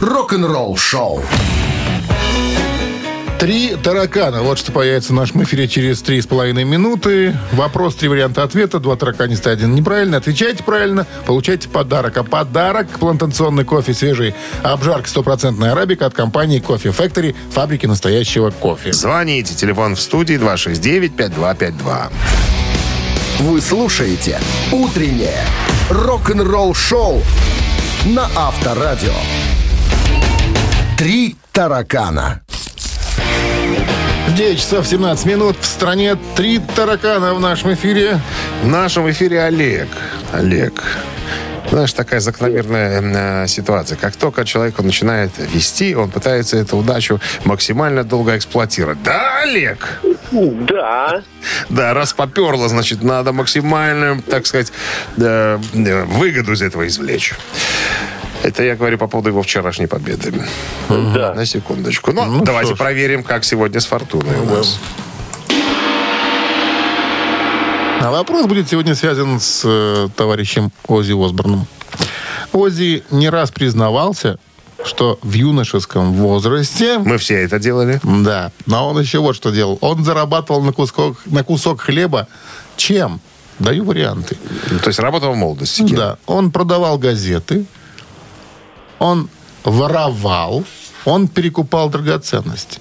Рок-н-ролл 0.00 0.76
шоу. 0.76 1.22
Три 3.40 3.74
таракана. 3.82 4.42
Вот 4.42 4.58
что 4.58 4.70
появится 4.70 5.14
в 5.14 5.16
нашем 5.16 5.42
эфире 5.44 5.66
через 5.66 6.02
три 6.02 6.20
с 6.20 6.26
половиной 6.26 6.64
минуты. 6.64 7.34
Вопрос, 7.52 7.94
три 7.94 8.08
варианта 8.08 8.42
ответа. 8.42 8.80
Два 8.80 8.96
тараканиста, 8.96 9.50
один 9.50 9.74
неправильно. 9.74 10.18
Отвечайте 10.18 10.62
правильно, 10.62 11.06
получайте 11.24 11.66
подарок. 11.70 12.18
А 12.18 12.22
подарок– 12.22 12.88
плантационный 13.00 13.64
кофе 13.64 13.94
свежий. 13.94 14.34
Обжарка 14.62 15.08
стопроцентная 15.08 15.72
арабика 15.72 16.04
от 16.04 16.12
компании 16.12 16.58
Кофе 16.58 16.90
Factory, 16.90 17.34
фабрики 17.50 17.86
настоящего 17.86 18.50
кофе. 18.50 18.92
Звоните. 18.92 19.54
Телефон 19.54 19.96
в 19.96 20.00
студии 20.02 20.36
269-5252. 20.36 22.10
Вы 23.40 23.62
слушаете 23.62 24.38
«Утреннее 24.70 25.42
рок-н-ролл 25.88 26.74
шоу» 26.74 27.22
на 28.04 28.28
Авторадио. 28.36 29.14
Три 30.98 31.36
таракана. 31.50 32.42
9 34.36 34.58
часов 34.58 34.86
17 34.86 35.24
минут. 35.24 35.56
В 35.58 35.64
стране 35.64 36.18
три 36.36 36.58
таракана 36.58 37.32
в 37.32 37.40
нашем 37.40 37.72
эфире. 37.72 38.20
В 38.62 38.66
нашем 38.66 39.10
эфире 39.10 39.40
Олег. 39.44 39.88
Олег. 40.34 40.84
Знаешь, 41.70 41.92
такая 41.92 42.20
закономерная 42.20 43.44
э, 43.44 43.46
ситуация. 43.46 43.96
Как 43.96 44.16
только 44.16 44.44
человек 44.44 44.78
начинает 44.80 45.30
вести, 45.38 45.94
он 45.94 46.10
пытается 46.10 46.56
эту 46.56 46.76
удачу 46.76 47.20
максимально 47.44 48.02
долго 48.02 48.36
эксплуатировать. 48.36 49.02
Да, 49.04 49.42
Олег? 49.42 50.00
Да. 50.32 51.22
Да, 51.68 51.94
раз 51.94 52.12
поперло, 52.12 52.68
значит, 52.68 53.02
надо 53.02 53.32
максимальную, 53.32 54.20
так 54.22 54.46
сказать, 54.46 54.72
э, 55.16 55.58
э, 55.72 56.04
выгоду 56.04 56.52
из 56.52 56.62
этого 56.62 56.86
извлечь. 56.88 57.34
Это 58.42 58.64
я 58.64 58.74
говорю 58.74 58.98
по 58.98 59.06
поводу 59.06 59.28
его 59.28 59.42
вчерашней 59.42 59.86
победы. 59.86 60.32
Да. 60.88 61.34
На 61.34 61.46
секундочку. 61.46 62.12
Ну, 62.12 62.42
давайте 62.42 62.74
проверим, 62.74 63.22
как 63.22 63.44
сегодня 63.44 63.80
с 63.80 63.86
Фортуной 63.86 64.36
у 64.40 64.44
нас. 64.44 64.80
А 68.00 68.10
вопрос 68.10 68.46
будет 68.46 68.66
сегодня 68.66 68.94
связан 68.94 69.38
с 69.38 69.60
э, 69.62 70.08
товарищем 70.16 70.72
Ози 70.86 71.12
Осборном. 71.12 71.66
Ози 72.50 73.04
не 73.10 73.28
раз 73.28 73.50
признавался, 73.50 74.38
что 74.82 75.18
в 75.20 75.34
юношеском 75.34 76.14
возрасте... 76.14 76.98
Мы 76.98 77.18
все 77.18 77.42
это 77.42 77.58
делали. 77.58 78.00
Да, 78.02 78.52
но 78.64 78.88
он 78.88 78.98
еще 78.98 79.18
вот 79.18 79.36
что 79.36 79.50
делал. 79.50 79.76
Он 79.82 80.02
зарабатывал 80.02 80.62
на 80.62 80.72
кусок, 80.72 81.18
на 81.26 81.44
кусок 81.44 81.82
хлеба 81.82 82.26
чем? 82.78 83.20
Даю 83.58 83.84
варианты. 83.84 84.38
Ну, 84.70 84.78
То 84.78 84.88
есть 84.88 84.98
работал 84.98 85.34
в 85.34 85.36
молодости. 85.36 85.86
кем? 85.86 85.98
Да, 85.98 86.16
он 86.24 86.52
продавал 86.52 86.96
газеты, 86.96 87.66
он 88.98 89.28
воровал, 89.62 90.64
он 91.04 91.28
перекупал 91.28 91.90
драгоценности. 91.90 92.80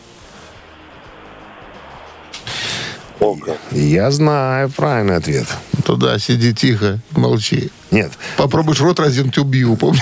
Ого. 3.20 3.58
Я 3.72 4.12
знаю 4.12 4.70
правильный 4.70 5.18
ответ. 5.18 5.46
Туда 5.86 6.18
сиди 6.20 6.54
тихо, 6.54 7.00
молчи. 7.12 7.72
Нет. 7.92 8.12
Попробуешь 8.38 8.80
рот 8.80 9.00
разинуть, 9.00 9.38
убью, 9.38 9.76
помнишь? 9.76 10.02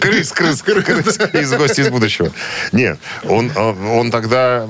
Крыс, 0.00 0.32
крыс, 0.32 0.62
крыс. 0.62 1.18
Из 1.34 1.52
гостя 1.52 1.82
из 1.82 1.90
будущего. 1.90 2.30
Нет, 2.72 2.98
он, 3.28 3.50
он, 3.56 4.10
тогда... 4.10 4.66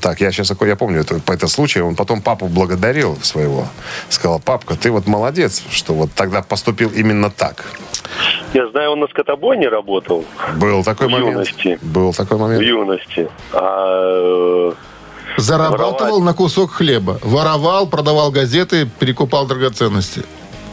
Так, 0.00 0.20
я 0.20 0.32
сейчас 0.32 0.52
я 0.60 0.76
помню 0.76 1.00
это, 1.00 1.20
по 1.20 1.32
этот 1.32 1.50
случай. 1.50 1.80
Он 1.80 1.94
потом 1.94 2.22
папу 2.22 2.46
благодарил 2.46 3.18
своего. 3.22 3.68
Сказал, 4.08 4.40
папка, 4.40 4.76
ты 4.76 4.90
вот 4.90 5.06
молодец, 5.06 5.62
что 5.70 5.94
вот 5.94 6.10
тогда 6.14 6.42
поступил 6.42 6.90
именно 6.90 7.30
так. 7.30 7.64
Я 8.54 8.68
знаю, 8.70 8.92
он 8.92 9.00
на 9.00 9.08
скотобойне 9.08 9.68
работал 9.68 10.24
Был 10.56 10.82
такой 10.82 11.08
В 11.08 11.10
момент. 11.10 11.32
юности. 11.32 11.78
Был 11.82 12.14
такой 12.14 12.38
в 12.38 12.40
момент. 12.40 12.62
юности. 12.62 13.28
А, 13.52 14.70
э, 14.70 14.72
Зарабатывал 15.36 15.92
Воровать. 16.20 16.24
на 16.24 16.34
кусок 16.34 16.72
хлеба. 16.72 17.18
Воровал, 17.22 17.86
продавал 17.86 18.30
газеты, 18.30 18.88
перекупал 18.98 19.46
драгоценности. 19.46 20.22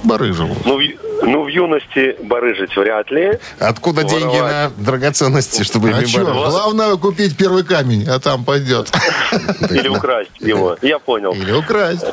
Барыжил. 0.04 0.50
ну, 0.66 0.78
в- 0.78 1.26
ну, 1.26 1.44
в 1.44 1.48
юности 1.48 2.16
барыжить 2.24 2.76
вряд 2.78 3.10
ли. 3.10 3.40
Откуда 3.60 4.04
деньги 4.04 4.36
на 4.38 4.44
Воровать. 4.44 4.84
драгоценности, 4.84 5.64
чтобы 5.64 5.90
А 5.90 5.98
ими 5.98 6.06
что, 6.06 6.24
бороться? 6.26 6.52
главное 6.52 6.96
купить 6.98 7.36
первый 7.36 7.64
камень, 7.64 8.08
а 8.08 8.20
там 8.20 8.44
пойдет. 8.46 8.92
Или 9.72 9.88
украсть 9.88 10.30
его. 10.40 10.78
Я 10.84 11.00
понял. 11.00 11.32
Или 11.34 11.52
украсть. 11.52 12.06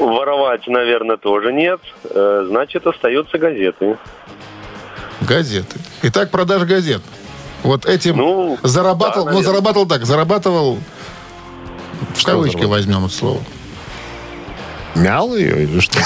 Воровать, 0.00 0.66
наверное, 0.66 1.16
тоже 1.16 1.52
нет. 1.52 1.80
Э, 2.04 2.44
Значит, 2.48 2.86
остаются 2.86 3.38
газеты. 3.38 3.96
Газеты. 5.22 5.78
Итак, 6.02 6.30
продаж 6.30 6.62
газет. 6.64 7.02
Вот 7.62 7.84
этим 7.86 8.16
Ну, 8.16 8.58
зарабатывал, 8.62 9.26
да, 9.26 9.32
ну, 9.32 9.42
зарабатывал 9.42 9.86
так, 9.86 10.06
зарабатывал, 10.06 10.78
в 12.14 12.24
кавычки 12.24 12.64
возьмем 12.64 13.06
это 13.06 13.14
слово. 13.14 13.40
Мял 14.94 15.36
ее 15.36 15.62
или 15.64 15.80
что? 15.80 15.98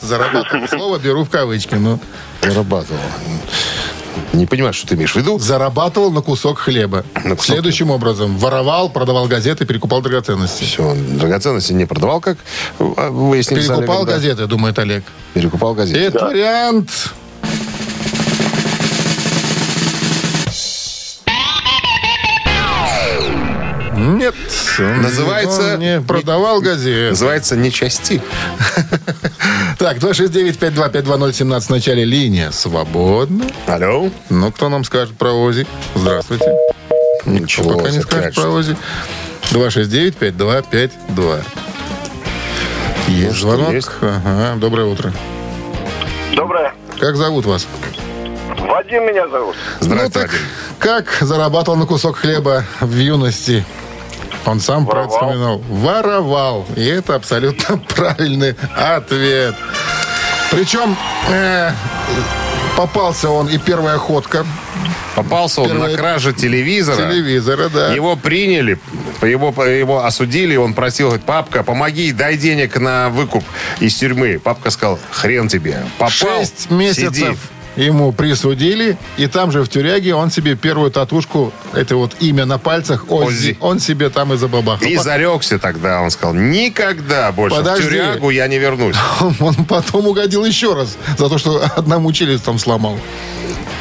Зарабатывал. 0.00 0.68
Слово 0.68 0.98
беру 0.98 1.24
в 1.24 1.30
кавычки. 1.30 1.74
Ну, 1.74 2.00
Зарабатывал. 2.42 3.00
Не 4.32 4.46
понимаю, 4.46 4.72
что 4.72 4.88
ты 4.88 4.94
имеешь 4.94 5.12
в 5.12 5.16
виду. 5.16 5.38
зарабатывал 5.38 6.10
на 6.10 6.20
кусок 6.20 6.58
хлеба. 6.58 7.04
На 7.24 7.36
кусок 7.36 7.44
Следующим 7.44 7.90
образом. 7.90 8.38
Воровал, 8.38 8.88
продавал 8.90 9.26
газеты, 9.26 9.66
перекупал 9.66 10.02
драгоценности. 10.02 10.64
Все, 10.64 10.94
драгоценности 10.94 11.72
не 11.72 11.84
продавал, 11.84 12.20
как 12.20 12.38
выяснили 12.78 13.60
с 13.60 13.66
Перекупал 13.66 13.98
Олегом, 13.98 14.06
да. 14.06 14.12
газеты, 14.12 14.46
думает 14.46 14.78
Олег. 14.78 15.04
Перекупал 15.34 15.74
газеты. 15.74 16.00
Этот 16.00 16.22
вариант... 16.22 16.90
Нет. 24.04 24.34
Называется- 24.78 25.74
он 25.74 25.80
не 25.80 26.00
продавал 26.00 26.60
газеты. 26.60 27.10
Называется 27.10 27.56
«Не 27.56 27.70
части». 27.72 28.20
Так, 29.78 29.98
269-5252-017 29.98 31.60
в 31.66 31.70
начале 31.70 32.04
линия 32.04 32.50
свободна. 32.52 33.44
Алло. 33.66 34.08
Ну, 34.30 34.52
кто 34.52 34.68
нам 34.68 34.84
скажет 34.84 35.16
про 35.16 35.32
Ози? 35.32 35.66
Здравствуйте. 35.94 36.46
Ничего 37.26 37.70
Пока 37.76 37.90
не 37.90 38.00
скажет 38.00 38.34
про 38.34 38.48
Ози. 38.50 38.76
269-5252. 39.50 41.42
Есть 43.08 43.36
звонок. 43.40 43.72
есть? 43.72 43.88
Ага, 44.00 44.54
доброе 44.58 44.86
утро. 44.86 45.12
Доброе. 46.34 46.72
Как 46.98 47.16
зовут 47.16 47.44
вас? 47.44 47.66
Вадим 48.58 49.06
меня 49.06 49.28
зовут. 49.28 49.56
Здравствуйте, 49.80 50.18
Ну, 50.18 50.22
так 50.22 50.30
Вадим. 50.32 50.46
Как 50.78 51.18
зарабатывал 51.20 51.76
на 51.76 51.86
кусок 51.86 52.16
хлеба 52.18 52.64
в 52.80 52.96
юности? 52.96 53.64
Он 54.46 54.60
сам 54.60 54.86
про 54.86 55.02
это 55.04 55.10
Воровал. 55.10 55.28
вспоминал. 55.28 55.58
Воровал. 55.68 56.66
И 56.76 56.84
это 56.84 57.14
абсолютно 57.14 57.78
правильный 57.94 58.54
ответ. 58.76 59.54
Причем 60.50 60.96
э, 61.30 61.72
попался 62.76 63.30
он 63.30 63.48
и 63.48 63.58
первая 63.58 63.98
ходка 63.98 64.44
Попался 65.14 65.60
он 65.60 65.78
на 65.78 65.90
краже 65.90 66.32
телевизора. 66.32 66.96
телевизора, 66.96 67.68
да. 67.68 67.92
Его 67.94 68.16
приняли, 68.16 68.78
его, 69.22 69.54
его 69.64 70.04
осудили, 70.04 70.56
он 70.56 70.74
просил, 70.74 71.08
говорит, 71.08 71.24
папка, 71.24 71.62
помоги, 71.62 72.12
дай 72.12 72.36
денег 72.36 72.78
на 72.78 73.10
выкуп 73.10 73.44
из 73.78 73.94
тюрьмы. 73.94 74.40
Папка 74.42 74.70
сказал, 74.70 74.98
хрен 75.10 75.46
тебе. 75.48 75.84
Попал, 75.98 76.10
Шесть 76.10 76.70
месяцев 76.70 77.14
сиди. 77.14 77.36
Ему 77.76 78.12
присудили, 78.12 78.96
и 79.16 79.26
там 79.26 79.50
же 79.50 79.62
в 79.62 79.68
тюряге 79.68 80.14
он 80.14 80.30
себе 80.30 80.54
первую 80.56 80.90
татушку, 80.90 81.52
это 81.72 81.96
вот 81.96 82.12
имя 82.20 82.44
на 82.44 82.58
пальцах, 82.58 83.06
Оззи, 83.10 83.26
Оззи. 83.26 83.56
он 83.60 83.80
себе 83.80 84.10
там 84.10 84.32
и 84.32 84.36
забабахал. 84.36 84.88
И 84.88 84.96
зарекся 84.96 85.58
тогда, 85.58 86.00
он 86.00 86.10
сказал, 86.10 86.34
никогда 86.34 87.32
больше 87.32 87.56
Подожди. 87.56 87.82
в 87.82 87.86
тюрягу 87.86 88.30
я 88.30 88.46
не 88.48 88.58
вернусь. 88.58 88.96
Он, 89.40 89.54
потом 89.66 90.06
угодил 90.06 90.44
еще 90.44 90.74
раз 90.74 90.96
за 91.18 91.28
то, 91.28 91.38
что 91.38 91.62
одному 91.76 92.12
челюсть 92.12 92.44
там 92.44 92.58
сломал. 92.58 92.98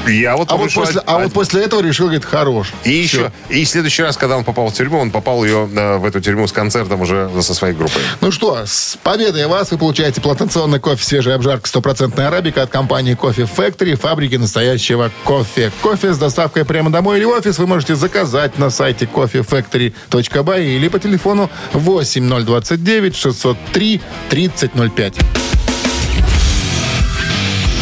Я 0.07 0.35
вот, 0.35 0.51
А 0.51 0.55
вот, 0.55 0.73
после, 0.73 1.01
а 1.05 1.19
вот 1.19 1.33
после 1.33 1.63
этого 1.63 1.81
решил, 1.81 2.05
говорит, 2.05 2.25
хорош. 2.25 2.73
И 2.83 2.91
еще, 2.91 3.31
и 3.49 3.63
в 3.63 3.69
следующий 3.69 4.03
раз, 4.03 4.17
когда 4.17 4.37
он 4.37 4.43
попал 4.43 4.69
в 4.69 4.73
тюрьму, 4.73 4.99
он 4.99 5.11
попал 5.11 5.43
ее 5.45 5.69
э, 5.73 5.97
в 5.97 6.05
эту 6.05 6.19
тюрьму 6.19 6.47
с 6.47 6.51
концертом 6.51 7.01
уже 7.01 7.29
со 7.41 7.53
своей 7.53 7.73
группой. 7.73 8.01
Ну 8.21 8.31
что, 8.31 8.65
с 8.65 8.97
победой 9.01 9.47
вас 9.47 9.71
вы 9.71 9.77
получаете 9.77 10.19
плантационный 10.19 10.79
кофе 10.79 11.03
свежей 11.03 11.33
обжарки 11.35 11.67
стопроцентная 11.67 12.27
арабика 12.27 12.63
от 12.63 12.69
компании 12.69 13.13
Кофе 13.13 13.43
Factory, 13.43 13.95
фабрики 13.95 14.35
настоящего 14.35 15.11
кофе. 15.23 15.71
Кофе 15.81 16.13
с 16.13 16.17
доставкой 16.17 16.65
прямо 16.65 16.91
домой 16.91 17.17
или 17.17 17.25
в 17.25 17.29
офис 17.29 17.57
вы 17.57 17.67
можете 17.67 17.95
заказать 17.95 18.57
на 18.57 18.69
сайте 18.69 19.05
coffeefactory.by 19.05 20.65
или 20.65 20.87
по 20.87 20.99
телефону 20.99 21.49
8029 21.73 23.15
603 23.15 24.01
3005. 24.29 25.52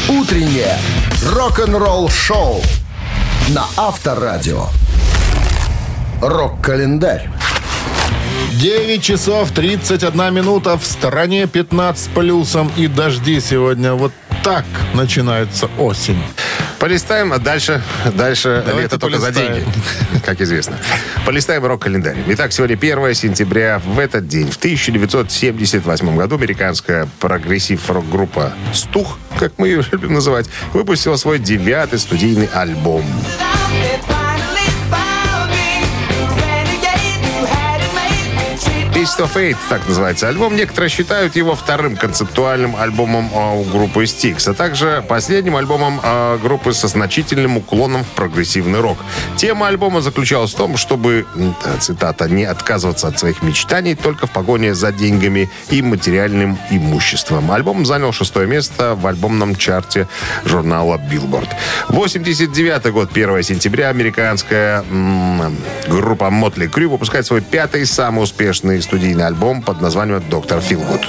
Утреннее 0.10 0.78
рок-н-ролл-шоу 1.24 2.62
на 3.50 3.66
Авторадио. 3.78 4.66
Рок-календарь. 6.22 7.30
9 8.54 9.04
часов 9.04 9.52
31 9.52 10.34
минута 10.34 10.78
в 10.78 10.86
стороне 10.86 11.48
15 11.48 12.04
с 12.04 12.08
плюсом 12.08 12.72
и 12.78 12.88
дожди 12.88 13.40
сегодня. 13.40 13.94
Вот 13.94 14.12
так 14.44 14.66
начинается 14.94 15.70
осень. 15.78 16.22
Полистаем, 16.82 17.32
а 17.32 17.38
дальше, 17.38 17.80
дальше 18.16 18.64
Давайте 18.66 18.82
лето 18.82 18.98
только 18.98 19.20
за 19.20 19.28
полистаем. 19.28 19.54
деньги, 19.54 19.72
как 20.26 20.42
известно. 20.42 20.80
Полистаем 21.28 21.64
рок-календарь. 21.64 22.18
Итак, 22.30 22.52
сегодня 22.52 22.74
1 22.74 23.14
сентября. 23.14 23.80
В 23.86 24.00
этот 24.00 24.28
день, 24.28 24.50
в 24.50 24.58
1978 24.58 26.18
году, 26.18 26.38
американская 26.38 27.08
прогрессив-рок-группа 27.20 28.54
«Стух», 28.74 29.20
как 29.38 29.54
мы 29.60 29.68
ее 29.68 29.86
любим 29.92 30.14
называть, 30.14 30.50
выпустила 30.74 31.18
свой 31.18 31.38
девятый 31.38 32.00
студийный 32.00 32.50
альбом. 32.52 33.06
Fist 39.02 39.18
of 39.18 39.34
Eight, 39.36 39.58
так 39.68 39.88
называется 39.88 40.28
альбом. 40.28 40.56
Некоторые 40.56 40.88
считают 40.92 41.36
его 41.36 41.56
вторым 41.56 41.98
концептуальным 41.98 42.76
альбомом 42.76 43.32
а, 43.34 43.64
группы 43.64 44.04
Styx, 44.04 44.48
а 44.52 44.54
также 44.54 45.04
последним 45.08 45.56
альбомом 45.56 46.00
а, 46.04 46.38
группы 46.38 46.72
со 46.72 46.88
значительным 46.88 47.58
уклоном 47.58 48.04
в 48.04 48.10
прогрессивный 48.10 48.80
рок. 48.80 49.00
Тема 49.38 49.70
альбома 49.70 50.02
заключалась 50.02 50.54
в 50.54 50.56
том, 50.56 50.78
чтобы, 50.78 51.26
м, 51.36 51.56
цитата, 51.80 52.30
не 52.30 52.44
отказываться 52.44 53.08
от 53.08 53.18
своих 53.18 53.42
мечтаний 53.42 53.96
только 53.96 54.28
в 54.28 54.32
погоне 54.32 54.76
за 54.76 54.92
деньгами 54.92 55.50
и 55.72 55.82
материальным 55.82 56.60
имуществом. 56.70 57.52
Альбом 57.52 57.88
занял 57.88 58.12
шестое 58.12 58.46
место 58.46 58.94
в 58.94 59.08
альбомном 59.08 59.56
чарте 59.56 60.08
журнала 60.46 61.02
Billboard. 61.12 61.50
89 61.88 62.92
год, 62.92 63.10
1 63.12 63.42
сентября, 63.42 63.90
американская 63.90 64.84
м, 64.92 65.58
группа 65.88 66.26
Motley 66.26 66.70
Crue 66.70 66.88
выпускает 66.88 67.26
свой 67.26 67.42
пятый 67.42 67.88
самый 67.88 68.22
успешный 68.22 68.78
студийный 68.92 69.26
альбом 69.26 69.62
под 69.62 69.80
названием 69.80 70.22
«Доктор 70.30 70.60
Филгуд». 70.60 71.00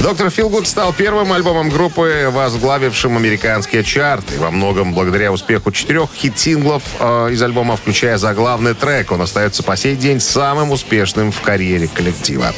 Доктор 0.00 0.30
Филгуд 0.30 0.68
стал 0.68 0.92
первым 0.92 1.32
альбомом 1.32 1.70
группы, 1.70 2.28
возглавившим 2.30 3.16
американские 3.16 3.82
чарты. 3.82 4.38
Во 4.38 4.52
многом 4.52 4.94
благодаря 4.94 5.32
успеху 5.32 5.72
четырех 5.72 6.10
хит-синглов 6.14 6.84
э, 7.00 7.30
из 7.32 7.42
альбома, 7.42 7.76
включая 7.76 8.16
заглавный 8.16 8.74
трек. 8.74 9.10
Он 9.10 9.20
остается 9.22 9.64
по 9.64 9.76
сей 9.76 9.96
день 9.96 10.20
самым 10.20 10.70
успешным 10.70 11.32
в 11.32 11.40
карьере 11.40 11.88
коллектива. 11.88 12.54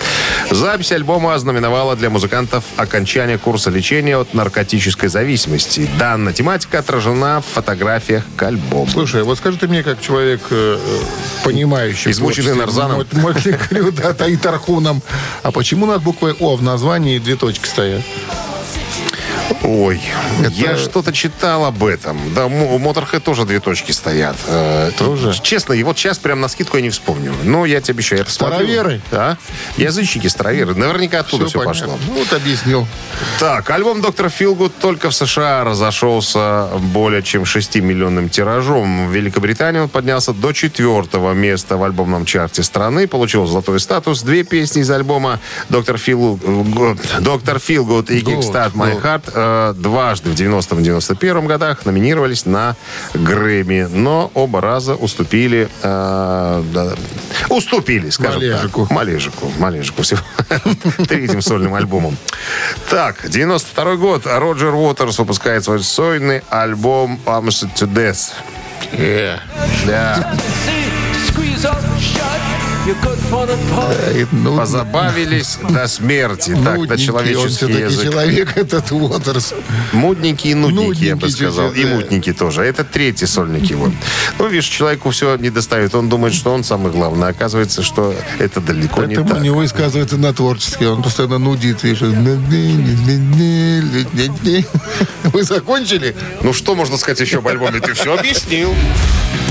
Запись 0.51 0.93
альбома 0.93 1.34
ознаменовала 1.34 1.97
для 1.97 2.11
музыкантов 2.11 2.62
окончание 2.76 3.38
курса 3.38 3.70
лечения 3.70 4.18
от 4.18 4.34
наркотической 4.34 5.09
зависимости. 5.09 5.88
Данная 5.99 6.34
тематика 6.34 6.80
отражена 6.80 7.41
в 7.41 7.55
фотографиях 7.55 8.24
к 8.36 8.43
альбому. 8.43 8.86
Слушай, 8.86 9.22
вот 9.22 9.38
скажи 9.38 9.57
ты 9.57 9.66
мне, 9.66 9.82
как 9.82 10.03
человек, 10.03 10.43
э, 10.51 10.78
э, 10.78 10.99
понимающий... 11.43 12.11
Измученный 12.11 12.55
нарзаном. 12.55 13.07
Мотли 13.12 13.53
Крю, 13.53 13.93
да, 13.93 14.12
Таит 14.12 14.45
Архуном. 14.45 15.03
А 15.43 15.51
почему 15.53 15.86
над 15.86 16.03
буквой 16.03 16.34
О 16.38 16.57
в 16.57 16.62
названии 16.62 17.18
две 17.31 17.37
точки 17.37 17.68
стоят? 17.68 18.03
Ой, 19.62 20.01
Это- 20.40 20.51
я 20.53 20.76
что-то 20.76 21.12
читал 21.12 21.64
об 21.64 21.84
этом. 21.84 22.18
Да, 22.34 22.46
у 22.46 22.78
Motorhead 22.78 23.20
тоже 23.20 23.44
две 23.44 23.61
точки 23.61 23.92
стоят. 23.92 24.36
Э, 24.46 24.90
Тоже? 24.98 25.32
Честно, 25.42 25.72
и 25.72 25.82
вот 25.82 25.98
сейчас 25.98 26.18
прям 26.18 26.40
на 26.40 26.48
скидку 26.48 26.76
я 26.76 26.82
не 26.82 26.90
вспомню. 26.90 27.32
Но 27.44 27.66
я 27.66 27.80
тебе 27.80 27.94
обещаю, 27.94 28.20
я 28.20 28.24
посмотрю. 28.24 28.57
Староверы? 28.59 29.01
Да. 29.11 29.36
Язычники, 29.76 30.26
староверы. 30.28 30.74
Наверняка 30.74 31.20
оттуда 31.20 31.46
все, 31.46 31.59
понятно. 31.59 31.88
пошло. 31.88 31.98
Ну, 32.09 32.14
вот 32.18 32.32
объяснил. 32.32 32.86
Так, 33.38 33.68
альбом 33.70 34.01
«Доктор 34.01 34.28
Филгуд» 34.30 34.72
только 34.78 35.11
в 35.11 35.14
США 35.14 35.64
разошелся 35.64 36.68
более 36.92 37.22
чем 37.22 37.44
6 37.44 37.76
миллионным 37.80 38.28
тиражом. 38.28 39.09
В 39.09 39.12
Великобритании 39.12 39.80
он 39.80 39.88
поднялся 39.88 40.32
до 40.32 40.53
четвертого 40.53 41.32
места 41.32 41.76
в 41.76 41.82
альбомном 41.84 42.24
чарте 42.24 42.62
страны, 42.62 43.07
получил 43.09 43.46
золотой 43.46 43.80
статус. 43.80 44.22
Две 44.22 44.42
песни 44.44 44.82
из 44.82 44.90
альбома 44.90 45.40
«Доктор 45.68 45.98
Филгуд», 45.98 46.98
«Доктор 47.20 47.59
Филгуд» 47.59 48.11
и 48.11 48.20
«Kickstart 48.20 48.72
My. 48.74 49.01
Heart» 49.01 49.32
э, 49.41 49.74
дважды 49.76 50.30
в 50.30 50.34
90-91 50.34 51.47
годах 51.47 51.84
номинировались 51.86 52.47
на 52.47 52.76
Грэмми, 53.14 53.88
но 53.91 54.30
оба 54.34 54.61
раза 54.61 54.95
уступили, 54.95 55.68
э, 55.82 56.62
да, 56.72 56.93
уступили, 57.49 58.11
скажем 58.11 58.41
Малежику. 58.41 58.86
так. 58.86 58.97
Малежику. 58.97 59.53
Малежику 59.59 60.03
всего. 60.03 60.20
Третьим 61.09 61.43
сольным 61.43 61.74
альбомом. 61.74 62.16
Так, 62.88 63.28
92 63.28 63.97
год. 63.97 64.22
Роджер 64.26 64.74
Уотерс 64.74 65.18
выпускает 65.18 65.64
свой 65.64 65.82
сольный 65.82 66.43
альбом 66.51 67.18
«Pumped 67.24 67.68
to 67.76 67.93
Death». 67.93 68.30
Да. 69.86 70.34
э, 70.34 70.36
ну, 74.33 74.57
Позабавились 74.57 75.59
до 75.68 75.87
смерти. 75.87 76.57
Так, 76.64 76.78
на 76.78 76.78
он 76.78 76.97
человеческий 76.97 77.72
язык. 77.72 78.11
человек, 78.11 78.57
этот 78.57 78.91
Уотерс. 78.93 79.55
Мудненький 79.93 80.53
и 80.53 80.55
нудненький, 80.55 81.07
я 81.07 81.16
бы 81.16 81.28
сказал. 81.31 81.72
И 81.72 81.85
да. 81.85 81.91
мутненький 81.91 82.33
тоже. 82.33 82.62
Это 82.62 82.85
третий 82.85 83.26
сольник 83.26 83.64
его. 83.64 83.93
Ну, 84.39 84.49
видишь, 84.49 84.66
человеку 84.66 85.11
все 85.11 85.37
не 85.37 85.51
достает. 85.51 85.95
Он 85.95 86.09
думает, 86.09 86.35
что 86.35 86.53
он 86.53 86.64
самый 86.64 86.93
главный. 86.93 87.28
Оказывается, 87.28 87.83
что 87.83 88.14
это 88.39 88.61
далеко 88.61 89.05
не 89.05 89.16
Поэтому 89.16 89.28
так. 89.28 89.39
у 89.39 89.41
него 89.41 89.59
высказывается 89.59 90.16
на 90.16 90.33
творчески. 90.33 90.85
Он 90.85 91.03
постоянно 91.03 91.39
нудит, 91.39 91.83
видишь. 91.83 92.01
Вы 95.24 95.43
закончили? 95.43 96.16
Ну, 96.43 96.53
что 96.53 96.74
можно 96.74 96.97
сказать 96.97 97.20
еще 97.20 97.39
об 97.39 97.49
альбоме? 97.49 97.81
Ты 97.81 97.93
все 97.93 98.16
объяснил. 98.16 98.74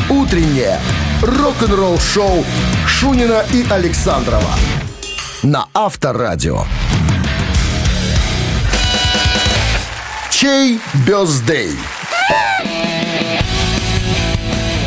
Утреннее 0.09 0.79
рок-н-ролл-шоу 1.21 2.43
Шунина 2.87 3.43
и 3.53 3.63
Александрова 3.69 4.55
на 5.43 5.67
Авторадио. 5.73 6.65
Чей 10.31 10.79
бездей? 11.05 11.71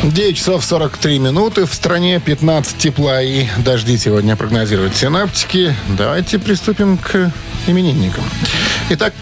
9 0.03 0.35
часов 0.37 0.65
43 0.65 1.19
минуты. 1.19 1.65
В 1.65 1.73
стране 1.73 2.19
15 2.19 2.77
тепла 2.77 3.21
и 3.21 3.47
дожди 3.59 3.97
сегодня 3.97 4.35
прогнозируют 4.35 4.95
синаптики. 4.95 5.73
Давайте 5.97 6.37
приступим 6.37 6.97
к 6.97 7.31
именинникам. 7.67 8.23
Итак, 8.89 9.13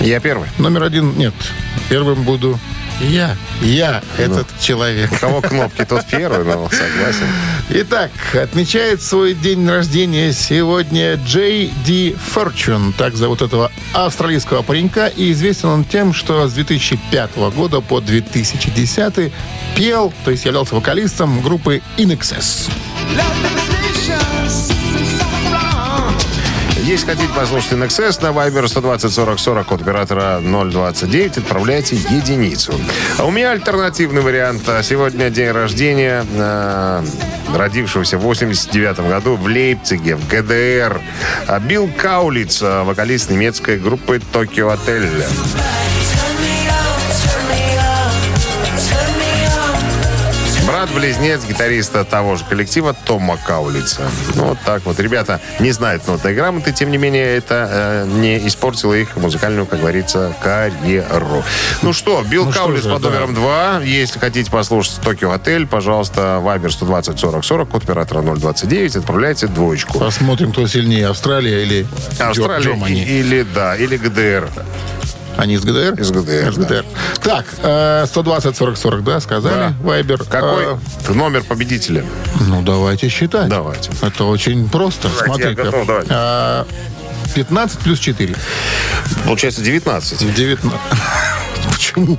Я 0.00 0.20
первый. 0.20 0.48
номер 0.58 0.84
один... 0.84 1.18
Нет, 1.18 1.34
первым 1.88 2.22
буду 2.22 2.58
я. 3.00 3.36
Я 3.60 4.02
этот 4.18 4.46
человек. 4.60 5.12
У 5.12 5.16
кого 5.16 5.40
кнопки, 5.40 5.84
тот 5.84 6.04
первый, 6.10 6.44
но 6.44 6.68
согласен. 6.68 7.26
Итак, 7.70 8.10
отмечает 8.34 9.02
свой 9.02 9.34
день 9.34 9.68
рождения 9.68 10.32
сегодня 10.32 11.14
Джей 11.14 11.72
Ди 11.84 12.16
Форчун. 12.32 12.92
Так 12.92 13.16
зовут 13.16 13.42
этого 13.42 13.70
австралийского 13.92 14.62
паренька. 14.62 15.06
И 15.06 15.32
известен 15.32 15.68
он 15.68 15.84
тем, 15.84 16.12
что 16.12 16.46
с 16.48 16.52
2005 16.52 17.36
года 17.54 17.80
по 17.80 18.00
2010 18.00 19.32
пел, 19.76 20.12
то 20.24 20.30
есть 20.30 20.44
являлся 20.44 20.74
вокалистом 20.74 21.40
группы 21.40 21.82
In 21.96 22.16
Excess. 22.16 22.70
Если 26.94 27.06
хотите 27.06 27.34
послушать 27.34 27.72
NXS 27.72 28.22
на 28.22 28.28
Viber 28.28 28.68
120 28.68 29.12
40 29.12 29.40
40 29.40 29.72
от 29.72 29.82
оператора 29.82 30.40
029, 30.40 31.38
отправляйте 31.38 31.96
единицу. 31.96 32.72
А 33.18 33.24
у 33.24 33.32
меня 33.32 33.50
альтернативный 33.50 34.22
вариант. 34.22 34.62
А 34.68 34.80
Сегодня 34.84 35.28
день 35.28 35.50
рождения 35.50 36.24
э, 36.24 37.04
родившегося 37.52 38.16
в 38.16 38.20
89 38.20 39.08
году 39.08 39.34
в 39.34 39.44
Лейпциге, 39.46 40.14
в 40.14 40.28
ГДР. 40.28 41.00
А 41.48 41.58
Билл 41.58 41.90
Каулиц, 41.96 42.62
вокалист 42.62 43.28
немецкой 43.28 43.80
группы 43.80 44.20
Токио 44.32 44.68
Отель. 44.68 45.10
Брат-близнец 50.84 51.46
гитариста 51.48 52.04
того 52.04 52.36
же 52.36 52.44
коллектива 52.44 52.92
Тома 52.92 53.38
Каулица. 53.38 54.02
Ну, 54.34 54.44
вот 54.48 54.58
так 54.66 54.84
вот. 54.84 55.00
Ребята 55.00 55.40
не 55.58 55.70
знают 55.72 56.06
нотной 56.06 56.34
грамоты, 56.34 56.72
тем 56.72 56.90
не 56.90 56.98
менее, 56.98 57.36
это 57.38 58.04
э, 58.04 58.06
не 58.06 58.46
испортило 58.46 58.92
их 58.92 59.16
музыкальную, 59.16 59.64
как 59.64 59.80
говорится, 59.80 60.36
карьеру. 60.42 61.42
Ну 61.80 61.94
что, 61.94 62.22
Билл 62.22 62.44
Ну 62.44 62.52
что 62.52 62.64
Каулиц 62.64 62.82
же, 62.82 62.90
под 62.90 63.00
да. 63.00 63.08
номером 63.08 63.34
2. 63.34 63.80
Если 63.84 64.18
хотите 64.18 64.50
послушать 64.50 65.00
Токио 65.00 65.30
Отель, 65.32 65.66
пожалуйста, 65.66 66.40
Вайбер 66.42 66.70
120 66.70 67.18
40 67.18 67.44
40, 67.44 67.68
код 67.70 67.84
оператора 67.84 68.20
029, 68.20 68.96
отправляйте 68.96 69.46
двоечку. 69.46 69.98
Посмотрим, 69.98 70.52
кто 70.52 70.66
сильнее, 70.66 71.08
Австралия 71.08 71.62
или 71.62 71.86
Австралия 72.18 72.62
Германия. 72.74 73.06
или, 73.06 73.42
да, 73.54 73.74
или 73.74 73.96
ГДР. 73.96 74.50
Они 75.44 75.56
из 75.56 75.60
ГДР? 75.62 76.00
Из 76.00 76.10
ГДР, 76.10 76.48
Из 76.48 76.56
ГДР. 76.56 76.84
Так, 77.22 77.44
э, 77.62 78.06
120 78.08 78.56
40 78.56 78.78
40, 78.78 79.04
да, 79.04 79.20
сказали? 79.20 79.54
Да. 79.54 79.74
Вайбер. 79.82 80.24
Какой 80.24 80.64
Э, 80.64 81.12
номер 81.12 81.42
победителя? 81.44 82.02
ну, 82.48 82.62
давайте 82.62 83.10
считать. 83.10 83.48
Давайте. 83.50 83.90
Это 84.00 84.24
очень 84.24 84.66
просто. 84.70 85.08
Давайте, 85.08 85.26
я 85.26 85.34
Смотри-ка. 85.54 85.64
готов, 85.64 85.86
давайте. 85.86 86.10
А, 86.14 86.66
15 87.34 87.78
плюс 87.80 87.98
4. 87.98 88.34
Получается 89.26 89.60
19. 89.60 90.34
19. 90.34 90.72
Почему? 91.72 92.18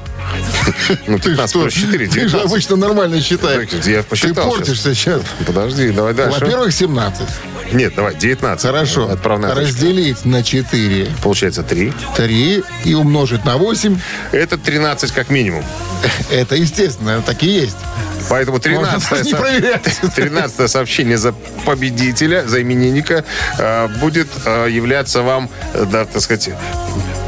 Ну, 1.08 1.18
Ты 1.18 1.30
15 1.32 1.50
что? 1.50 1.62
плюс 1.62 1.74
4, 1.74 2.08
Ты 2.08 2.14
же 2.14 2.28
19. 2.28 2.46
обычно 2.52 2.76
нормально 2.76 3.22
считаешь. 3.24 3.70
Я 3.88 4.04
Ты 4.04 4.04
посчитал 4.04 4.52
портишься 4.52 4.94
сейчас. 4.94 5.22
Подожди, 5.48 5.90
давай 5.90 6.14
дальше. 6.14 6.42
Во-первых, 6.42 6.72
17. 6.72 7.28
Нет, 7.72 7.94
давай, 7.96 8.16
19. 8.16 8.66
Хорошо. 8.66 9.10
Отправная 9.10 9.50
точка. 9.50 9.64
Разделить 9.66 10.26
на 10.26 10.44
4. 10.44 11.08
Получается 11.22 11.64
3. 11.64 11.94
3 12.16 12.64
и 12.86 12.94
умножить 12.94 13.46
на 13.46 13.58
8. 13.58 14.00
Это 14.32 14.58
13 14.58 15.12
как 15.12 15.30
минимум. 15.30 15.64
Это 16.32 16.56
естественно, 16.56 17.22
так 17.22 17.44
и 17.44 17.48
есть. 17.48 17.78
Поэтому 18.30 18.58
Можно 18.58 19.00
13 19.00 19.10
даже 19.10 19.24
не 19.24 19.34
проверять. 19.34 20.00
13 20.16 20.72
сообщение 20.72 21.18
за 21.18 21.34
победителя, 21.66 22.48
за 22.48 22.62
именинника 22.62 23.24
э, 23.58 23.88
будет 24.00 24.28
э, 24.46 24.68
являться 24.70 25.22
вам, 25.22 25.50
э, 25.74 25.86
да, 25.86 26.06
так 26.06 26.22
сказать, 26.22 26.50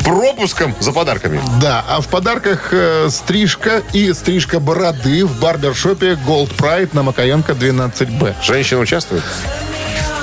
пропуском 0.03 0.75
за 0.79 0.91
подарками. 0.91 1.41
Да, 1.61 1.83
а 1.87 2.01
в 2.01 2.07
подарках 2.07 2.69
э, 2.71 3.09
стрижка 3.11 3.83
и 3.93 4.13
стрижка 4.13 4.59
бороды 4.59 5.25
в 5.25 5.39
барбершопе 5.39 6.17
Gold 6.25 6.55
Pride 6.55 6.89
на 6.93 7.03
Макаенко 7.03 7.53
12Б. 7.53 8.35
Женщина 8.41 8.79
участвует? 8.79 9.23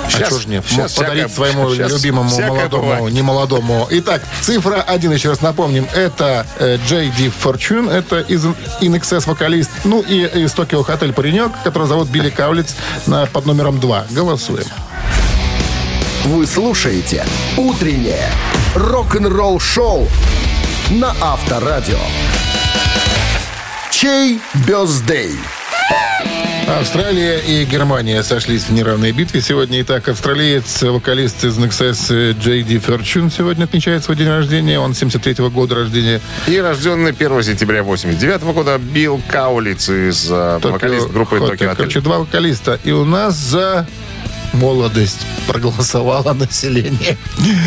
А 0.06 0.10
что 0.10 0.38
ж 0.38 0.46
нет? 0.46 0.64
Мог 0.72 0.80
щас 0.82 0.92
подарить 0.94 1.30
всякое- 1.30 1.52
своему 1.52 1.74
щас 1.74 1.92
любимому 1.92 2.28
всякое 2.28 2.48
молодому, 2.50 2.82
бывает. 2.82 3.14
не 3.14 3.22
молодому. 3.22 3.86
Итак, 3.90 4.22
цифра 4.40 4.82
один, 4.82 5.12
еще 5.12 5.30
раз 5.30 5.40
напомним, 5.40 5.86
это 5.94 6.46
э, 6.58 6.78
JD 6.88 7.32
Fortune, 7.42 7.90
это 7.90 8.20
из 8.20 8.44
In 8.44 8.54
Excess 8.98 9.26
вокалист, 9.28 9.70
ну 9.84 10.00
и 10.02 10.24
из 10.44 10.52
Токио 10.52 10.82
Хотель 10.82 11.12
паренек, 11.12 11.52
который 11.64 11.88
зовут 11.88 12.08
Билли 12.08 12.30
Каулиц 12.30 12.74
на, 13.06 13.26
под 13.26 13.46
номером 13.46 13.80
2. 13.80 14.06
Голосуем. 14.10 14.64
Вы 16.24 16.46
слушаете 16.46 17.24
«Утреннее 17.56 18.30
рок-н-ролл-шоу» 18.74 20.08
на 20.90 21.14
Авторадио. 21.20 21.98
Чей 23.90 24.40
бездей? 24.66 25.38
Австралия 26.66 27.38
и 27.38 27.64
Германия 27.64 28.22
сошлись 28.22 28.64
в 28.64 28.72
неравной 28.72 29.12
битве 29.12 29.40
сегодня. 29.40 29.82
Итак, 29.82 30.08
австралиец, 30.08 30.82
вокалист 30.82 31.44
из 31.44 31.58
NXS 31.58 32.38
JD 32.38 32.84
Fortune 32.84 33.32
сегодня 33.34 33.64
отмечает 33.64 34.02
свой 34.02 34.16
день 34.16 34.28
рождения. 34.28 34.78
Он 34.78 34.92
73-го 34.92 35.50
года 35.50 35.76
рождения. 35.76 36.20
И 36.46 36.58
рожденный 36.58 37.12
1 37.12 37.42
сентября 37.42 37.82
89 37.82 38.42
года 38.54 38.78
Билл 38.78 39.20
Каулиц 39.28 39.88
из 39.88 40.26
э, 40.30 40.58
Токио 40.60 40.72
вокалист 40.72 41.10
группы 41.10 41.38
Хотель. 41.38 41.58
Токио 41.58 41.74
Короче, 41.76 42.00
два 42.00 42.18
вокалиста. 42.18 42.78
И 42.82 42.92
у 42.92 43.04
нас 43.04 43.34
за 43.34 43.86
молодость 44.52 45.26
проголосовало 45.46 46.32
население. 46.32 47.16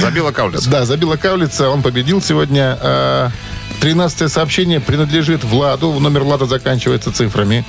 За 0.01 0.11
Билла 0.11 0.31
Каулица. 0.31 0.69
Да, 0.69 0.85
забила 0.85 1.17
Каулица, 1.17 1.69
он 1.69 1.81
победил 1.81 2.21
сегодня. 2.21 3.31
А, 3.77 3.81
13 3.81 4.31
сообщение 4.31 4.79
принадлежит 4.79 5.43
Владу. 5.43 5.93
Номер 5.99 6.23
Влада 6.23 6.45
заканчивается 6.45 7.11
цифрами. 7.11 7.63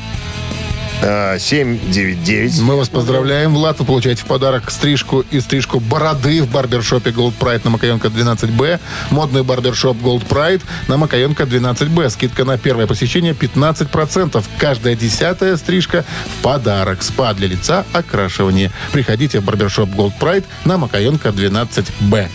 Э, 1.01 1.39
799. 1.39 2.61
Мы 2.61 2.77
вас 2.77 2.89
поздравляем, 2.89 3.55
Влад. 3.55 3.79
Вы 3.79 3.85
получаете 3.85 4.23
в 4.23 4.27
подарок 4.27 4.71
стрижку 4.71 5.25
и 5.31 5.39
стрижку 5.41 5.79
бороды 5.79 6.43
в 6.43 6.51
барбершопе 6.51 7.11
Gold 7.11 7.35
Pride 7.39 7.61
на 7.65 7.71
Макаенко 7.71 8.09
12Б. 8.09 8.81
Модный 9.11 9.45
барбершоп 9.45 9.97
Gold 9.99 10.27
Pride 10.27 10.63
на 10.89 10.97
Макаенко 10.97 11.45
12Б. 11.45 12.11
Скидка 12.11 12.45
на 12.45 12.59
первое 12.59 12.87
посещение 12.87 13.33
15%. 13.33 14.45
Каждая 14.59 14.97
десятая 14.97 15.57
стрижка 15.57 16.05
в 16.27 16.43
подарок. 16.43 17.03
Спа 17.03 17.33
для 17.33 17.47
лица, 17.47 17.85
окрашивание. 17.93 18.73
Приходите 18.93 19.41
в 19.41 19.45
барбершоп 19.45 19.91
Gold 19.91 20.15
Pride 20.19 20.45
на 20.65 20.79
Макаенко 20.79 21.29
12Б. 21.29 22.29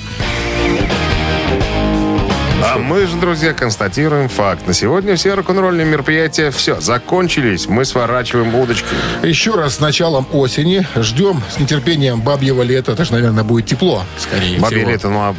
А 2.62 2.78
мы 2.78 3.06
же, 3.08 3.18
друзья, 3.18 3.54
констатируем 3.54 4.30
факт. 4.30 4.68
На 4.68 4.74
сегодня 4.74 5.16
все 5.16 5.34
рок-н-ролльные 5.34 5.86
мероприятия, 5.86 6.50
все, 6.52 6.80
закончились. 6.80 7.68
Мы 7.68 7.84
сворачиваем 7.84 8.56
удочки. 8.56 8.86
Еще 9.22 9.56
раз 9.56 9.76
с 9.76 9.80
началом 9.80 10.26
осени. 10.32 10.88
Ждем 10.96 11.42
с 11.54 11.60
нетерпением 11.60 12.22
бабьего 12.22 12.62
лета. 12.62 12.94
Это 12.94 13.04
же, 13.06 13.12
наверное, 13.14 13.44
будет 13.44 13.66
тепло, 13.66 14.04
скорее 14.18 14.60
Бабье 14.60 14.78
всего. 14.80 14.92
лето, 14.92 15.10
ну, 15.10 15.20
а 15.20 15.36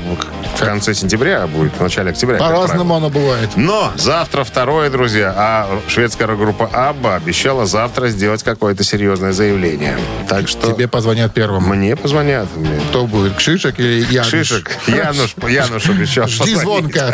в 0.56 0.58
конце 0.58 0.92
сентября 0.94 1.46
будет, 1.46 1.72
в 1.78 1.80
начале 1.80 2.10
октября. 2.10 2.38
По-разному 2.38 2.94
оно 2.94 3.08
бывает. 3.08 3.50
Но 3.56 3.92
завтра 3.96 4.44
второе, 4.44 4.90
друзья, 4.90 5.32
а 5.36 5.80
шведская 5.88 6.26
рок-группа 6.26 6.66
Абба 6.72 7.14
обещала 7.16 7.64
завтра 7.64 8.08
сделать 8.08 8.42
какое-то 8.42 8.84
серьезное 8.84 9.32
заявление. 9.32 9.96
Так 10.28 10.46
что 10.48 10.72
Тебе 10.72 10.88
позвонят 10.88 11.32
первым. 11.32 11.64
мне 11.68 11.96
позвонят. 11.96 12.48
Кто 12.90 13.06
будет, 13.06 13.34
Кшишек 13.36 13.78
или 13.78 14.04
Януш? 14.10 14.28
Шишек. 14.28 14.70
Януш, 14.86 15.34
Януш 15.48 15.86
обещал. 15.88 16.28
Жди 16.28 16.54
позвонить. 16.54 16.60
звонка. 16.60 17.13